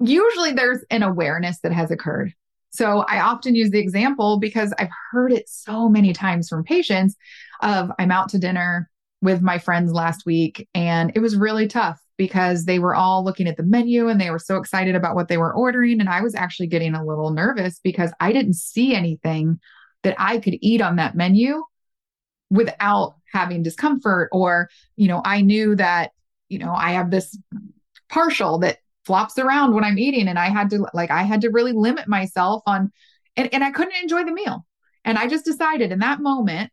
usually 0.00 0.50
there's 0.50 0.84
an 0.90 1.04
awareness 1.04 1.60
that 1.60 1.72
has 1.72 1.92
occurred. 1.92 2.34
So 2.70 3.04
I 3.08 3.20
often 3.20 3.54
use 3.54 3.70
the 3.70 3.78
example 3.78 4.40
because 4.40 4.74
I've 4.80 4.90
heard 5.12 5.32
it 5.32 5.48
so 5.48 5.88
many 5.88 6.12
times 6.12 6.48
from 6.48 6.64
patients 6.64 7.14
of 7.62 7.92
I'm 8.00 8.10
out 8.10 8.30
to 8.30 8.38
dinner 8.38 8.90
with 9.22 9.42
my 9.42 9.58
friends 9.58 9.92
last 9.92 10.26
week 10.26 10.68
and 10.74 11.12
it 11.14 11.20
was 11.20 11.36
really 11.36 11.68
tough 11.68 12.03
because 12.16 12.64
they 12.64 12.78
were 12.78 12.94
all 12.94 13.24
looking 13.24 13.48
at 13.48 13.56
the 13.56 13.62
menu 13.62 14.08
and 14.08 14.20
they 14.20 14.30
were 14.30 14.38
so 14.38 14.56
excited 14.56 14.94
about 14.94 15.14
what 15.14 15.28
they 15.28 15.36
were 15.36 15.52
ordering. 15.52 16.00
And 16.00 16.08
I 16.08 16.20
was 16.20 16.34
actually 16.34 16.68
getting 16.68 16.94
a 16.94 17.04
little 17.04 17.30
nervous 17.30 17.80
because 17.82 18.12
I 18.20 18.32
didn't 18.32 18.54
see 18.54 18.94
anything 18.94 19.58
that 20.02 20.14
I 20.18 20.38
could 20.38 20.56
eat 20.60 20.80
on 20.80 20.96
that 20.96 21.16
menu 21.16 21.62
without 22.50 23.16
having 23.32 23.62
discomfort. 23.62 24.28
Or, 24.32 24.68
you 24.96 25.08
know, 25.08 25.22
I 25.24 25.40
knew 25.40 25.74
that, 25.76 26.12
you 26.48 26.58
know, 26.58 26.72
I 26.72 26.92
have 26.92 27.10
this 27.10 27.36
partial 28.08 28.58
that 28.60 28.78
flops 29.04 29.38
around 29.38 29.74
when 29.74 29.84
I'm 29.84 29.98
eating. 29.98 30.28
And 30.28 30.38
I 30.38 30.50
had 30.50 30.70
to, 30.70 30.86
like, 30.94 31.10
I 31.10 31.22
had 31.22 31.40
to 31.40 31.50
really 31.50 31.72
limit 31.72 32.06
myself 32.06 32.62
on, 32.66 32.92
and, 33.36 33.52
and 33.52 33.64
I 33.64 33.70
couldn't 33.70 34.00
enjoy 34.00 34.24
the 34.24 34.32
meal. 34.32 34.64
And 35.04 35.18
I 35.18 35.26
just 35.26 35.44
decided 35.44 35.90
in 35.90 35.98
that 35.98 36.20
moment 36.20 36.70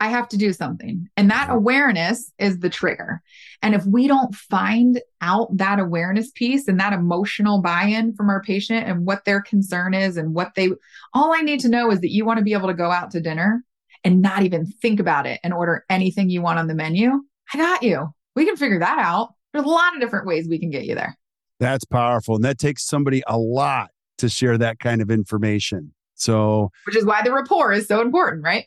I 0.00 0.08
have 0.08 0.28
to 0.30 0.36
do 0.36 0.52
something. 0.52 1.08
And 1.16 1.30
that 1.30 1.50
awareness 1.50 2.32
is 2.38 2.58
the 2.58 2.68
trigger. 2.68 3.22
And 3.62 3.74
if 3.74 3.86
we 3.86 4.06
don't 4.06 4.34
find 4.34 5.00
out 5.20 5.56
that 5.56 5.78
awareness 5.78 6.30
piece 6.32 6.68
and 6.68 6.78
that 6.80 6.92
emotional 6.92 7.62
buy 7.62 7.84
in 7.84 8.14
from 8.14 8.28
our 8.28 8.42
patient 8.42 8.86
and 8.86 9.06
what 9.06 9.24
their 9.24 9.40
concern 9.40 9.94
is 9.94 10.16
and 10.16 10.34
what 10.34 10.54
they, 10.56 10.70
all 11.14 11.32
I 11.32 11.40
need 11.40 11.60
to 11.60 11.68
know 11.68 11.90
is 11.90 12.00
that 12.00 12.10
you 12.10 12.24
want 12.24 12.38
to 12.38 12.44
be 12.44 12.52
able 12.52 12.68
to 12.68 12.74
go 12.74 12.90
out 12.90 13.12
to 13.12 13.20
dinner 13.20 13.64
and 14.02 14.20
not 14.20 14.42
even 14.42 14.66
think 14.66 15.00
about 15.00 15.26
it 15.26 15.40
and 15.42 15.54
order 15.54 15.84
anything 15.88 16.28
you 16.28 16.42
want 16.42 16.58
on 16.58 16.66
the 16.66 16.74
menu. 16.74 17.22
I 17.52 17.58
got 17.58 17.82
you. 17.82 18.08
We 18.34 18.44
can 18.44 18.56
figure 18.56 18.80
that 18.80 18.98
out. 18.98 19.34
There's 19.52 19.64
a 19.64 19.68
lot 19.68 19.94
of 19.94 20.00
different 20.00 20.26
ways 20.26 20.48
we 20.48 20.58
can 20.58 20.70
get 20.70 20.84
you 20.84 20.94
there. 20.94 21.16
That's 21.60 21.84
powerful. 21.84 22.34
And 22.34 22.44
that 22.44 22.58
takes 22.58 22.84
somebody 22.84 23.22
a 23.26 23.38
lot 23.38 23.90
to 24.18 24.28
share 24.28 24.58
that 24.58 24.80
kind 24.80 25.00
of 25.00 25.10
information. 25.10 25.94
So, 26.14 26.70
which 26.84 26.96
is 26.96 27.04
why 27.04 27.22
the 27.22 27.32
rapport 27.32 27.72
is 27.72 27.86
so 27.86 28.00
important, 28.00 28.44
right? 28.44 28.66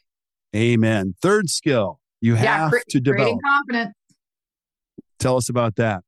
Amen. 0.55 1.13
Third 1.21 1.49
skill 1.49 1.99
you 2.21 2.35
have 2.35 2.71
yeah, 2.73 2.79
to 2.89 2.99
develop 2.99 3.39
confidence. 3.45 3.93
Tell 5.19 5.37
us 5.37 5.49
about 5.49 5.75
that. 5.77 6.03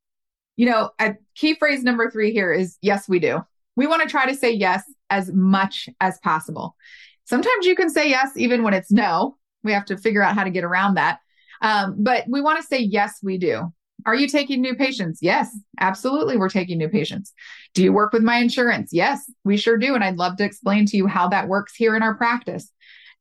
You 0.56 0.66
know, 0.66 0.90
a 0.98 1.14
key 1.34 1.54
phrase 1.54 1.82
number 1.82 2.10
three 2.10 2.32
here 2.32 2.52
is 2.52 2.76
yes, 2.82 3.08
we 3.08 3.18
do. 3.18 3.40
We 3.76 3.86
want 3.86 4.02
to 4.02 4.08
try 4.08 4.26
to 4.26 4.34
say 4.34 4.52
yes 4.52 4.82
as 5.08 5.32
much 5.32 5.88
as 6.00 6.18
possible. 6.22 6.76
Sometimes 7.24 7.66
you 7.66 7.74
can 7.74 7.90
say 7.90 8.08
yes 8.08 8.32
even 8.36 8.62
when 8.62 8.74
it's 8.74 8.90
no. 8.90 9.36
We 9.62 9.72
have 9.72 9.84
to 9.86 9.96
figure 9.96 10.22
out 10.22 10.34
how 10.34 10.44
to 10.44 10.50
get 10.50 10.64
around 10.64 10.94
that. 10.94 11.20
Um, 11.62 11.96
but 11.98 12.24
we 12.28 12.40
want 12.40 12.60
to 12.60 12.66
say 12.66 12.78
yes, 12.78 13.20
we 13.22 13.38
do. 13.38 13.72
Are 14.06 14.14
you 14.14 14.26
taking 14.26 14.62
new 14.62 14.74
patients? 14.74 15.18
Yes, 15.20 15.54
absolutely. 15.78 16.38
We're 16.38 16.48
taking 16.48 16.78
new 16.78 16.88
patients. 16.88 17.32
Do 17.74 17.82
you 17.82 17.92
work 17.92 18.12
with 18.12 18.22
my 18.22 18.38
insurance? 18.38 18.90
Yes, 18.92 19.30
we 19.44 19.56
sure 19.56 19.76
do. 19.76 19.94
And 19.94 20.02
I'd 20.02 20.16
love 20.16 20.36
to 20.38 20.44
explain 20.44 20.86
to 20.86 20.96
you 20.96 21.06
how 21.06 21.28
that 21.28 21.48
works 21.48 21.74
here 21.76 21.94
in 21.96 22.02
our 22.02 22.14
practice. 22.14 22.72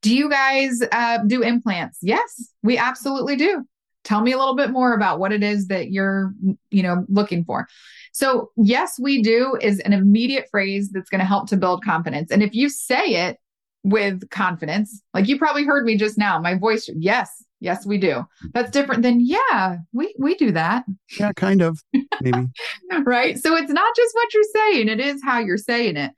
Do 0.02 0.16
you 0.16 0.30
guys 0.30 0.82
uh, 0.92 1.20
do 1.28 1.42
implants? 1.42 2.00
Yes, 2.02 2.54
we 2.64 2.78
absolutely 2.78 3.36
do. 3.36 3.66
Tell 4.06 4.22
me 4.22 4.32
a 4.32 4.38
little 4.38 4.56
bit 4.56 4.70
more 4.70 4.94
about 4.94 5.20
what 5.20 5.34
it 5.34 5.44
is 5.44 5.68
that 5.68 5.92
you're, 5.92 6.34
you 6.72 6.84
know, 6.84 7.06
looking 7.10 7.44
for. 7.44 7.68
So, 8.14 8.52
yes, 8.56 8.98
we 9.00 9.22
do 9.22 9.58
is 9.62 9.80
an 9.82 9.94
immediate 9.94 10.48
phrase 10.50 10.90
that's 10.90 11.10
going 11.10 11.20
to 11.20 11.26
help 11.26 11.50
to 11.50 11.58
build 11.58 11.84
confidence. 11.84 12.32
And 12.32 12.42
if 12.42 12.56
you 12.56 12.70
say 12.70 13.28
it 13.28 13.38
with 13.84 14.30
confidence, 14.30 15.02
like 15.14 15.28
you 15.28 15.38
probably 15.38 15.66
heard 15.66 15.86
me 15.86 15.98
just 15.98 16.18
now, 16.18 16.40
my 16.40 16.56
voice, 16.56 16.90
yes, 16.96 17.44
yes, 17.60 17.86
we 17.86 17.98
do. 17.98 18.24
That's 18.54 18.72
different 18.72 19.04
than, 19.04 19.20
yeah, 19.20 19.78
we 19.92 20.16
we 20.18 20.36
do 20.36 20.52
that. 20.54 20.86
Yeah, 21.20 21.34
kind 21.34 21.62
of, 21.62 21.80
maybe. 22.22 22.48
right. 23.04 23.38
So 23.38 23.56
it's 23.56 23.72
not 23.72 23.96
just 23.96 24.16
what 24.16 24.34
you're 24.34 24.44
saying; 24.56 24.88
it 24.88 25.00
is 25.00 25.22
how 25.24 25.40
you're 25.40 25.58
saying 25.58 25.98
it. 25.98 26.12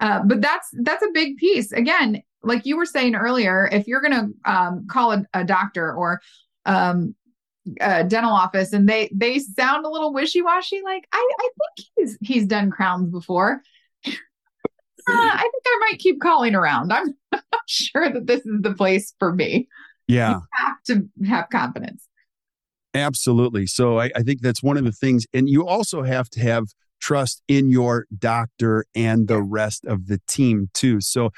Uh, 0.00 0.22
but 0.24 0.40
that's 0.40 0.68
that's 0.82 1.02
a 1.02 1.12
big 1.12 1.36
piece. 1.36 1.72
Again, 1.72 2.22
like 2.46 2.66
you 2.66 2.76
were 2.76 2.86
saying 2.86 3.14
earlier, 3.14 3.68
if 3.70 3.86
you're 3.86 4.00
going 4.00 4.12
to 4.12 4.50
um, 4.50 4.86
call 4.88 5.12
a, 5.12 5.24
a, 5.34 5.44
doctor 5.44 5.92
or 5.92 6.20
um, 6.64 7.14
a 7.80 8.04
dental 8.04 8.32
office 8.32 8.72
and 8.72 8.88
they 8.88 9.10
they 9.12 9.38
sound 9.38 9.84
a 9.84 9.88
little 9.88 10.12
wishy 10.12 10.42
washy, 10.42 10.82
like 10.82 11.06
I, 11.12 11.30
I 11.38 11.48
think 11.76 11.88
he's 11.96 12.18
he's 12.20 12.46
done 12.46 12.70
crowns 12.70 13.10
before. 13.10 13.60
uh, 14.06 14.10
I 15.08 15.42
think 15.42 15.64
I 15.66 15.78
might 15.90 15.98
keep 15.98 16.20
calling 16.20 16.54
around. 16.54 16.92
I'm 16.92 17.14
not 17.32 17.42
sure 17.66 18.10
that 18.10 18.26
this 18.26 18.40
is 18.40 18.62
the 18.62 18.74
place 18.74 19.14
for 19.18 19.32
me. 19.34 19.68
Yeah, 20.06 20.30
you 20.30 20.42
have 20.52 20.82
to 20.86 21.26
have 21.28 21.48
confidence. 21.50 22.06
Absolutely. 22.94 23.66
So 23.66 24.00
I, 24.00 24.10
I 24.16 24.22
think 24.22 24.40
that's 24.40 24.62
one 24.62 24.78
of 24.78 24.84
the 24.84 24.92
things, 24.92 25.26
and 25.34 25.48
you 25.48 25.66
also 25.66 26.02
have 26.02 26.30
to 26.30 26.40
have 26.40 26.64
trust 27.00 27.42
in 27.46 27.70
your 27.70 28.06
doctor 28.16 28.86
and 28.94 29.28
the 29.28 29.42
rest 29.42 29.84
of 29.84 30.06
the 30.06 30.20
team 30.26 30.70
too. 30.72 31.00
So 31.00 31.30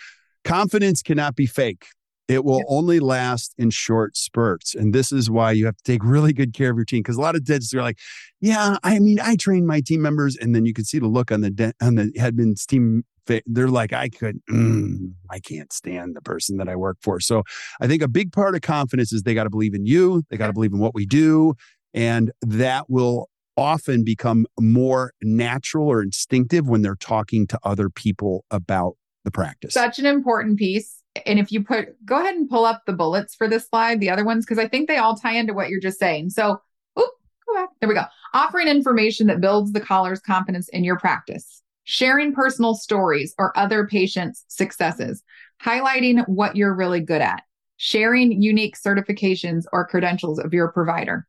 Confidence 0.44 1.02
cannot 1.02 1.36
be 1.36 1.46
fake. 1.46 1.86
It 2.28 2.44
will 2.44 2.62
only 2.68 3.00
last 3.00 3.54
in 3.56 3.70
short 3.70 4.14
spurts. 4.14 4.74
And 4.74 4.94
this 4.94 5.12
is 5.12 5.30
why 5.30 5.52
you 5.52 5.64
have 5.64 5.76
to 5.78 5.82
take 5.82 6.04
really 6.04 6.34
good 6.34 6.52
care 6.52 6.70
of 6.70 6.76
your 6.76 6.84
team. 6.84 7.00
Because 7.00 7.16
a 7.16 7.22
lot 7.22 7.34
of 7.34 7.44
dentists 7.44 7.72
are 7.72 7.80
like, 7.80 7.98
yeah, 8.40 8.76
I 8.82 8.98
mean, 8.98 9.18
I 9.18 9.36
train 9.36 9.66
my 9.66 9.80
team 9.80 10.02
members. 10.02 10.36
And 10.36 10.54
then 10.54 10.66
you 10.66 10.74
can 10.74 10.84
see 10.84 10.98
the 10.98 11.06
look 11.06 11.32
on 11.32 11.40
the, 11.40 11.50
de- 11.50 11.72
on 11.80 11.94
the 11.94 12.12
admin's 12.18 12.66
team 12.66 13.04
they're 13.46 13.68
like, 13.68 13.92
I 13.92 14.08
could, 14.08 14.40
mm, 14.50 15.12
I 15.30 15.38
can't 15.38 15.72
stand 15.72 16.16
the 16.16 16.22
person 16.22 16.56
that 16.56 16.68
I 16.68 16.76
work 16.76 16.98
for. 17.02 17.20
So 17.20 17.42
I 17.80 17.86
think 17.86 18.02
a 18.02 18.08
big 18.08 18.32
part 18.32 18.54
of 18.54 18.62
confidence 18.62 19.12
is 19.12 19.22
they 19.22 19.34
got 19.34 19.44
to 19.44 19.50
believe 19.50 19.74
in 19.74 19.84
you. 19.84 20.22
They 20.30 20.36
got 20.36 20.46
to 20.46 20.52
believe 20.52 20.72
in 20.72 20.78
what 20.78 20.94
we 20.94 21.06
do. 21.06 21.54
And 21.94 22.32
that 22.42 22.88
will 22.88 23.28
often 23.56 24.04
become 24.04 24.46
more 24.58 25.12
natural 25.22 25.88
or 25.88 26.00
instinctive 26.00 26.68
when 26.68 26.82
they're 26.82 26.94
talking 26.94 27.46
to 27.48 27.58
other 27.64 27.90
people 27.90 28.44
about 28.50 28.94
the 29.24 29.30
practice. 29.30 29.74
Such 29.74 29.98
an 29.98 30.06
important 30.06 30.58
piece. 30.58 31.02
And 31.26 31.38
if 31.38 31.50
you 31.50 31.64
put, 31.64 31.88
go 32.04 32.20
ahead 32.20 32.36
and 32.36 32.48
pull 32.48 32.64
up 32.64 32.82
the 32.86 32.92
bullets 32.92 33.34
for 33.34 33.48
this 33.48 33.68
slide, 33.68 34.00
the 34.00 34.10
other 34.10 34.24
ones, 34.24 34.44
because 34.44 34.62
I 34.62 34.68
think 34.68 34.88
they 34.88 34.98
all 34.98 35.16
tie 35.16 35.36
into 35.36 35.54
what 35.54 35.68
you're 35.68 35.80
just 35.80 35.98
saying. 35.98 36.30
So, 36.30 36.60
oop, 36.98 37.10
go 37.46 37.54
back. 37.54 37.70
There 37.80 37.88
we 37.88 37.94
go. 37.94 38.04
Offering 38.34 38.68
information 38.68 39.26
that 39.26 39.40
builds 39.40 39.72
the 39.72 39.80
caller's 39.80 40.20
confidence 40.20 40.68
in 40.68 40.84
your 40.84 40.98
practice, 40.98 41.62
sharing 41.84 42.34
personal 42.34 42.74
stories 42.74 43.34
or 43.38 43.56
other 43.58 43.86
patients' 43.86 44.44
successes, 44.48 45.22
highlighting 45.64 46.26
what 46.28 46.54
you're 46.54 46.74
really 46.74 47.00
good 47.00 47.22
at, 47.22 47.42
sharing 47.78 48.40
unique 48.40 48.76
certifications 48.76 49.64
or 49.72 49.86
credentials 49.86 50.38
of 50.38 50.54
your 50.54 50.68
provider. 50.68 51.26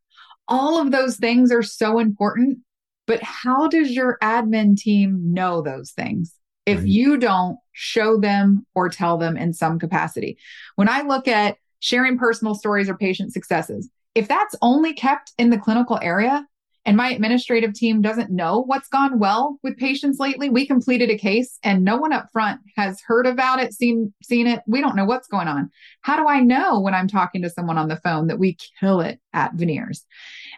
All 0.48 0.80
of 0.80 0.92
those 0.92 1.18
things 1.18 1.52
are 1.52 1.64
so 1.64 2.00
important. 2.00 2.60
But 3.08 3.24
how 3.24 3.68
does 3.68 3.90
your 3.92 4.20
admin 4.22 4.78
team 4.78 5.34
know 5.34 5.64
those 5.64 5.92
things? 5.92 6.36
If 6.70 6.80
right. 6.80 6.88
you 6.88 7.18
don't 7.18 7.58
show 7.74 8.18
them 8.18 8.66
or 8.76 8.90
tell 8.90 9.18
them 9.18 9.38
in 9.38 9.54
some 9.54 9.80
capacity. 9.80 10.38
When 10.76 10.90
I 10.90 11.02
look 11.02 11.28
at 11.28 11.58
sharing 11.80 12.18
personal 12.18 12.56
stories 12.56 12.90
or 12.90 12.96
patient 12.96 13.34
successes, 13.34 13.90
if 14.16 14.28
that's 14.28 14.56
only 14.62 14.94
kept 14.94 15.34
in 15.38 15.50
the 15.50 15.58
clinical 15.58 16.00
area, 16.02 16.46
and 16.90 16.98
my 16.98 17.10
administrative 17.12 17.76
team 17.76 18.02
doesn't 18.02 18.32
know 18.32 18.64
what's 18.64 18.88
gone 18.88 19.20
well 19.20 19.60
with 19.62 19.78
patients 19.78 20.18
lately. 20.18 20.50
We 20.50 20.66
completed 20.66 21.12
a 21.12 21.20
case 21.20 21.60
and 21.62 21.84
no 21.84 21.98
one 21.98 22.12
up 22.12 22.32
front 22.34 22.62
has 22.78 23.00
heard 23.06 23.28
about 23.28 23.60
it, 23.60 23.76
seen 23.76 24.12
seen 24.24 24.48
it. 24.48 24.62
We 24.66 24.82
don't 24.82 24.96
know 24.96 25.06
what's 25.06 25.28
going 25.28 25.48
on. 25.48 25.70
How 26.02 26.18
do 26.18 26.28
I 26.28 26.40
know 26.40 26.80
when 26.80 26.96
I'm 26.96 27.08
talking 27.08 27.44
to 27.44 27.50
someone 27.52 27.78
on 27.78 27.90
the 27.90 27.98
phone 27.98 28.26
that 28.26 28.40
we 28.40 28.58
kill 28.80 29.02
it 29.02 29.20
at 29.34 29.54
veneers? 29.54 30.04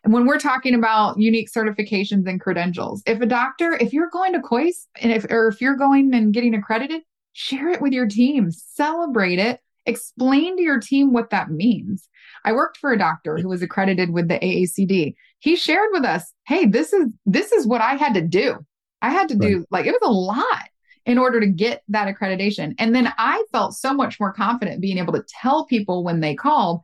And 0.06 0.14
when 0.14 0.26
we're 0.26 0.40
talking 0.40 0.74
about 0.74 1.20
unique 1.20 1.50
certifications 1.52 2.26
and 2.26 2.40
credentials, 2.40 3.04
if 3.06 3.20
a 3.20 3.26
doctor, 3.26 3.74
if 3.74 3.92
you're 3.92 4.10
going 4.10 4.32
to 4.32 4.40
Kois 4.40 4.88
and 5.02 5.12
if 5.12 5.26
or 5.30 5.50
if 5.50 5.60
you're 5.60 5.76
going 5.76 6.14
and 6.14 6.34
getting 6.34 6.56
accredited, 6.56 7.02
share 7.34 7.68
it 7.72 7.82
with 7.82 7.92
your 7.92 8.08
team, 8.08 8.52
celebrate 8.52 9.38
it, 9.38 9.60
explain 9.86 10.58
to 10.58 10.64
your 10.64 10.80
team 10.80 11.14
what 11.14 11.30
that 11.32 11.50
means. 11.50 12.08
I 12.46 12.54
worked 12.54 12.78
for 12.78 12.92
a 12.92 12.98
doctor 12.98 13.38
who 13.38 13.50
was 13.50 13.62
accredited 13.62 14.12
with 14.12 14.28
the 14.28 14.40
AACD. 14.40 15.16
He 15.40 15.56
shared 15.56 15.90
with 15.92 16.06
us, 16.06 16.32
"Hey, 16.48 16.66
this 16.66 16.94
is 16.94 17.14
this 17.26 17.52
is 17.52 17.68
what 17.68 17.82
I 17.82 17.96
had 17.96 18.14
to 18.16 18.22
do. 18.22 18.58
I 19.02 19.10
had 19.12 19.30
to 19.30 19.36
do 19.36 19.66
like 19.72 19.86
it 19.86 19.96
was 20.00 20.02
a 20.04 20.12
lot 20.12 20.70
in 21.06 21.18
order 21.18 21.40
to 21.40 21.48
get 21.48 21.84
that 21.90 22.14
accreditation." 22.14 22.76
And 22.78 22.94
then 22.96 23.12
I 23.18 23.44
felt 23.52 23.76
so 23.76 23.94
much 23.94 24.20
more 24.20 24.34
confident 24.34 24.82
being 24.82 25.00
able 25.00 25.14
to 25.14 25.26
tell 25.42 25.66
people 25.66 26.04
when 26.04 26.20
they 26.20 26.36
called 26.36 26.82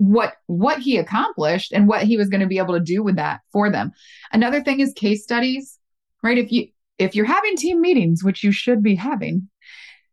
what 0.00 0.32
what 0.46 0.78
he 0.78 0.96
accomplished 0.96 1.72
and 1.72 1.86
what 1.86 2.04
he 2.04 2.16
was 2.16 2.30
going 2.30 2.40
to 2.40 2.46
be 2.46 2.56
able 2.56 2.72
to 2.72 2.80
do 2.80 3.02
with 3.02 3.16
that 3.16 3.40
for 3.52 3.70
them. 3.70 3.92
Another 4.32 4.62
thing 4.62 4.80
is 4.80 4.94
case 4.94 5.22
studies, 5.22 5.78
right? 6.22 6.38
If 6.38 6.50
you 6.50 6.68
if 6.98 7.14
you're 7.14 7.26
having 7.26 7.56
team 7.56 7.82
meetings, 7.82 8.24
which 8.24 8.42
you 8.42 8.50
should 8.50 8.82
be 8.82 8.94
having, 8.94 9.49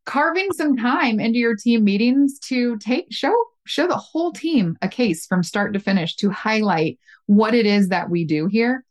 carving 0.08 0.52
some 0.54 0.76
time 0.78 1.20
into 1.20 1.38
your 1.38 1.56
team 1.56 1.84
meetings 1.84 2.40
to 2.40 2.78
take 2.78 3.08
show 3.12 3.36
show 3.66 3.86
the 3.86 3.98
whole 3.98 4.32
team 4.32 4.78
a 4.82 4.88
case 4.88 5.26
from 5.26 5.44
start 5.44 5.74
to 5.74 5.80
finish 5.80 6.16
to 6.16 6.32
highlight 6.32 6.98
what 7.26 7.54
it 7.54 7.66
is 7.66 7.90
that 7.90 8.10
we 8.10 8.24
do 8.24 8.48
here. 8.48 8.86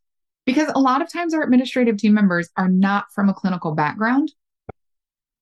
Because 0.45 0.71
a 0.75 0.79
lot 0.79 1.03
of 1.03 1.11
times 1.11 1.33
our 1.35 1.43
administrative 1.43 1.97
team 1.97 2.13
members 2.13 2.51
are 2.57 2.69
not 2.69 3.07
from 3.13 3.31
a 3.31 3.35
clinical 3.35 3.75
background. 3.75 4.33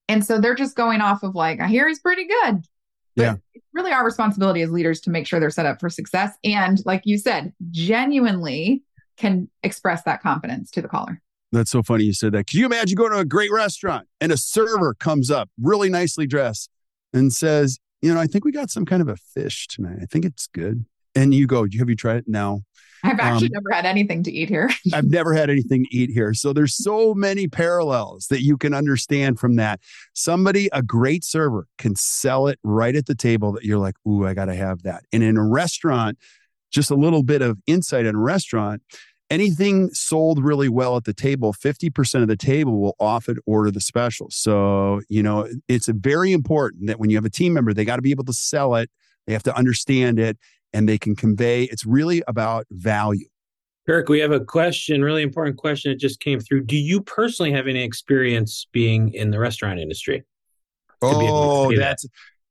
And 0.09 0.25
so 0.25 0.41
they're 0.41 0.55
just 0.55 0.77
going 0.77 1.01
off 1.01 1.25
of 1.25 1.35
like, 1.35 1.61
I 1.61 1.67
hear 1.67 1.89
he's 1.89 1.99
pretty 1.99 2.27
good. 2.27 2.65
But 3.17 3.23
yeah. 3.23 3.35
it's 3.55 3.67
really 3.75 3.91
our 3.91 4.05
responsibility 4.05 4.63
as 4.63 4.71
leaders 4.71 5.01
to 5.03 5.11
make 5.11 5.27
sure 5.27 5.41
they're 5.41 5.51
set 5.51 5.67
up 5.67 5.81
for 5.81 5.91
success. 5.91 6.37
And 6.45 6.81
like 6.87 7.03
you 7.05 7.19
said, 7.19 7.53
genuinely 7.71 8.85
can 9.17 9.51
express 9.63 10.05
that 10.05 10.23
confidence 10.23 10.71
to 10.73 10.83
the 10.83 10.89
caller. 10.89 11.21
That's 11.53 11.71
so 11.71 11.83
funny 11.83 12.05
you 12.05 12.13
said 12.13 12.33
that. 12.33 12.47
Can 12.47 12.61
you 12.61 12.67
imagine 12.67 12.97
going 12.97 13.13
to 13.13 13.19
a 13.19 13.25
great 13.25 13.53
restaurant 13.53 14.09
and 14.21 14.33
a 14.33 14.37
server 14.37 14.95
comes 14.95 15.31
up 15.31 15.49
really 15.61 15.89
nicely 15.89 16.27
dressed 16.27 16.69
and 17.13 17.33
says, 17.33 17.79
you 18.03 18.13
know, 18.13 18.21
I 18.21 18.27
think 18.27 18.45
we 18.45 18.53
got 18.53 18.71
some 18.71 18.85
kind 18.85 19.01
of 19.01 19.09
a 19.09 19.17
fish 19.17 19.67
tonight. 19.69 19.99
I 20.03 20.07
think 20.07 20.25
it's 20.25 20.47
good. 20.49 20.85
And 21.15 21.33
you 21.33 21.47
go, 21.47 21.63
have 21.79 21.89
you 21.89 21.95
tried 21.95 22.17
it? 22.19 22.25
No. 22.27 22.65
I've 23.05 23.21
actually 23.21 23.49
um, 23.49 23.53
never 23.55 23.71
had 23.75 23.85
anything 23.85 24.23
to 24.25 24.33
eat 24.33 24.49
here. 24.49 24.71
I've 24.95 25.11
never 25.11 25.35
had 25.35 25.51
anything 25.51 25.85
to 25.85 25.97
eat 25.97 26.11
here. 26.11 26.33
So 26.33 26.53
there's 26.53 26.75
so 26.75 27.15
many 27.15 27.47
parallels 27.47 28.27
that 28.29 28.43
you 28.43 28.57
can 28.57 28.73
understand 28.73 29.39
from 29.39 29.57
that. 29.57 29.81
Somebody, 30.15 30.71
a 30.73 30.83
great 30.83 31.23
server, 31.23 31.67
can 31.77 31.97
sell 31.97 32.47
it 32.47 32.59
right 32.65 32.97
at 32.97 33.07
the 33.07 33.15
table 33.15 33.53
that 33.53 33.65
you're 33.65 33.79
like, 33.79 33.97
ooh, 34.09 34.27
I 34.27 34.33
got 34.33 34.47
to 34.47 34.55
have 34.55 34.83
that. 34.83 35.05
And 35.13 35.23
in 35.23 35.37
a 35.37 35.47
restaurant, 35.47 36.19
just 36.73 36.91
a 36.91 36.97
little 36.97 37.23
bit 37.23 37.43
of 37.43 37.59
insight 37.67 38.07
in 38.07 38.15
a 38.15 38.19
restaurant, 38.19 38.83
anything 39.35 39.91
sold 39.93 40.43
really 40.43 40.69
well 40.69 40.97
at 40.97 41.05
the 41.05 41.13
table, 41.13 41.53
50% 41.53 42.23
of 42.23 42.29
the 42.29 42.37
table 42.37 42.81
will 42.81 42.95
often 43.01 43.39
order 43.47 43.73
the 43.73 43.81
special. 43.81 44.29
So, 44.31 45.01
you 45.09 45.23
know, 45.23 45.49
it's 45.69 45.89
very 45.89 46.33
important 46.33 46.87
that 46.87 47.01
when 47.01 47.11
you 47.11 47.17
have 47.17 47.25
a 47.25 47.31
team 47.31 47.53
member, 47.53 47.75
they 47.75 47.85
got 47.85 47.97
to 47.97 48.03
be 48.03 48.13
able 48.13 48.25
to 48.25 48.33
sell 48.33 48.77
it, 48.77 48.91
they 49.27 49.33
have 49.33 49.43
to 49.43 49.57
understand 49.57 50.21
it, 50.21 50.39
and 50.73 50.89
they 50.89 50.99
can 50.99 51.17
convey. 51.17 51.65
It's 51.65 51.85
really 51.85 52.23
about 52.29 52.67
value. 52.71 53.27
Kirk, 53.87 54.09
we 54.09 54.21
have 54.21 54.31
a 54.31 54.41
question, 54.41 55.03
really 55.03 55.23
important 55.23 55.59
question 55.59 55.91
that 55.91 55.99
just 55.99 56.21
came 56.21 56.39
through. 56.39 56.65
Do 56.65 56.77
you 56.77 57.03
personally 57.03 57.53
have 57.53 57.67
any 57.67 57.83
experience 57.83 58.67
being 58.73 59.13
in 59.13 59.31
the 59.31 59.39
restaurant 59.39 59.81
industry? 59.81 60.23
Oh, 61.03 61.75
that's 61.77 62.07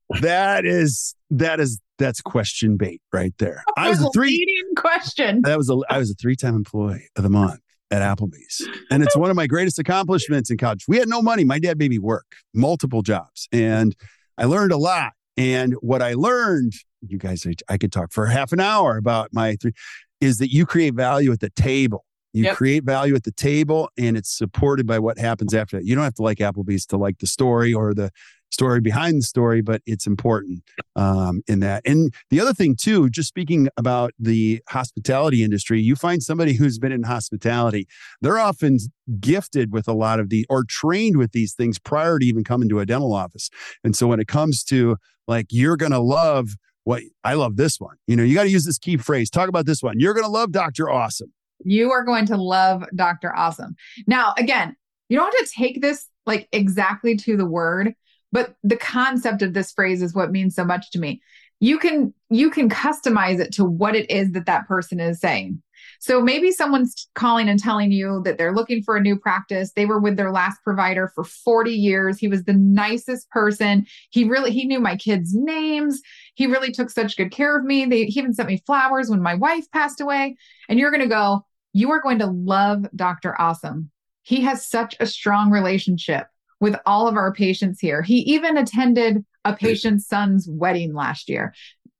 that. 0.09 0.21
that 0.21 0.65
is 0.65 1.15
that 1.31 1.59
is 1.59 1.79
that's 1.97 2.21
question 2.21 2.77
bait 2.77 3.01
right 3.11 3.33
there. 3.39 3.63
I 3.77 3.89
was 3.89 4.01
a 4.01 4.09
three 4.13 4.45
question. 4.75 5.41
That 5.43 5.57
was 5.57 5.69
a 5.69 5.77
I 5.89 5.97
was 5.97 6.11
a 6.11 6.15
three 6.15 6.35
time 6.35 6.55
employee 6.55 7.07
of 7.15 7.23
the 7.23 7.29
month 7.29 7.59
at 7.91 8.01
Applebee's, 8.01 8.67
and 8.89 9.03
it's 9.03 9.15
one 9.15 9.29
of 9.29 9.35
my 9.35 9.47
greatest 9.47 9.79
accomplishments 9.79 10.49
in 10.49 10.57
college. 10.57 10.85
We 10.87 10.97
had 10.97 11.07
no 11.07 11.21
money. 11.21 11.43
My 11.43 11.59
dad 11.59 11.77
made 11.77 11.91
me 11.91 11.99
work 11.99 12.35
multiple 12.53 13.01
jobs, 13.01 13.47
and 13.51 13.95
I 14.37 14.45
learned 14.45 14.71
a 14.71 14.77
lot. 14.77 15.13
And 15.35 15.73
what 15.81 16.01
I 16.01 16.13
learned, 16.13 16.73
you 17.01 17.17
guys, 17.17 17.45
I 17.69 17.77
could 17.77 17.91
talk 17.91 18.11
for 18.11 18.27
half 18.27 18.51
an 18.51 18.59
hour 18.59 18.97
about 18.97 19.29
my 19.31 19.55
three, 19.55 19.73
is 20.21 20.37
that 20.37 20.51
you 20.51 20.65
create 20.65 20.93
value 20.93 21.31
at 21.31 21.39
the 21.39 21.49
table. 21.51 22.05
You 22.33 22.45
yep. 22.45 22.55
create 22.55 22.83
value 22.83 23.13
at 23.13 23.23
the 23.23 23.31
table 23.31 23.91
and 23.95 24.17
it's 24.17 24.35
supported 24.35 24.87
by 24.87 24.97
what 24.97 25.19
happens 25.19 25.53
after 25.53 25.77
that. 25.77 25.85
You 25.85 25.93
don't 25.93 26.03
have 26.03 26.15
to 26.15 26.23
like 26.23 26.39
Applebee's 26.39 26.87
to 26.87 26.97
like 26.97 27.19
the 27.19 27.27
story 27.27 27.75
or 27.75 27.93
the 27.93 28.09
story 28.53 28.79
behind 28.79 29.17
the 29.17 29.23
story, 29.23 29.61
but 29.61 29.81
it's 29.85 30.07
important 30.07 30.63
um, 30.95 31.41
in 31.47 31.59
that. 31.59 31.81
And 31.85 32.13
the 32.29 32.39
other 32.39 32.53
thing, 32.53 32.75
too, 32.75 33.09
just 33.09 33.27
speaking 33.27 33.67
about 33.77 34.13
the 34.19 34.61
hospitality 34.69 35.43
industry, 35.43 35.81
you 35.81 35.95
find 35.95 36.21
somebody 36.21 36.53
who's 36.53 36.77
been 36.77 36.91
in 36.91 37.03
hospitality, 37.03 37.87
they're 38.21 38.39
often 38.39 38.77
gifted 39.19 39.73
with 39.73 39.87
a 39.87 39.93
lot 39.93 40.19
of 40.19 40.29
the 40.29 40.45
or 40.49 40.63
trained 40.63 41.17
with 41.17 41.31
these 41.31 41.53
things 41.53 41.79
prior 41.79 42.19
to 42.19 42.25
even 42.25 42.43
coming 42.43 42.69
to 42.69 42.79
a 42.79 42.85
dental 42.85 43.13
office. 43.13 43.49
And 43.83 43.95
so 43.95 44.07
when 44.07 44.19
it 44.19 44.27
comes 44.27 44.63
to 44.65 44.97
like, 45.27 45.47
you're 45.49 45.77
going 45.77 45.91
to 45.91 45.99
love 45.99 46.49
what 46.83 47.01
I 47.23 47.33
love 47.35 47.55
this 47.55 47.79
one, 47.79 47.95
you 48.07 48.15
know, 48.15 48.23
you 48.23 48.35
got 48.35 48.43
to 48.43 48.49
use 48.49 48.65
this 48.65 48.77
key 48.77 48.97
phrase. 48.97 49.29
Talk 49.29 49.49
about 49.49 49.65
this 49.65 49.81
one. 49.81 49.99
You're 49.99 50.13
going 50.13 50.25
to 50.25 50.31
love 50.31 50.51
Dr. 50.51 50.89
Awesome. 50.89 51.31
You 51.63 51.91
are 51.91 52.03
going 52.03 52.25
to 52.25 52.35
love 52.35 52.83
Dr. 52.93 53.33
Awesome. 53.33 53.75
Now, 54.05 54.33
again, 54.37 54.75
you 55.09 55.17
don't 55.17 55.33
have 55.33 55.47
to 55.47 55.53
take 55.55 55.81
this 55.81 56.07
like 56.25 56.47
exactly 56.51 57.15
to 57.17 57.37
the 57.37 57.45
word, 57.45 57.93
but 58.33 58.55
the 58.63 58.75
concept 58.75 59.43
of 59.43 59.53
this 59.53 59.71
phrase 59.71 60.01
is 60.01 60.15
what 60.15 60.31
means 60.31 60.55
so 60.55 60.65
much 60.65 60.89
to 60.91 60.99
me. 60.99 61.21
You 61.59 61.77
can 61.77 62.13
you 62.29 62.49
can 62.49 62.67
customize 62.67 63.39
it 63.39 63.53
to 63.53 63.63
what 63.63 63.95
it 63.95 64.09
is 64.09 64.31
that 64.31 64.47
that 64.47 64.67
person 64.67 64.99
is 64.99 65.21
saying. 65.21 65.61
So 65.99 66.19
maybe 66.19 66.51
someone's 66.51 67.07
calling 67.13 67.47
and 67.47 67.59
telling 67.59 67.91
you 67.91 68.21
that 68.25 68.37
they're 68.37 68.55
looking 68.55 68.81
for 68.81 68.97
a 68.97 69.01
new 69.01 69.17
practice. 69.17 69.71
They 69.73 69.85
were 69.85 69.99
with 69.99 70.17
their 70.17 70.31
last 70.31 70.61
provider 70.63 71.11
for 71.13 71.23
40 71.23 71.71
years. 71.71 72.17
He 72.17 72.27
was 72.27 72.43
the 72.43 72.53
nicest 72.53 73.29
person. 73.29 73.85
He 74.09 74.23
really 74.23 74.51
he 74.51 74.65
knew 74.65 74.79
my 74.79 74.97
kids 74.97 75.33
names. 75.35 76.01
He 76.33 76.47
really 76.47 76.71
took 76.71 76.89
such 76.89 77.15
good 77.15 77.31
care 77.31 77.55
of 77.57 77.63
me. 77.63 77.85
They 77.85 78.05
he 78.05 78.19
even 78.19 78.33
sent 78.33 78.49
me 78.49 78.63
flowers 78.65 79.09
when 79.09 79.21
my 79.21 79.35
wife 79.35 79.69
passed 79.71 80.01
away. 80.01 80.35
And 80.67 80.79
you're 80.79 80.91
going 80.91 81.01
to 81.01 81.07
go 81.07 81.45
you 81.71 81.91
are 81.91 82.01
going 82.01 82.19
to 82.19 82.27
love 82.27 82.87
dr 82.95 83.39
awesome. 83.39 83.91
He 84.23 84.41
has 84.41 84.67
such 84.67 84.95
a 84.99 85.05
strong 85.05 85.51
relationship 85.51 86.27
with 86.59 86.75
all 86.85 87.07
of 87.07 87.15
our 87.15 87.33
patients 87.33 87.79
here. 87.79 88.01
He 88.01 88.19
even 88.19 88.57
attended 88.57 89.23
a 89.45 89.55
patient's 89.55 90.07
son's 90.07 90.47
wedding 90.49 90.93
last 90.93 91.29
year, 91.29 91.53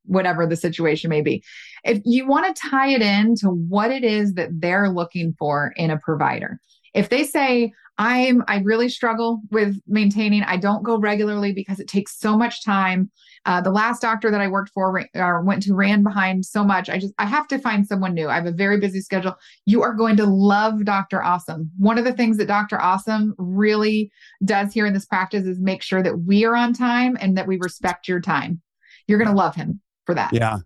whatever 0.05 0.45
the 0.45 0.55
situation 0.55 1.09
may 1.09 1.21
be. 1.21 1.43
If 1.83 2.01
you 2.05 2.27
want 2.27 2.55
to 2.55 2.69
tie 2.69 2.89
it 2.89 3.01
in 3.01 3.35
to 3.37 3.49
what 3.49 3.91
it 3.91 4.03
is 4.03 4.33
that 4.35 4.49
they're 4.53 4.89
looking 4.89 5.35
for 5.37 5.73
in 5.75 5.91
a 5.91 5.99
provider, 5.99 6.59
if 6.93 7.09
they 7.09 7.23
say, 7.23 7.73
I'm 7.97 8.43
I 8.47 8.59
really 8.59 8.89
struggle 8.89 9.41
with 9.51 9.79
maintaining. 9.87 10.41
I 10.43 10.57
don't 10.57 10.83
go 10.83 10.97
regularly 10.97 11.53
because 11.53 11.79
it 11.79 11.87
takes 11.87 12.17
so 12.17 12.37
much 12.37 12.63
time. 12.63 13.11
Uh, 13.45 13.61
the 13.61 13.71
last 13.71 14.01
doctor 14.01 14.31
that 14.31 14.41
I 14.41 14.47
worked 14.47 14.71
for 14.73 15.07
or 15.13 15.41
went 15.41 15.63
to 15.63 15.75
ran 15.75 16.01
behind 16.01 16.45
so 16.45 16.63
much. 16.63 16.89
I 16.89 16.97
just 16.97 17.13
I 17.19 17.25
have 17.25 17.47
to 17.49 17.59
find 17.59 17.85
someone 17.85 18.13
new. 18.13 18.29
I 18.29 18.35
have 18.35 18.47
a 18.47 18.51
very 18.51 18.79
busy 18.79 19.01
schedule. 19.01 19.35
You 19.65 19.83
are 19.83 19.93
going 19.93 20.17
to 20.17 20.25
love 20.25 20.83
Dr. 20.85 21.21
Awesome. 21.21 21.69
One 21.77 21.99
of 21.99 22.05
the 22.05 22.13
things 22.13 22.37
that 22.37 22.47
Dr. 22.47 22.81
Awesome 22.81 23.35
really 23.37 24.11
does 24.43 24.73
here 24.73 24.87
in 24.87 24.93
this 24.93 25.05
practice 25.05 25.45
is 25.45 25.59
make 25.59 25.83
sure 25.83 26.01
that 26.01 26.19
we 26.21 26.45
are 26.45 26.55
on 26.55 26.73
time 26.73 27.17
and 27.21 27.37
that 27.37 27.47
we 27.47 27.57
respect 27.57 28.07
your 28.07 28.21
time. 28.21 28.61
You're 29.07 29.19
going 29.19 29.29
to 29.29 29.35
love 29.35 29.55
him 29.55 29.81
for 30.05 30.15
that. 30.15 30.33
Yeah. 30.33 30.59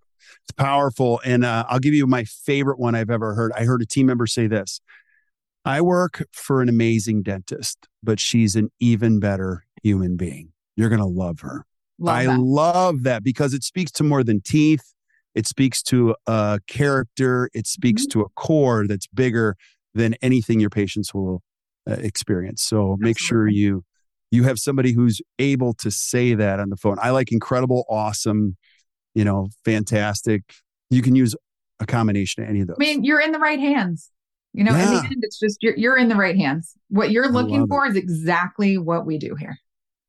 It's 0.44 0.52
powerful. 0.52 1.20
And 1.24 1.44
uh, 1.44 1.66
I'll 1.68 1.78
give 1.78 1.94
you 1.94 2.06
my 2.06 2.24
favorite 2.24 2.78
one 2.78 2.94
I've 2.94 3.10
ever 3.10 3.34
heard. 3.34 3.52
I 3.52 3.64
heard 3.64 3.82
a 3.82 3.86
team 3.86 4.06
member 4.06 4.26
say 4.26 4.46
this 4.46 4.80
I 5.64 5.80
work 5.80 6.24
for 6.32 6.62
an 6.62 6.68
amazing 6.68 7.22
dentist, 7.22 7.88
but 8.02 8.20
she's 8.20 8.56
an 8.56 8.70
even 8.80 9.20
better 9.20 9.64
human 9.82 10.16
being. 10.16 10.52
You're 10.76 10.88
going 10.88 11.00
to 11.00 11.06
love 11.06 11.40
her. 11.40 11.66
Love 11.98 12.16
I 12.16 12.26
that. 12.26 12.38
love 12.38 13.02
that 13.02 13.24
because 13.24 13.54
it 13.54 13.64
speaks 13.64 13.90
to 13.92 14.04
more 14.04 14.22
than 14.22 14.40
teeth. 14.40 14.94
It 15.34 15.46
speaks 15.46 15.82
to 15.84 16.14
a 16.26 16.60
character. 16.66 17.50
It 17.52 17.66
speaks 17.66 18.02
mm-hmm. 18.02 18.20
to 18.20 18.24
a 18.24 18.28
core 18.30 18.86
that's 18.86 19.06
bigger 19.08 19.56
than 19.94 20.14
anything 20.22 20.60
your 20.60 20.70
patients 20.70 21.12
will 21.12 21.42
uh, 21.88 21.94
experience. 21.94 22.62
So 22.62 22.76
Absolutely. 22.78 23.04
make 23.04 23.18
sure 23.18 23.48
you 23.48 23.84
you 24.30 24.44
have 24.44 24.58
somebody 24.58 24.92
who's 24.92 25.20
able 25.38 25.72
to 25.74 25.90
say 25.90 26.34
that 26.34 26.60
on 26.60 26.68
the 26.68 26.76
phone. 26.76 26.98
I 27.00 27.10
like 27.10 27.32
incredible, 27.32 27.84
awesome, 27.88 28.56
you 29.14 29.24
know, 29.24 29.48
fantastic. 29.64 30.42
You 30.90 31.02
can 31.02 31.14
use 31.14 31.34
a 31.80 31.86
combination 31.86 32.42
of 32.42 32.50
any 32.50 32.60
of 32.60 32.66
those. 32.66 32.76
I 32.78 32.84
mean, 32.84 33.04
you're 33.04 33.20
in 33.20 33.32
the 33.32 33.38
right 33.38 33.58
hands. 33.58 34.10
You 34.52 34.64
know, 34.64 34.72
yeah. 34.72 34.88
in 34.88 34.94
the 34.94 35.04
end, 35.04 35.16
it's 35.22 35.38
just 35.38 35.62
you're, 35.62 35.76
you're 35.76 35.96
in 35.96 36.08
the 36.08 36.16
right 36.16 36.36
hands. 36.36 36.74
What 36.88 37.10
you're 37.10 37.30
looking 37.30 37.66
for 37.66 37.86
it. 37.86 37.90
is 37.90 37.96
exactly 37.96 38.78
what 38.78 39.06
we 39.06 39.18
do 39.18 39.34
here. 39.34 39.58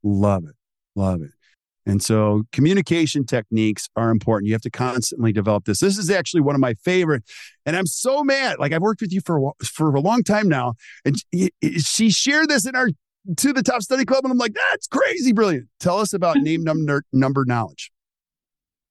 Love 0.03 0.45
it. 0.45 0.55
Love 0.95 1.21
it. 1.21 1.31
And 1.85 2.03
so 2.03 2.43
communication 2.51 3.25
techniques 3.25 3.89
are 3.95 4.11
important. 4.11 4.47
You 4.47 4.53
have 4.53 4.61
to 4.61 4.69
constantly 4.69 5.31
develop 5.31 5.65
this. 5.65 5.79
This 5.79 5.97
is 5.97 6.09
actually 6.09 6.41
one 6.41 6.55
of 6.55 6.61
my 6.61 6.75
favorite. 6.75 7.23
And 7.65 7.75
I'm 7.75 7.87
so 7.87 8.23
mad. 8.23 8.57
Like 8.59 8.73
I've 8.73 8.81
worked 8.81 9.01
with 9.01 9.11
you 9.11 9.21
for 9.21 9.53
for 9.63 9.95
a 9.95 9.99
long 9.99 10.23
time 10.23 10.47
now. 10.47 10.75
And 11.03 11.17
she 11.77 12.09
shared 12.09 12.49
this 12.49 12.65
in 12.65 12.75
our 12.75 12.89
to 13.37 13.53
the 13.53 13.63
top 13.63 13.81
study 13.81 14.05
club. 14.05 14.23
And 14.23 14.31
I'm 14.31 14.37
like, 14.37 14.55
that's 14.71 14.87
crazy 14.87 15.33
brilliant. 15.33 15.67
Tell 15.79 15.99
us 15.99 16.13
about 16.13 16.37
name 16.41 16.63
number 16.63 17.03
number 17.11 17.43
knowledge 17.45 17.91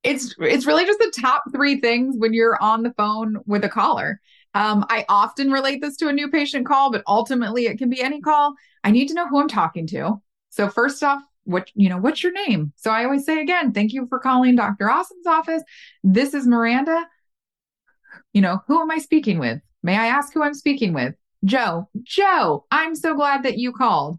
it's 0.05 0.35
it's 0.39 0.67
really 0.67 0.87
just 0.87 0.99
the 0.99 1.13
top 1.21 1.45
three 1.53 1.81
things 1.81 2.15
when 2.17 2.33
you're 2.33 2.61
on 2.63 2.83
the 2.83 2.93
phone 2.97 3.39
with 3.47 3.65
a 3.65 3.69
caller. 3.69 4.21
Um, 4.55 4.87
I 4.89 5.05
often 5.09 5.51
relate 5.51 5.81
this 5.81 5.97
to 5.99 6.09
a 6.09 6.13
new 6.13 6.31
patient 6.31 6.67
call, 6.67 6.91
but 6.91 7.03
ultimately 7.07 7.67
it 7.67 7.79
can 7.79 7.91
be 7.91 8.03
any 8.03 8.21
call. 8.21 8.55
I 8.83 8.91
need 8.91 9.09
to 9.09 9.15
know 9.15 9.29
who 9.29 9.41
I'm 9.41 9.49
talking 9.49 9.87
to. 9.89 10.21
So 10.51 10.69
first 10.69 11.03
off, 11.03 11.23
what 11.45 11.71
you 11.75 11.89
know, 11.89 11.99
what's 11.99 12.23
your 12.23 12.33
name? 12.33 12.73
So 12.77 12.91
I 12.91 13.05
always 13.05 13.25
say 13.25 13.41
again, 13.41 13.73
thank 13.73 13.93
you 13.93 14.07
for 14.07 14.19
calling 14.19 14.57
Dr. 14.57 14.91
Awesome's 14.91 15.27
office. 15.27 15.63
This 16.03 16.35
is 16.35 16.47
Miranda. 16.47 17.07
You 18.33 18.43
know, 18.43 18.61
who 18.67 18.81
am 18.81 18.91
I 18.91 18.99
speaking 18.99 19.39
with? 19.39 19.61
May 19.83 19.97
I 19.97 20.09
ask 20.09 20.33
who 20.33 20.43
I'm 20.43 20.55
speaking 20.55 20.93
with? 20.93 21.15
Joe. 21.45 21.89
Joe, 22.03 22.67
I'm 22.71 22.95
so 22.95 23.15
glad 23.15 23.45
that 23.45 23.59
you 23.59 23.73
called. 23.73 24.19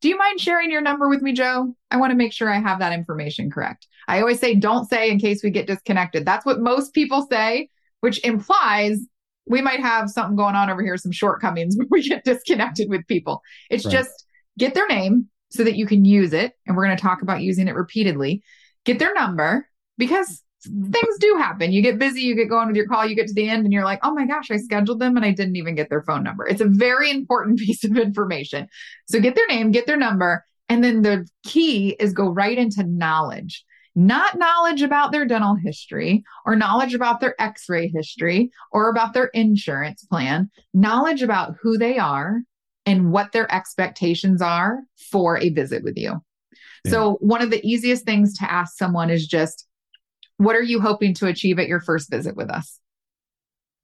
Do 0.00 0.08
you 0.08 0.16
mind 0.16 0.40
sharing 0.40 0.70
your 0.70 0.80
number 0.80 1.08
with 1.08 1.22
me, 1.22 1.32
Joe? 1.32 1.74
I 1.90 1.96
want 1.96 2.12
to 2.12 2.16
make 2.16 2.32
sure 2.32 2.48
I 2.48 2.60
have 2.60 2.78
that 2.78 2.92
information 2.92 3.50
correct. 3.50 3.88
I 4.06 4.20
always 4.20 4.38
say, 4.38 4.54
don't 4.54 4.88
say 4.88 5.10
in 5.10 5.18
case 5.18 5.42
we 5.42 5.50
get 5.50 5.66
disconnected. 5.66 6.24
That's 6.24 6.46
what 6.46 6.60
most 6.60 6.94
people 6.94 7.26
say, 7.28 7.70
which 8.00 8.24
implies 8.24 9.00
we 9.48 9.62
might 9.62 9.80
have 9.80 10.10
something 10.10 10.36
going 10.36 10.54
on 10.54 10.70
over 10.70 10.82
here, 10.82 10.96
some 10.96 11.12
shortcomings 11.12 11.76
when 11.78 11.88
we 11.90 12.08
get 12.08 12.24
disconnected 12.24 12.88
with 12.88 13.06
people. 13.06 13.42
It's 13.70 13.84
right. 13.84 13.92
just 13.92 14.24
get 14.58 14.74
their 14.74 14.88
name 14.88 15.28
so 15.50 15.64
that 15.64 15.76
you 15.76 15.86
can 15.86 16.04
use 16.04 16.32
it. 16.32 16.52
And 16.66 16.76
we're 16.76 16.84
going 16.84 16.96
to 16.96 17.02
talk 17.02 17.22
about 17.22 17.42
using 17.42 17.68
it 17.68 17.74
repeatedly. 17.74 18.42
Get 18.84 18.98
their 18.98 19.14
number 19.14 19.66
because 19.96 20.42
things 20.64 21.18
do 21.20 21.36
happen. 21.38 21.72
You 21.72 21.82
get 21.82 21.98
busy, 21.98 22.22
you 22.22 22.34
get 22.34 22.48
going 22.48 22.66
with 22.66 22.76
your 22.76 22.86
call, 22.86 23.06
you 23.06 23.14
get 23.14 23.28
to 23.28 23.34
the 23.34 23.48
end, 23.48 23.64
and 23.64 23.72
you're 23.72 23.84
like, 23.84 24.00
oh 24.02 24.12
my 24.12 24.26
gosh, 24.26 24.50
I 24.50 24.56
scheduled 24.56 25.00
them 25.00 25.16
and 25.16 25.24
I 25.24 25.32
didn't 25.32 25.56
even 25.56 25.74
get 25.74 25.88
their 25.88 26.02
phone 26.02 26.22
number. 26.22 26.46
It's 26.46 26.60
a 26.60 26.68
very 26.68 27.10
important 27.10 27.58
piece 27.64 27.84
of 27.84 27.96
information. 27.96 28.68
So 29.06 29.20
get 29.20 29.34
their 29.34 29.46
name, 29.46 29.70
get 29.70 29.86
their 29.86 29.96
number. 29.96 30.44
And 30.68 30.84
then 30.84 31.02
the 31.02 31.26
key 31.44 31.96
is 31.98 32.12
go 32.12 32.28
right 32.28 32.58
into 32.58 32.84
knowledge 32.84 33.64
not 33.94 34.38
knowledge 34.38 34.82
about 34.82 35.12
their 35.12 35.26
dental 35.26 35.54
history 35.54 36.22
or 36.46 36.56
knowledge 36.56 36.94
about 36.94 37.20
their 37.20 37.34
x 37.40 37.68
ray 37.68 37.88
history 37.88 38.50
or 38.72 38.88
about 38.88 39.14
their 39.14 39.26
insurance 39.26 40.04
plan, 40.04 40.50
knowledge 40.74 41.22
about 41.22 41.56
who 41.60 41.78
they 41.78 41.98
are 41.98 42.42
and 42.86 43.12
what 43.12 43.32
their 43.32 43.52
expectations 43.52 44.40
are 44.40 44.80
for 45.10 45.38
a 45.38 45.50
visit 45.50 45.82
with 45.84 45.96
you. 45.96 46.22
Yeah. 46.84 46.90
So, 46.90 47.18
one 47.20 47.42
of 47.42 47.50
the 47.50 47.64
easiest 47.66 48.04
things 48.04 48.38
to 48.38 48.50
ask 48.50 48.76
someone 48.76 49.10
is 49.10 49.26
just, 49.26 49.66
what 50.38 50.56
are 50.56 50.62
you 50.62 50.80
hoping 50.80 51.14
to 51.14 51.26
achieve 51.26 51.58
at 51.58 51.68
your 51.68 51.80
first 51.80 52.10
visit 52.10 52.36
with 52.36 52.50
us? 52.50 52.80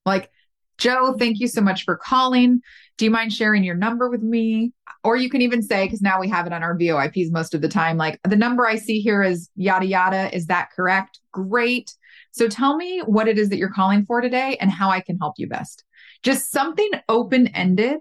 Like, 0.07 0.31
Joe, 0.79 1.15
thank 1.19 1.41
you 1.41 1.49
so 1.49 1.61
much 1.61 1.85
for 1.85 1.97
calling. 1.97 2.61
Do 2.97 3.05
you 3.05 3.11
mind 3.11 3.33
sharing 3.33 3.65
your 3.65 3.75
number 3.75 4.09
with 4.09 4.23
me? 4.23 4.73
Or 5.03 5.17
you 5.17 5.29
can 5.29 5.43
even 5.43 5.63
say, 5.63 5.85
because 5.85 6.01
now 6.01 6.21
we 6.21 6.29
have 6.29 6.47
it 6.47 6.53
on 6.53 6.63
our 6.63 6.77
VoIPs 6.77 7.33
most 7.33 7.55
of 7.55 7.61
the 7.61 7.69
time, 7.69 7.97
like 7.97 8.21
the 8.23 8.37
number 8.37 8.67
I 8.67 8.77
see 8.77 9.01
here 9.01 9.23
is 9.23 9.51
yada 9.57 9.87
yada. 9.87 10.35
Is 10.35 10.47
that 10.47 10.71
correct? 10.75 11.21
Great. 11.33 11.95
So 12.31 12.49
tell 12.49 12.77
me 12.77 13.01
what 13.01 13.29
it 13.29 13.39
is 13.39 13.49
that 13.51 13.59
you're 13.59 13.73
calling 13.73 14.05
for 14.07 14.21
today 14.21 14.57
and 14.61 14.71
how 14.71 14.91
I 14.91 15.01
can 15.01 15.19
help 15.19 15.35
you 15.39 15.49
best. 15.49 15.85
Just 16.23 16.51
something 16.51 16.91
open 17.09 17.49
ended 17.49 18.01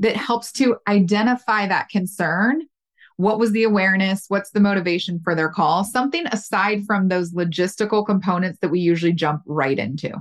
that 0.00 0.16
helps 0.16 0.52
to 0.52 0.76
identify 0.86 1.66
that 1.66 1.88
concern. 1.88 2.62
What 3.16 3.38
was 3.38 3.52
the 3.52 3.62
awareness? 3.64 4.26
What's 4.28 4.50
the 4.50 4.60
motivation 4.60 5.20
for 5.22 5.34
their 5.34 5.48
call? 5.48 5.84
Something 5.84 6.26
aside 6.26 6.84
from 6.84 7.08
those 7.08 7.32
logistical 7.32 8.04
components 8.04 8.58
that 8.60 8.70
we 8.70 8.80
usually 8.80 9.12
jump 9.12 9.42
right 9.46 9.78
into. 9.78 10.12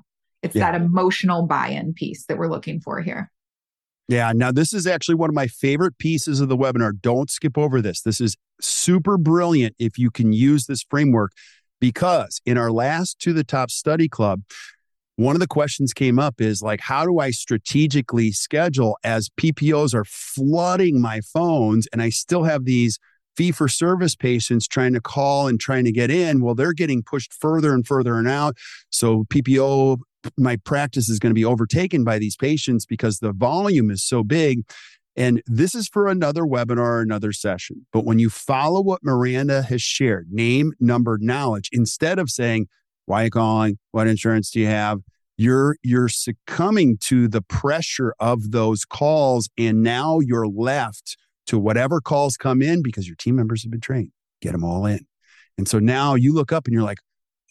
It's 0.41 0.55
yeah. 0.55 0.71
that 0.71 0.82
emotional 0.82 1.43
buy 1.47 1.69
in 1.69 1.93
piece 1.93 2.26
that 2.26 2.38
we're 2.38 2.49
looking 2.49 2.80
for 2.80 3.01
here. 3.01 3.32
Yeah. 4.07 4.31
Now, 4.35 4.51
this 4.51 4.73
is 4.73 4.85
actually 4.85 5.15
one 5.15 5.29
of 5.29 5.35
my 5.35 5.47
favorite 5.47 5.97
pieces 5.97 6.41
of 6.41 6.49
the 6.49 6.57
webinar. 6.57 6.91
Don't 6.99 7.29
skip 7.29 7.57
over 7.57 7.81
this. 7.81 8.01
This 8.01 8.19
is 8.19 8.35
super 8.59 9.17
brilliant 9.17 9.75
if 9.79 9.97
you 9.97 10.11
can 10.11 10.33
use 10.33 10.65
this 10.65 10.83
framework 10.83 11.31
because 11.79 12.41
in 12.45 12.57
our 12.57 12.71
last 12.71 13.19
To 13.19 13.33
the 13.33 13.43
Top 13.43 13.71
Study 13.71 14.09
Club, 14.09 14.41
one 15.15 15.35
of 15.35 15.39
the 15.39 15.47
questions 15.47 15.93
came 15.93 16.17
up 16.17 16.41
is 16.41 16.61
like, 16.61 16.81
how 16.81 17.05
do 17.05 17.19
I 17.19 17.31
strategically 17.31 18.31
schedule 18.31 18.97
as 19.03 19.29
PPOs 19.29 19.93
are 19.93 20.05
flooding 20.05 20.99
my 20.99 21.21
phones 21.21 21.87
and 21.93 22.01
I 22.01 22.09
still 22.09 22.43
have 22.43 22.65
these 22.65 22.99
fee 23.37 23.51
for 23.51 23.67
service 23.67 24.15
patients 24.15 24.67
trying 24.67 24.93
to 24.93 25.01
call 25.01 25.47
and 25.47 25.59
trying 25.59 25.85
to 25.85 25.91
get 25.91 26.09
in? 26.09 26.41
Well, 26.41 26.55
they're 26.55 26.73
getting 26.73 27.03
pushed 27.03 27.33
further 27.33 27.73
and 27.73 27.85
further 27.85 28.15
and 28.15 28.27
out. 28.27 28.57
So 28.89 29.25
PPO 29.25 29.99
my 30.38 30.57
practice 30.57 31.09
is 31.09 31.19
going 31.19 31.32
to 31.32 31.36
be 31.36 31.45
overtaken 31.45 32.03
by 32.03 32.19
these 32.19 32.36
patients 32.36 32.86
because 32.86 33.19
the 33.19 33.34
volume 33.34 33.91
is 33.91 34.03
so 34.03 34.24
big. 34.24 34.63
And 35.15 35.43
this 35.45 35.76
is 35.76 35.88
for 35.88 36.07
another 36.07 36.43
webinar, 36.43 37.01
another 37.01 37.32
session. 37.32 37.86
But 37.93 38.03
when 38.03 38.17
you 38.17 38.30
follow 38.30 38.82
what 38.82 39.03
Miranda 39.03 39.61
has 39.63 39.82
shared, 39.82 40.30
name, 40.32 40.74
number, 40.80 41.17
knowledge, 41.21 41.69
instead 41.71 42.17
of 42.17 42.30
saying, 42.30 42.67
why 43.05 43.21
are 43.21 43.26
you 43.26 43.30
calling? 43.30 43.78
What 43.91 44.07
insurance 44.07 44.49
do 44.49 44.59
you 44.59 44.67
have? 44.67 44.99
You're 45.38 45.78
you're 45.84 46.09
succumbing 46.09 46.97
to 47.01 47.28
the 47.28 47.41
pressure 47.41 48.15
of 48.19 48.51
those 48.51 48.86
calls. 48.86 49.49
And 49.57 49.84
now 49.84 50.19
you're 50.19 50.47
left 50.47 51.17
to 51.47 51.59
whatever 51.59 51.99
calls 51.99 52.38
come 52.38 52.61
in 52.61 52.82
because 52.82 53.07
your 53.07 53.17
team 53.17 53.36
members 53.36 53.63
have 53.63 53.71
been 53.71 53.82
trained. 53.82 54.11
Get 54.41 54.53
them 54.53 54.63
all 54.63 54.86
in. 54.86 55.05
And 55.57 55.67
so 55.67 55.80
now 55.80 56.15
you 56.15 56.34
look 56.34 56.51
up 56.51 56.65
and 56.65 56.74
you're 56.74 56.84
like, 56.84 56.99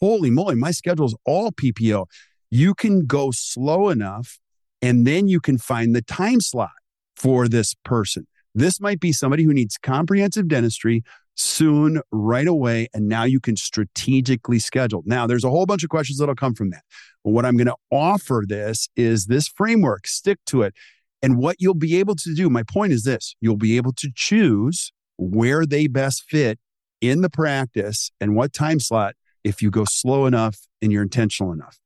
holy 0.01 0.31
moly, 0.31 0.55
my 0.55 0.70
schedule 0.70 1.07
is 1.07 1.14
all 1.25 1.53
PPO 1.53 2.07
you 2.53 2.74
can 2.74 3.07
go 3.07 3.30
slow 3.30 3.88
enough 3.88 4.38
and 4.82 5.07
then 5.07 5.26
you 5.26 5.40
can 5.40 5.57
find 5.57 5.96
the 5.96 6.03
time 6.03 6.38
slot 6.38 6.68
for 7.16 7.48
this 7.48 7.74
person. 7.82 8.26
This 8.55 8.78
might 8.78 9.00
be 9.00 9.11
somebody 9.11 9.44
who 9.44 9.55
needs 9.55 9.78
comprehensive 9.78 10.48
dentistry 10.48 11.03
soon, 11.34 12.03
right 12.12 12.46
away. 12.46 12.88
And 12.92 13.09
now 13.09 13.24
you 13.24 13.40
can 13.40 13.57
strategically 13.57 14.59
schedule. 14.59 15.03
Now, 15.07 15.26
there's 15.26 15.44
a 15.44 15.48
whole 15.48 15.64
bunch 15.64 15.82
of 15.82 15.88
questions 15.88 16.18
that'll 16.18 16.34
come 16.34 16.53
from 16.53 16.68
that. 16.70 16.82
But 17.24 17.30
what 17.30 17.46
I'm 17.46 17.57
going 17.57 17.68
to 17.68 17.76
offer 17.90 18.44
this 18.46 18.90
is 18.96 19.26
this 19.26 19.48
framework, 19.48 20.07
stick 20.07 20.38
to 20.48 20.61
it. 20.61 20.74
And 21.22 21.38
what 21.38 21.57
you'll 21.59 21.72
be 21.72 21.96
able 22.00 22.16
to 22.16 22.34
do, 22.34 22.50
my 22.50 22.64
point 22.64 22.92
is 22.92 23.05
this 23.05 23.34
you'll 23.40 23.57
be 23.57 23.78
able 23.78 23.94
to 23.94 24.11
choose 24.14 24.92
where 25.16 25.64
they 25.64 25.86
best 25.86 26.24
fit 26.28 26.59
in 27.00 27.22
the 27.22 27.30
practice 27.30 28.11
and 28.20 28.36
what 28.36 28.53
time 28.53 28.78
slot 28.78 29.14
if 29.42 29.62
you 29.62 29.70
go 29.70 29.86
slow 29.88 30.26
enough 30.26 30.59
and 30.82 30.92
you're 30.92 31.03
intentional 31.03 31.50
enough. 31.50 31.78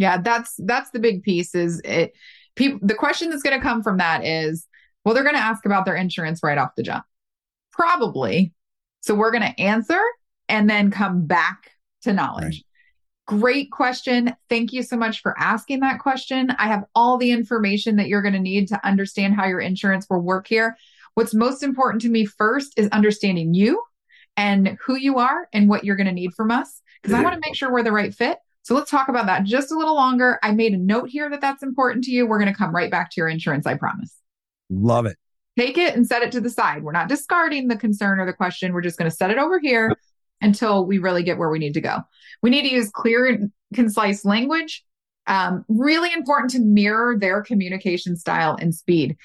Yeah, 0.00 0.16
that's 0.16 0.54
that's 0.60 0.90
the 0.92 0.98
big 0.98 1.22
piece 1.22 1.54
is 1.54 1.82
it 1.84 2.14
people 2.56 2.78
the 2.80 2.94
question 2.94 3.28
that's 3.28 3.42
going 3.42 3.58
to 3.58 3.62
come 3.62 3.82
from 3.82 3.98
that 3.98 4.24
is 4.24 4.66
well 5.04 5.14
they're 5.14 5.22
going 5.22 5.36
to 5.36 5.42
ask 5.42 5.66
about 5.66 5.84
their 5.84 5.94
insurance 5.94 6.40
right 6.42 6.56
off 6.56 6.74
the 6.74 6.82
jump. 6.82 7.04
Probably. 7.70 8.54
So 9.02 9.14
we're 9.14 9.30
going 9.30 9.42
to 9.42 9.60
answer 9.60 10.00
and 10.48 10.70
then 10.70 10.90
come 10.90 11.26
back 11.26 11.72
to 12.02 12.14
knowledge. 12.14 12.64
Right. 13.28 13.40
Great 13.40 13.70
question. 13.70 14.34
Thank 14.48 14.72
you 14.72 14.82
so 14.82 14.96
much 14.96 15.20
for 15.20 15.38
asking 15.38 15.80
that 15.80 16.00
question. 16.00 16.50
I 16.58 16.68
have 16.68 16.84
all 16.94 17.18
the 17.18 17.30
information 17.30 17.96
that 17.96 18.08
you're 18.08 18.22
going 18.22 18.32
to 18.32 18.40
need 18.40 18.68
to 18.68 18.86
understand 18.86 19.34
how 19.34 19.46
your 19.46 19.60
insurance 19.60 20.06
will 20.08 20.22
work 20.22 20.48
here. 20.48 20.78
What's 21.12 21.34
most 21.34 21.62
important 21.62 22.00
to 22.02 22.08
me 22.08 22.24
first 22.24 22.72
is 22.78 22.88
understanding 22.88 23.52
you 23.52 23.82
and 24.38 24.78
who 24.82 24.96
you 24.96 25.18
are 25.18 25.46
and 25.52 25.68
what 25.68 25.84
you're 25.84 25.96
going 25.96 26.06
to 26.06 26.12
need 26.12 26.32
from 26.32 26.50
us 26.50 26.80
because 27.02 27.14
I 27.14 27.22
want 27.22 27.34
to 27.34 27.40
make 27.46 27.54
sure 27.54 27.70
we're 27.70 27.82
the 27.82 27.92
right 27.92 28.14
fit. 28.14 28.38
So 28.70 28.76
let's 28.76 28.88
talk 28.88 29.08
about 29.08 29.26
that 29.26 29.42
just 29.42 29.72
a 29.72 29.74
little 29.76 29.96
longer. 29.96 30.38
I 30.44 30.52
made 30.52 30.74
a 30.74 30.76
note 30.76 31.08
here 31.08 31.28
that 31.28 31.40
that's 31.40 31.64
important 31.64 32.04
to 32.04 32.12
you. 32.12 32.24
We're 32.24 32.38
going 32.38 32.52
to 32.52 32.56
come 32.56 32.72
right 32.72 32.88
back 32.88 33.10
to 33.10 33.14
your 33.16 33.26
insurance, 33.26 33.66
I 33.66 33.74
promise. 33.74 34.14
Love 34.70 35.06
it. 35.06 35.16
Take 35.58 35.76
it 35.76 35.96
and 35.96 36.06
set 36.06 36.22
it 36.22 36.30
to 36.30 36.40
the 36.40 36.50
side. 36.50 36.84
We're 36.84 36.92
not 36.92 37.08
discarding 37.08 37.66
the 37.66 37.74
concern 37.74 38.20
or 38.20 38.26
the 38.26 38.32
question. 38.32 38.72
We're 38.72 38.82
just 38.82 38.96
going 38.96 39.10
to 39.10 39.16
set 39.16 39.32
it 39.32 39.38
over 39.38 39.58
here 39.58 39.92
until 40.40 40.86
we 40.86 40.98
really 40.98 41.24
get 41.24 41.36
where 41.36 41.50
we 41.50 41.58
need 41.58 41.74
to 41.74 41.80
go. 41.80 41.96
We 42.44 42.50
need 42.50 42.62
to 42.62 42.72
use 42.72 42.92
clear 42.92 43.26
and 43.26 43.50
concise 43.74 44.24
language. 44.24 44.84
Um, 45.26 45.64
really 45.66 46.12
important 46.12 46.50
to 46.50 46.60
mirror 46.60 47.18
their 47.18 47.42
communication 47.42 48.14
style 48.14 48.56
and 48.60 48.72
speed. 48.72 49.16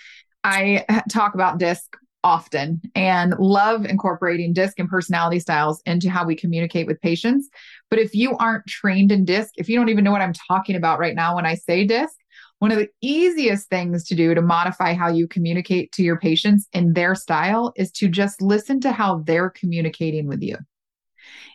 I 0.43 0.86
talk 1.08 1.36
about 1.36 1.60
DISC 1.60 1.96
often 2.26 2.82
and 2.96 3.36
love 3.38 3.86
incorporating 3.86 4.52
DISC 4.52 4.80
and 4.80 4.89
personality 4.89 5.39
styles 5.39 5.84
into 5.86 6.10
how 6.10 6.26
we 6.26 6.36
communicate 6.36 6.88
with 6.88 7.00
patients. 7.00 7.48
But 7.89 7.99
if 7.99 8.15
you 8.15 8.36
aren't 8.38 8.65
trained 8.67 9.11
in 9.11 9.25
DISC, 9.25 9.53
if 9.57 9.69
you 9.69 9.77
don't 9.77 9.89
even 9.89 10.03
know 10.03 10.11
what 10.11 10.21
I'm 10.21 10.33
talking 10.33 10.75
about 10.75 10.99
right 10.99 11.15
now 11.15 11.36
when 11.36 11.45
I 11.45 11.55
say 11.55 11.86
DISC, 11.86 12.15
one 12.59 12.71
of 12.71 12.77
the 12.77 12.89
easiest 13.01 13.69
things 13.69 14.05
to 14.05 14.15
do 14.15 14.33
to 14.33 14.41
modify 14.41 14.93
how 14.93 15.09
you 15.09 15.27
communicate 15.27 15.91
to 15.93 16.03
your 16.03 16.17
patients 16.17 16.67
in 16.73 16.93
their 16.93 17.13
style 17.13 17.73
is 17.75 17.91
to 17.93 18.07
just 18.07 18.41
listen 18.41 18.79
to 18.81 18.91
how 18.91 19.19
they're 19.19 19.49
communicating 19.49 20.27
with 20.27 20.41
you. 20.41 20.57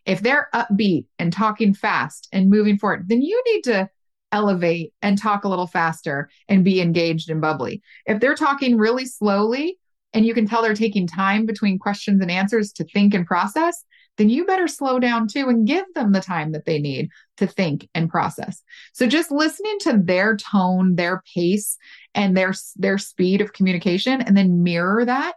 If 0.07 0.21
they're 0.21 0.49
upbeat 0.55 1.07
and 1.19 1.33
talking 1.33 1.75
fast 1.75 2.29
and 2.33 2.51
moving 2.51 2.79
forward, 2.79 3.09
then 3.09 3.23
you 3.23 3.43
need 3.47 3.63
to 3.65 3.89
elevate 4.33 4.93
and 5.03 5.19
talk 5.19 5.45
a 5.45 5.49
little 5.49 5.67
faster 5.67 6.31
and 6.49 6.65
be 6.65 6.81
engaged 6.81 7.31
and 7.31 7.41
bubbly. 7.41 7.83
If 8.07 8.21
they're 8.21 8.35
talking 8.35 8.77
really 8.77 9.07
slowly 9.07 9.79
and 10.13 10.25
you 10.25 10.35
can 10.35 10.47
tell 10.47 10.63
they're 10.63 10.75
taking 10.75 11.07
time 11.07 11.47
between 11.47 11.79
questions 11.79 12.21
and 12.21 12.31
answers 12.31 12.73
to 12.75 12.85
think 12.85 13.15
and 13.15 13.27
process, 13.27 13.85
then 14.17 14.29
you 14.29 14.45
better 14.45 14.69
slow 14.69 14.99
down 14.99 15.29
too 15.29 15.49
and 15.49 15.67
give 15.67 15.85
them 15.95 16.13
the 16.13 16.21
time 16.21 16.53
that 16.53 16.67
they 16.67 16.79
need 16.79 17.09
to 17.39 17.47
think 17.47 17.89
and 17.95 18.11
process. 18.11 18.63
So 18.93 19.07
just 19.07 19.31
listening 19.31 19.79
to 19.81 19.99
their 20.03 20.37
tone, 20.37 20.97
their 20.97 21.23
pace, 21.35 21.77
and 22.15 22.37
their 22.37 22.55
their 22.77 22.99
speed 22.99 23.41
of 23.41 23.53
communication 23.53 24.21
and 24.21 24.37
then 24.37 24.63
mirror 24.63 25.05
that. 25.05 25.37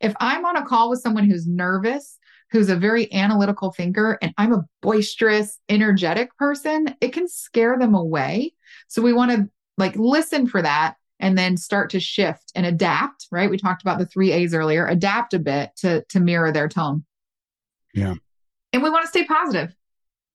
If 0.00 0.14
I'm 0.20 0.44
on 0.44 0.56
a 0.56 0.66
call 0.66 0.90
with 0.90 1.00
someone 1.00 1.28
who's 1.28 1.46
nervous, 1.46 2.18
who's 2.50 2.68
a 2.68 2.76
very 2.76 3.12
analytical 3.12 3.72
thinker 3.72 4.18
and 4.22 4.32
I'm 4.38 4.52
a 4.52 4.64
boisterous, 4.82 5.58
energetic 5.68 6.36
person, 6.36 6.94
it 7.00 7.12
can 7.12 7.28
scare 7.28 7.78
them 7.78 7.94
away. 7.94 8.52
So 8.88 9.02
we 9.02 9.12
want 9.12 9.32
to 9.32 9.48
like 9.76 9.96
listen 9.96 10.46
for 10.46 10.62
that 10.62 10.96
and 11.20 11.36
then 11.36 11.56
start 11.56 11.90
to 11.90 12.00
shift 12.00 12.52
and 12.54 12.64
adapt, 12.64 13.26
right? 13.32 13.50
We 13.50 13.58
talked 13.58 13.82
about 13.82 13.98
the 13.98 14.06
3 14.06 14.32
A's 14.32 14.54
earlier, 14.54 14.86
adapt 14.86 15.34
a 15.34 15.38
bit 15.38 15.70
to 15.78 16.04
to 16.10 16.20
mirror 16.20 16.52
their 16.52 16.68
tone. 16.68 17.04
Yeah. 17.94 18.14
And 18.72 18.82
we 18.82 18.90
want 18.90 19.02
to 19.02 19.08
stay 19.08 19.24
positive. 19.24 19.74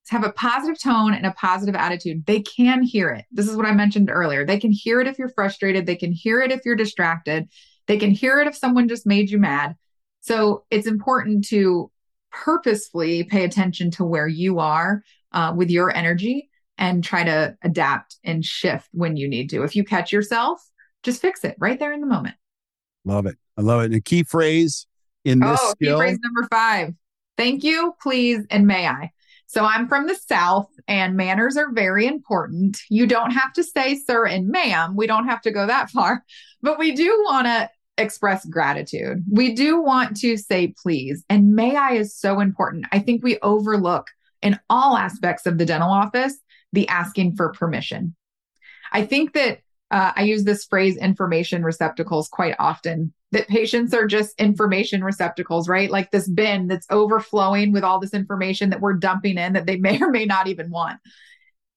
Have 0.10 0.26
a 0.26 0.34
positive 0.34 0.82
tone 0.82 1.14
and 1.14 1.26
a 1.26 1.32
positive 1.32 1.76
attitude. 1.76 2.26
They 2.26 2.42
can 2.42 2.84
hear 2.84 3.10
it. 3.10 3.26
This 3.32 3.48
is 3.48 3.56
what 3.56 3.66
I 3.66 3.72
mentioned 3.72 4.10
earlier. 4.10 4.46
They 4.46 4.60
can 4.60 4.72
hear 4.72 5.00
it 5.00 5.08
if 5.08 5.18
you're 5.18 5.30
frustrated. 5.30 5.86
They 5.86 5.96
can 5.96 6.12
hear 6.12 6.42
it 6.42 6.52
if 6.52 6.62
you're 6.66 6.76
distracted. 6.76 7.48
They 7.88 7.98
can 7.98 8.12
hear 8.12 8.40
it 8.42 8.48
if 8.48 8.56
someone 8.56 8.90
just 8.90 9.06
made 9.06 9.30
you 9.30 9.38
mad. 9.38 9.76
So 10.22 10.66
it's 10.70 10.88
important 10.88 11.48
to 11.50 11.90
purposefully 12.32 13.24
pay 13.24 13.44
attention 13.44 13.92
to 13.92 14.04
where 14.04 14.28
you 14.28 14.60
are 14.60 15.04
uh, 15.32 15.54
with 15.56 15.70
your 15.70 15.96
energy 15.96 16.50
and 16.78 17.04
try 17.04 17.24
to 17.24 17.56
adapt 17.62 18.18
and 18.24 18.44
shift 18.44 18.90
when 18.92 19.16
you 19.16 19.28
need 19.28 19.50
to. 19.52 19.64
If 19.64 19.76
you 19.76 19.84
catch 19.84 20.12
yourself, 20.12 20.62
just 21.04 21.22
fix 21.22 21.44
it 21.44 21.56
right 21.60 21.80
there 21.80 21.94
in 21.94 22.02
the 22.02 22.08
moment. 22.08 22.36
Love 23.06 23.26
it. 23.26 23.38
I 23.58 23.62
love 23.62 23.82
it. 23.82 23.86
And 23.86 23.96
a 23.96 24.02
key 24.02 24.24
phrase 24.24 24.88
in 25.24 25.40
this 25.40 25.60
oh, 25.62 25.72
skill. 25.72 25.98
key 25.98 26.02
phrase 26.02 26.20
number 26.24 26.48
five. 26.50 26.94
Thank 27.38 27.64
you, 27.64 27.96
please, 28.02 28.46
and 28.50 28.68
may 28.68 28.88
I. 28.88 29.12
So 29.48 29.64
I'm 29.64 29.88
from 29.88 30.08
the 30.08 30.16
South 30.16 30.68
and 30.88 31.16
manners 31.16 31.58
are 31.58 31.72
very 31.72 32.08
important. 32.08 32.78
You 32.90 33.06
don't 33.06 33.32
have 33.32 33.54
to 33.54 33.64
say 33.64 33.96
sir 33.96 34.26
and 34.26 34.50
ma'am. 34.50 34.96
We 34.96 35.06
don't 35.06 35.28
have 35.28 35.42
to 35.42 35.52
go 35.52 35.68
that 35.68 35.90
far, 35.92 36.24
but 36.62 36.80
we 36.80 36.94
do 36.94 37.24
want 37.28 37.48
to 37.48 37.70
express 37.98 38.46
gratitude. 38.46 39.24
We 39.32 39.54
do 39.54 39.80
want 39.80 40.18
to 40.18 40.38
say 40.38 40.74
please. 40.82 41.24
And 41.30 41.54
may 41.54 41.76
I 41.76 41.92
is 41.94 42.16
so 42.18 42.40
important. 42.40 42.86
I 42.92 43.00
think 43.00 43.24
we 43.24 43.38
overlook 43.40 44.08
in 44.42 44.60
all 44.70 44.98
aspects 44.98 45.46
of 45.46 45.58
the 45.58 45.66
dental 45.66 45.92
office 45.92 46.36
the 46.72 46.88
asking 46.88 47.36
for 47.36 47.52
permission. 47.52 48.16
I 48.92 49.06
think 49.06 49.34
that 49.34 49.60
uh, 49.94 50.12
I 50.16 50.24
use 50.24 50.44
this 50.44 50.66
phrase 50.66 50.98
information 50.98 51.64
receptacles 51.64 52.28
quite 52.28 52.56
often 52.58 53.14
that 53.32 53.48
patients 53.48 53.94
are 53.94 54.08
just 54.08 54.40
information 54.40 55.04
receptacles, 55.04 55.70
right? 55.70 55.90
Like 55.90 56.10
this 56.10 56.28
bin 56.28 56.68
that's 56.68 56.88
overflowing 56.90 57.72
with 57.72 57.84
all 57.84 58.00
this 58.00 58.16
information 58.16 58.72
that 58.72 58.82
we're 58.82 58.94
dumping 58.94 59.38
in 59.38 59.54
that 59.54 59.68
they 59.68 59.76
may 59.78 60.02
or 60.02 60.10
may 60.10 60.26
not 60.26 60.48
even 60.48 60.72
want. 60.72 61.00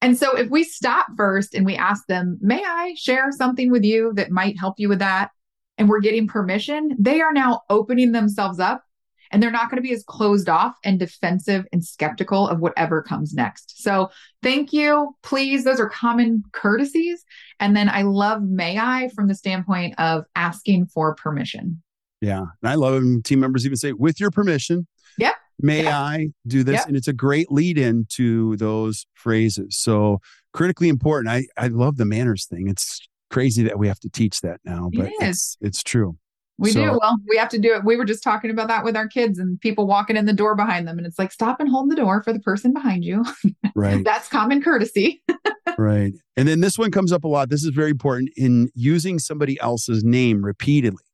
And 0.00 0.16
so 0.16 0.34
if 0.34 0.48
we 0.48 0.64
stop 0.64 1.08
first 1.14 1.54
and 1.54 1.66
we 1.66 1.76
ask 1.76 2.06
them, 2.06 2.38
may 2.40 2.64
I 2.64 2.94
share 2.96 3.30
something 3.32 3.70
with 3.70 3.84
you 3.84 4.14
that 4.14 4.30
might 4.30 4.58
help 4.58 4.76
you 4.78 4.88
with 4.88 5.00
that? 5.00 5.30
And 5.76 5.90
we're 5.90 6.00
getting 6.00 6.26
permission, 6.26 6.96
they 6.98 7.20
are 7.20 7.34
now 7.34 7.64
opening 7.68 8.12
themselves 8.12 8.58
up 8.58 8.82
and 9.30 9.42
they're 9.42 9.50
not 9.50 9.70
going 9.70 9.76
to 9.76 9.86
be 9.86 9.92
as 9.92 10.04
closed 10.04 10.48
off 10.48 10.74
and 10.84 10.98
defensive 10.98 11.64
and 11.72 11.84
skeptical 11.84 12.48
of 12.48 12.60
whatever 12.60 13.02
comes 13.02 13.34
next. 13.34 13.82
So, 13.82 14.10
thank 14.42 14.72
you. 14.72 15.14
Please, 15.22 15.64
those 15.64 15.80
are 15.80 15.88
common 15.88 16.42
courtesies. 16.52 17.24
And 17.60 17.76
then 17.76 17.88
I 17.88 18.02
love 18.02 18.42
may 18.42 18.78
I 18.78 19.08
from 19.14 19.28
the 19.28 19.34
standpoint 19.34 19.94
of 19.98 20.24
asking 20.34 20.86
for 20.86 21.14
permission. 21.14 21.82
Yeah. 22.20 22.44
And 22.62 22.70
I 22.70 22.74
love 22.74 22.94
when 22.94 23.22
team 23.22 23.40
members 23.40 23.66
even 23.66 23.76
say, 23.76 23.92
with 23.92 24.20
your 24.20 24.30
permission. 24.30 24.86
Yep. 25.18 25.34
May 25.60 25.84
yep. 25.84 25.94
I 25.94 26.28
do 26.46 26.62
this? 26.62 26.76
Yep. 26.76 26.88
And 26.88 26.96
it's 26.96 27.08
a 27.08 27.12
great 27.12 27.50
lead 27.50 27.78
in 27.78 28.06
to 28.10 28.56
those 28.56 29.06
phrases. 29.14 29.76
So, 29.78 30.20
critically 30.52 30.88
important. 30.88 31.32
I, 31.32 31.46
I 31.56 31.68
love 31.68 31.96
the 31.96 32.04
manners 32.04 32.46
thing. 32.46 32.68
It's 32.68 33.00
crazy 33.30 33.62
that 33.64 33.78
we 33.78 33.88
have 33.88 34.00
to 34.00 34.08
teach 34.08 34.40
that 34.40 34.60
now, 34.64 34.90
but 34.94 35.06
it 35.06 35.12
it's, 35.20 35.56
it's 35.60 35.82
true. 35.82 36.16
We 36.58 36.70
so, 36.70 36.80
do. 36.80 36.98
Well, 37.00 37.18
we 37.28 37.36
have 37.36 37.50
to 37.50 37.58
do 37.58 37.74
it. 37.74 37.84
We 37.84 37.96
were 37.96 38.04
just 38.04 38.22
talking 38.22 38.50
about 38.50 38.68
that 38.68 38.82
with 38.84 38.96
our 38.96 39.08
kids 39.08 39.38
and 39.38 39.60
people 39.60 39.86
walking 39.86 40.16
in 40.16 40.24
the 40.24 40.32
door 40.32 40.54
behind 40.54 40.88
them. 40.88 40.96
And 40.96 41.06
it's 41.06 41.18
like, 41.18 41.32
stop 41.32 41.60
and 41.60 41.68
hold 41.68 41.90
the 41.90 41.96
door 41.96 42.22
for 42.22 42.32
the 42.32 42.40
person 42.40 42.72
behind 42.72 43.04
you. 43.04 43.24
Right. 43.74 44.02
That's 44.02 44.26
common 44.28 44.62
courtesy. 44.62 45.22
right. 45.78 46.14
And 46.34 46.48
then 46.48 46.60
this 46.60 46.78
one 46.78 46.90
comes 46.90 47.12
up 47.12 47.24
a 47.24 47.28
lot. 47.28 47.50
This 47.50 47.62
is 47.62 47.74
very 47.74 47.90
important 47.90 48.30
in 48.34 48.70
using 48.74 49.18
somebody 49.18 49.60
else's 49.60 50.02
name 50.02 50.42
repeatedly. 50.42 51.04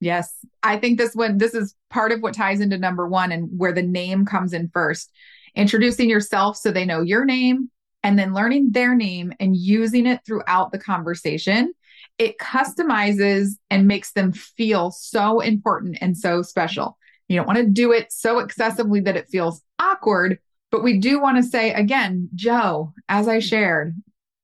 Yes. 0.00 0.34
I 0.62 0.78
think 0.78 0.96
this 0.96 1.14
one, 1.14 1.36
this 1.36 1.52
is 1.52 1.74
part 1.90 2.12
of 2.12 2.22
what 2.22 2.32
ties 2.32 2.60
into 2.60 2.78
number 2.78 3.06
one 3.06 3.32
and 3.32 3.50
where 3.54 3.74
the 3.74 3.82
name 3.82 4.24
comes 4.24 4.54
in 4.54 4.70
first. 4.72 5.10
Introducing 5.54 6.08
yourself 6.08 6.56
so 6.56 6.70
they 6.70 6.86
know 6.86 7.02
your 7.02 7.26
name 7.26 7.70
and 8.02 8.18
then 8.18 8.32
learning 8.32 8.70
their 8.72 8.94
name 8.94 9.34
and 9.38 9.54
using 9.54 10.06
it 10.06 10.20
throughout 10.24 10.72
the 10.72 10.78
conversation 10.78 11.74
it 12.18 12.38
customizes 12.38 13.52
and 13.70 13.86
makes 13.86 14.12
them 14.12 14.32
feel 14.32 14.90
so 14.90 15.40
important 15.40 15.98
and 16.00 16.16
so 16.16 16.42
special. 16.42 16.96
You 17.28 17.36
don't 17.36 17.46
want 17.46 17.58
to 17.58 17.66
do 17.66 17.92
it 17.92 18.12
so 18.12 18.38
excessively 18.38 19.00
that 19.00 19.16
it 19.16 19.28
feels 19.28 19.62
awkward, 19.78 20.38
but 20.70 20.82
we 20.82 20.98
do 20.98 21.20
want 21.20 21.36
to 21.36 21.42
say 21.42 21.72
again, 21.72 22.28
Joe, 22.34 22.94
as 23.08 23.28
I 23.28 23.40
shared, 23.40 23.94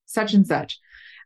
such 0.07 0.35
and 0.35 0.47
such. 0.47 0.79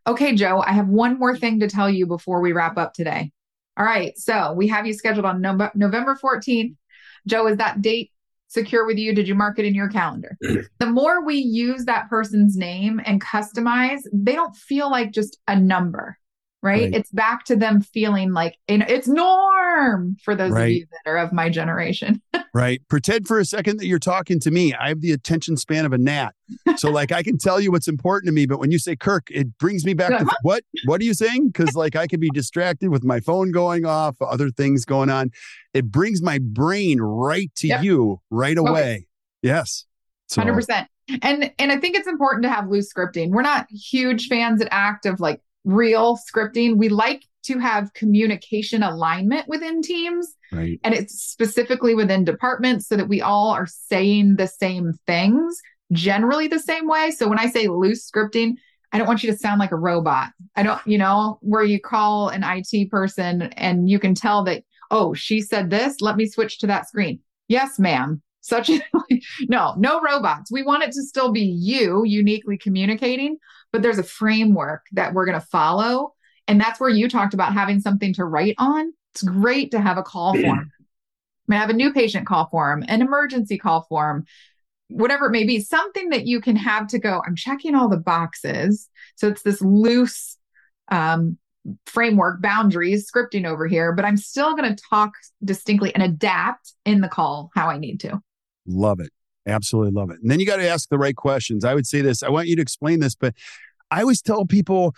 Okay, 0.05 0.35
Joe, 0.35 0.63
I 0.65 0.71
have 0.71 0.87
one 0.87 1.19
more 1.19 1.35
thing 1.35 1.59
to 1.59 1.67
tell 1.67 1.89
you 1.89 2.05
before 2.05 2.39
we 2.39 2.53
wrap 2.53 2.77
up 2.77 2.93
today. 2.93 3.31
All 3.75 3.85
right, 3.85 4.17
so 4.17 4.53
we 4.53 4.67
have 4.69 4.87
you 4.87 4.93
scheduled 4.93 5.25
on 5.25 5.41
no- 5.41 5.69
November 5.75 6.17
14th. 6.21 6.75
Joe, 7.27 7.47
is 7.47 7.57
that 7.57 7.81
date 7.81 8.11
secure 8.47 8.85
with 8.85 8.97
you? 8.97 9.13
Did 9.13 9.27
you 9.27 9.35
mark 9.35 9.59
it 9.59 9.65
in 9.65 9.75
your 9.75 9.89
calendar? 9.89 10.37
the 10.79 10.85
more 10.85 11.25
we 11.25 11.35
use 11.35 11.85
that 11.85 12.09
person's 12.09 12.55
name 12.55 13.01
and 13.05 13.21
customize, 13.21 14.01
they 14.13 14.33
don't 14.33 14.55
feel 14.55 14.89
like 14.89 15.11
just 15.11 15.37
a 15.47 15.59
number 15.59 16.17
right? 16.67 16.83
right? 16.83 16.93
It's 16.93 17.09
back 17.11 17.45
to 17.45 17.55
them 17.55 17.81
feeling 17.81 18.33
like 18.33 18.57
it's 18.67 19.07
norm 19.07 20.17
for 20.23 20.35
those 20.35 20.51
right. 20.51 20.63
of 20.63 20.69
you 20.71 20.85
that 20.91 21.09
are 21.09 21.17
of 21.17 21.31
my 21.31 21.49
generation. 21.49 22.21
right. 22.53 22.81
Pretend 22.89 23.27
for 23.27 23.39
a 23.39 23.45
second 23.45 23.79
that 23.79 23.87
you're 23.87 23.99
talking 23.99 24.39
to 24.41 24.51
me. 24.51 24.73
I 24.73 24.89
have 24.89 25.01
the 25.01 25.13
attention 25.13 25.55
span 25.57 25.85
of 25.85 25.93
a 25.93 25.97
gnat. 25.97 26.35
So 26.75 26.89
like 26.89 27.11
I 27.11 27.23
can 27.23 27.37
tell 27.37 27.59
you 27.59 27.71
what's 27.71 27.87
important 27.87 28.27
to 28.27 28.33
me, 28.33 28.45
but 28.45 28.59
when 28.59 28.71
you 28.71 28.79
say 28.79 28.95
Kirk, 28.95 29.27
it 29.31 29.57
brings 29.57 29.85
me 29.85 29.93
back 29.93 30.09
to 30.09 30.15
uh-huh. 30.17 30.35
what 30.41 30.63
what 30.85 31.01
are 31.01 31.05
you 31.05 31.13
saying? 31.13 31.47
Because 31.47 31.75
like 31.75 31.95
I 31.95 32.07
could 32.07 32.19
be 32.19 32.29
distracted 32.33 32.89
with 32.89 33.03
my 33.03 33.19
phone 33.19 33.51
going 33.51 33.85
off, 33.85 34.15
other 34.21 34.49
things 34.49 34.85
going 34.85 35.09
on. 35.09 35.31
It 35.73 35.85
brings 35.85 36.21
my 36.21 36.39
brain 36.39 36.99
right 37.01 37.51
to 37.57 37.67
yep. 37.67 37.83
you 37.83 38.21
right 38.29 38.57
away. 38.57 38.93
Okay. 38.93 39.07
Yes. 39.41 39.85
Hundred 40.35 40.53
percent. 40.53 40.87
And 41.21 41.51
and 41.57 41.71
I 41.71 41.77
think 41.77 41.95
it's 41.95 42.07
important 42.07 42.43
to 42.43 42.49
have 42.49 42.67
loose 42.67 42.91
scripting. 42.93 43.29
We're 43.29 43.41
not 43.41 43.67
huge 43.71 44.27
fans 44.27 44.61
at 44.61 44.67
ACT 44.71 45.05
of 45.05 45.19
like 45.19 45.41
real 45.67 46.17
scripting. 46.17 46.77
We 46.77 46.89
like 46.89 47.23
to 47.43 47.59
have 47.59 47.93
communication 47.93 48.83
alignment 48.83 49.47
within 49.47 49.81
teams. 49.81 50.35
Right. 50.51 50.79
And 50.83 50.93
it's 50.93 51.21
specifically 51.21 51.93
within 51.93 52.23
departments 52.23 52.87
so 52.87 52.95
that 52.95 53.07
we 53.07 53.21
all 53.21 53.51
are 53.51 53.67
saying 53.67 54.35
the 54.35 54.47
same 54.47 54.93
things 55.05 55.61
generally 55.93 56.47
the 56.47 56.59
same 56.59 56.87
way. 56.87 57.11
So 57.11 57.27
when 57.27 57.39
I 57.39 57.47
say 57.47 57.67
loose 57.67 58.09
scripting, 58.09 58.55
I 58.91 58.97
don't 58.97 59.07
want 59.07 59.23
you 59.23 59.31
to 59.31 59.37
sound 59.37 59.59
like 59.59 59.71
a 59.71 59.77
robot. 59.77 60.29
I 60.55 60.63
don't, 60.63 60.79
you 60.85 60.97
know, 60.97 61.39
where 61.41 61.63
you 61.63 61.79
call 61.79 62.29
an 62.29 62.43
IT 62.43 62.89
person 62.89 63.43
and 63.53 63.89
you 63.89 63.99
can 63.99 64.15
tell 64.15 64.43
that, 64.45 64.63
oh, 64.91 65.13
she 65.13 65.41
said 65.41 65.69
this, 65.69 66.01
let 66.01 66.15
me 66.15 66.25
switch 66.27 66.59
to 66.59 66.67
that 66.67 66.87
screen. 66.87 67.19
Yes, 67.47 67.79
ma'am. 67.79 68.21
Such 68.41 68.69
a, 68.69 68.81
no, 69.49 69.75
no 69.77 70.01
robots. 70.01 70.51
We 70.51 70.63
want 70.63 70.83
it 70.83 70.91
to 70.93 71.03
still 71.03 71.31
be 71.31 71.41
you 71.41 72.03
uniquely 72.05 72.57
communicating, 72.57 73.37
but 73.71 73.81
there's 73.81 73.99
a 73.99 74.03
framework 74.03 74.85
that 74.93 75.13
we're 75.13 75.25
going 75.25 75.39
to 75.39 75.47
follow. 75.47 76.13
And 76.47 76.59
that's 76.59 76.79
where 76.79 76.89
you 76.89 77.09
talked 77.09 77.33
about 77.33 77.53
having 77.53 77.79
something 77.79 78.13
to 78.13 78.25
write 78.25 78.55
on. 78.57 78.93
It's 79.13 79.23
great 79.23 79.71
to 79.71 79.81
have 79.81 79.97
a 79.97 80.03
call 80.03 80.33
form. 80.33 80.71
I 81.49 81.55
have 81.55 81.69
a 81.69 81.73
new 81.73 81.93
patient 81.93 82.27
call 82.27 82.47
form, 82.47 82.83
an 82.87 83.01
emergency 83.01 83.57
call 83.57 83.83
form, 83.83 84.25
whatever 84.89 85.27
it 85.27 85.31
may 85.31 85.45
be, 85.45 85.59
something 85.59 86.09
that 86.09 86.25
you 86.25 86.41
can 86.41 86.55
have 86.55 86.87
to 86.87 86.99
go, 86.99 87.21
I'm 87.25 87.35
checking 87.35 87.75
all 87.75 87.89
the 87.89 87.97
boxes. 87.97 88.89
So 89.15 89.27
it's 89.27 89.41
this 89.41 89.61
loose 89.61 90.37
um, 90.89 91.37
framework, 91.85 92.41
boundaries, 92.41 93.09
scripting 93.09 93.45
over 93.45 93.67
here, 93.67 93.93
but 93.93 94.05
I'm 94.05 94.17
still 94.17 94.55
going 94.55 94.73
to 94.73 94.83
talk 94.89 95.13
distinctly 95.43 95.93
and 95.93 96.03
adapt 96.03 96.73
in 96.85 97.01
the 97.01 97.09
call 97.09 97.51
how 97.55 97.67
I 97.69 97.77
need 97.77 97.99
to. 98.01 98.21
Love 98.65 98.99
it. 98.99 99.11
Absolutely 99.47 99.91
love 99.91 100.11
it. 100.11 100.19
And 100.21 100.29
then 100.29 100.39
you 100.39 100.45
got 100.45 100.57
to 100.57 100.67
ask 100.67 100.89
the 100.89 100.97
right 100.97 101.15
questions. 101.15 101.63
I 101.63 101.73
would 101.73 101.87
say 101.87 102.01
this, 102.01 102.21
I 102.21 102.29
want 102.29 102.47
you 102.47 102.55
to 102.57 102.61
explain 102.61 102.99
this, 102.99 103.15
but 103.15 103.33
I 103.89 104.01
always 104.01 104.21
tell 104.21 104.45
people 104.45 104.93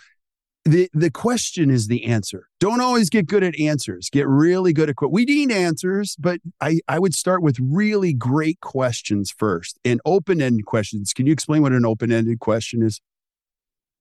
the 0.64 0.90
the 0.92 1.10
question 1.10 1.70
is 1.70 1.86
the 1.86 2.04
answer. 2.04 2.48
Don't 2.58 2.80
always 2.80 3.08
get 3.08 3.26
good 3.26 3.42
at 3.42 3.58
answers. 3.58 4.10
Get 4.10 4.26
really 4.28 4.72
good 4.72 4.90
at 4.90 4.96
we 5.10 5.24
need 5.24 5.50
answers, 5.50 6.16
but 6.18 6.40
I 6.60 6.80
I 6.86 6.98
would 6.98 7.14
start 7.14 7.42
with 7.42 7.56
really 7.60 8.12
great 8.12 8.60
questions 8.60 9.30
first 9.30 9.78
and 9.84 10.00
open 10.04 10.42
ended 10.42 10.66
questions. 10.66 11.12
Can 11.12 11.26
you 11.26 11.32
explain 11.32 11.62
what 11.62 11.72
an 11.72 11.86
open 11.86 12.12
ended 12.12 12.40
question 12.40 12.82
is? 12.82 13.00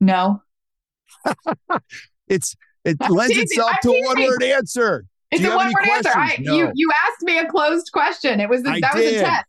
No. 0.01 0.41
it's 2.27 2.55
it 2.83 2.97
lends 3.09 3.33
teasing, 3.33 3.43
itself 3.43 3.71
I'm 3.71 3.77
to 3.83 3.89
a 3.91 4.05
one 4.07 4.21
word 4.21 4.43
answer. 4.43 5.05
It's 5.31 5.43
a 5.43 5.55
one 5.55 5.67
word 5.67 5.87
answer. 5.89 6.09
I, 6.13 6.37
no. 6.39 6.55
You 6.55 6.71
you 6.75 6.91
asked 7.07 7.21
me 7.21 7.39
a 7.39 7.47
closed 7.47 7.91
question. 7.93 8.41
It 8.41 8.49
was 8.49 8.61
a, 8.61 8.63
that 8.63 8.93
did. 8.95 9.13
was 9.13 9.21
a 9.21 9.25
test. 9.25 9.45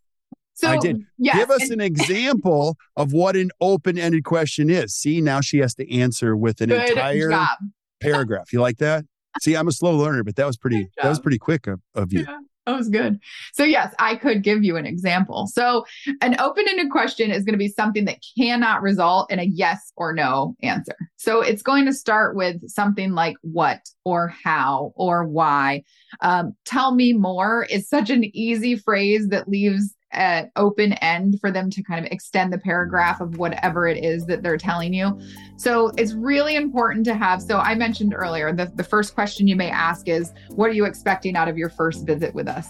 So, 0.61 0.69
I 0.69 0.77
did. 0.77 1.01
Yes. 1.17 1.37
Give 1.37 1.49
us 1.49 1.69
an 1.69 1.81
example 1.81 2.77
of 2.95 3.13
what 3.13 3.35
an 3.35 3.49
open 3.61 3.97
ended 3.97 4.23
question 4.23 4.69
is. 4.69 4.95
See, 4.95 5.19
now 5.19 5.41
she 5.41 5.57
has 5.57 5.73
to 5.75 5.91
answer 5.91 6.37
with 6.37 6.61
an 6.61 6.69
Good 6.69 6.89
entire 6.89 7.29
job. 7.29 7.57
paragraph. 7.99 8.53
You 8.53 8.61
like 8.61 8.77
that? 8.77 9.05
See, 9.41 9.55
I'm 9.55 9.67
a 9.67 9.71
slow 9.71 9.95
learner, 9.95 10.23
but 10.23 10.35
that 10.35 10.45
was 10.45 10.57
pretty 10.57 10.87
that 11.01 11.09
was 11.09 11.19
pretty 11.19 11.39
quick 11.39 11.65
of, 11.65 11.79
of 11.95 12.11
you. 12.13 12.25
Yeah, 12.27 12.37
that 12.65 12.77
was 12.77 12.89
good. 12.89 13.17
So 13.53 13.63
yes, 13.63 13.93
I 13.97 14.15
could 14.17 14.43
give 14.43 14.63
you 14.63 14.75
an 14.75 14.85
example. 14.85 15.47
So 15.47 15.85
an 16.21 16.39
open-ended 16.39 16.91
question 16.91 17.31
is 17.31 17.43
going 17.43 17.53
to 17.53 17.57
be 17.57 17.69
something 17.69 18.05
that 18.05 18.19
cannot 18.37 18.81
result 18.81 19.31
in 19.31 19.39
a 19.39 19.43
yes 19.43 19.91
or 19.95 20.13
no 20.13 20.55
answer. 20.61 20.95
So 21.15 21.41
it's 21.41 21.61
going 21.61 21.85
to 21.85 21.93
start 21.93 22.35
with 22.35 22.57
something 22.69 23.13
like 23.13 23.35
what 23.41 23.79
or 24.03 24.27
how 24.43 24.91
or 24.95 25.25
why. 25.25 25.83
Um, 26.19 26.53
tell 26.65 26.93
me 26.93 27.13
more 27.13 27.65
is 27.69 27.87
such 27.87 28.09
an 28.09 28.25
easy 28.35 28.75
phrase 28.75 29.29
that 29.29 29.47
leaves 29.47 29.95
at 30.11 30.51
open 30.55 30.93
end 30.93 31.39
for 31.39 31.51
them 31.51 31.69
to 31.69 31.83
kind 31.83 32.05
of 32.05 32.11
extend 32.11 32.51
the 32.51 32.57
paragraph 32.57 33.21
of 33.21 33.37
whatever 33.37 33.87
it 33.87 34.03
is 34.03 34.25
that 34.25 34.43
they're 34.43 34.57
telling 34.57 34.93
you. 34.93 35.19
So 35.57 35.89
it's 35.97 36.13
really 36.13 36.55
important 36.55 37.05
to 37.05 37.15
have. 37.15 37.41
So 37.41 37.59
I 37.59 37.75
mentioned 37.75 38.13
earlier, 38.15 38.53
the, 38.53 38.71
the 38.75 38.83
first 38.83 39.13
question 39.13 39.47
you 39.47 39.55
may 39.55 39.69
ask 39.69 40.07
is, 40.07 40.33
What 40.49 40.69
are 40.69 40.73
you 40.73 40.85
expecting 40.85 41.35
out 41.35 41.47
of 41.47 41.57
your 41.57 41.69
first 41.69 42.05
visit 42.05 42.33
with 42.33 42.47
us? 42.47 42.67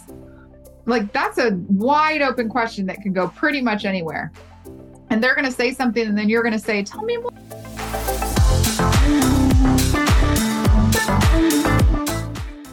Like 0.86 1.14
that's 1.14 1.38
a 1.38 1.52
wide 1.70 2.22
open 2.22 2.50
question 2.50 2.86
that 2.88 3.02
can 3.02 3.14
go 3.14 3.28
pretty 3.30 3.62
much 3.62 3.86
anywhere. 3.86 4.32
And 5.10 5.22
they're 5.22 5.36
going 5.36 5.46
to 5.46 5.52
say 5.52 5.74
something, 5.74 6.08
and 6.08 6.18
then 6.18 6.30
you're 6.30 6.42
going 6.42 6.54
to 6.54 6.60
say, 6.60 6.84
Tell 6.84 7.04
me 7.04 7.18
more. 7.18 7.32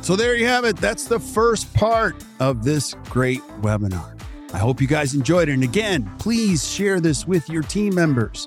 So 0.03 0.16
there 0.16 0.35
you 0.35 0.47
have 0.47 0.64
it. 0.64 0.77
That's 0.79 1.05
the 1.05 1.21
first 1.21 1.75
part 1.75 2.25
of 2.41 2.64
this 2.64 2.95
great 3.11 3.43
webinar. 3.61 4.18
I 4.53 4.59
hope 4.59 4.80
you 4.80 4.86
guys 4.86 5.14
enjoyed 5.14 5.49
it. 5.49 5.53
And 5.53 5.62
again, 5.62 6.11
please 6.18 6.66
share 6.68 7.01
this 7.01 7.26
with 7.26 7.49
your 7.49 7.62
team 7.62 7.94
members. 7.94 8.46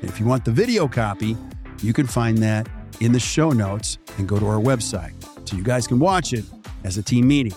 And 0.00 0.08
if 0.08 0.20
you 0.20 0.26
want 0.26 0.44
the 0.44 0.52
video 0.52 0.86
copy, 0.86 1.36
you 1.82 1.92
can 1.92 2.06
find 2.06 2.38
that 2.38 2.68
in 3.00 3.12
the 3.12 3.20
show 3.20 3.50
notes 3.50 3.98
and 4.18 4.28
go 4.28 4.38
to 4.38 4.46
our 4.46 4.60
website 4.60 5.12
so 5.48 5.56
you 5.56 5.64
guys 5.64 5.86
can 5.86 5.98
watch 5.98 6.32
it 6.32 6.44
as 6.84 6.98
a 6.98 7.02
team 7.02 7.26
meeting. 7.26 7.54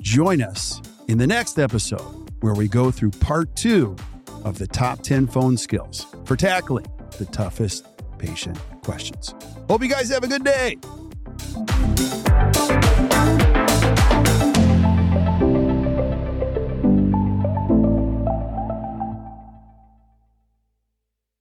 Join 0.00 0.42
us 0.42 0.80
in 1.08 1.18
the 1.18 1.26
next 1.26 1.58
episode 1.58 2.30
where 2.40 2.54
we 2.54 2.68
go 2.68 2.90
through 2.90 3.10
part 3.10 3.54
two 3.54 3.96
of 4.44 4.58
the 4.58 4.66
top 4.66 5.02
10 5.02 5.26
phone 5.26 5.56
skills 5.56 6.06
for 6.24 6.36
tackling 6.36 6.86
the 7.18 7.26
toughest 7.26 7.86
patient 8.18 8.58
questions. 8.82 9.34
Hope 9.68 9.82
you 9.82 9.88
guys 9.88 10.08
have 10.10 10.24
a 10.24 10.28
good 10.28 10.44
day. 10.44 10.78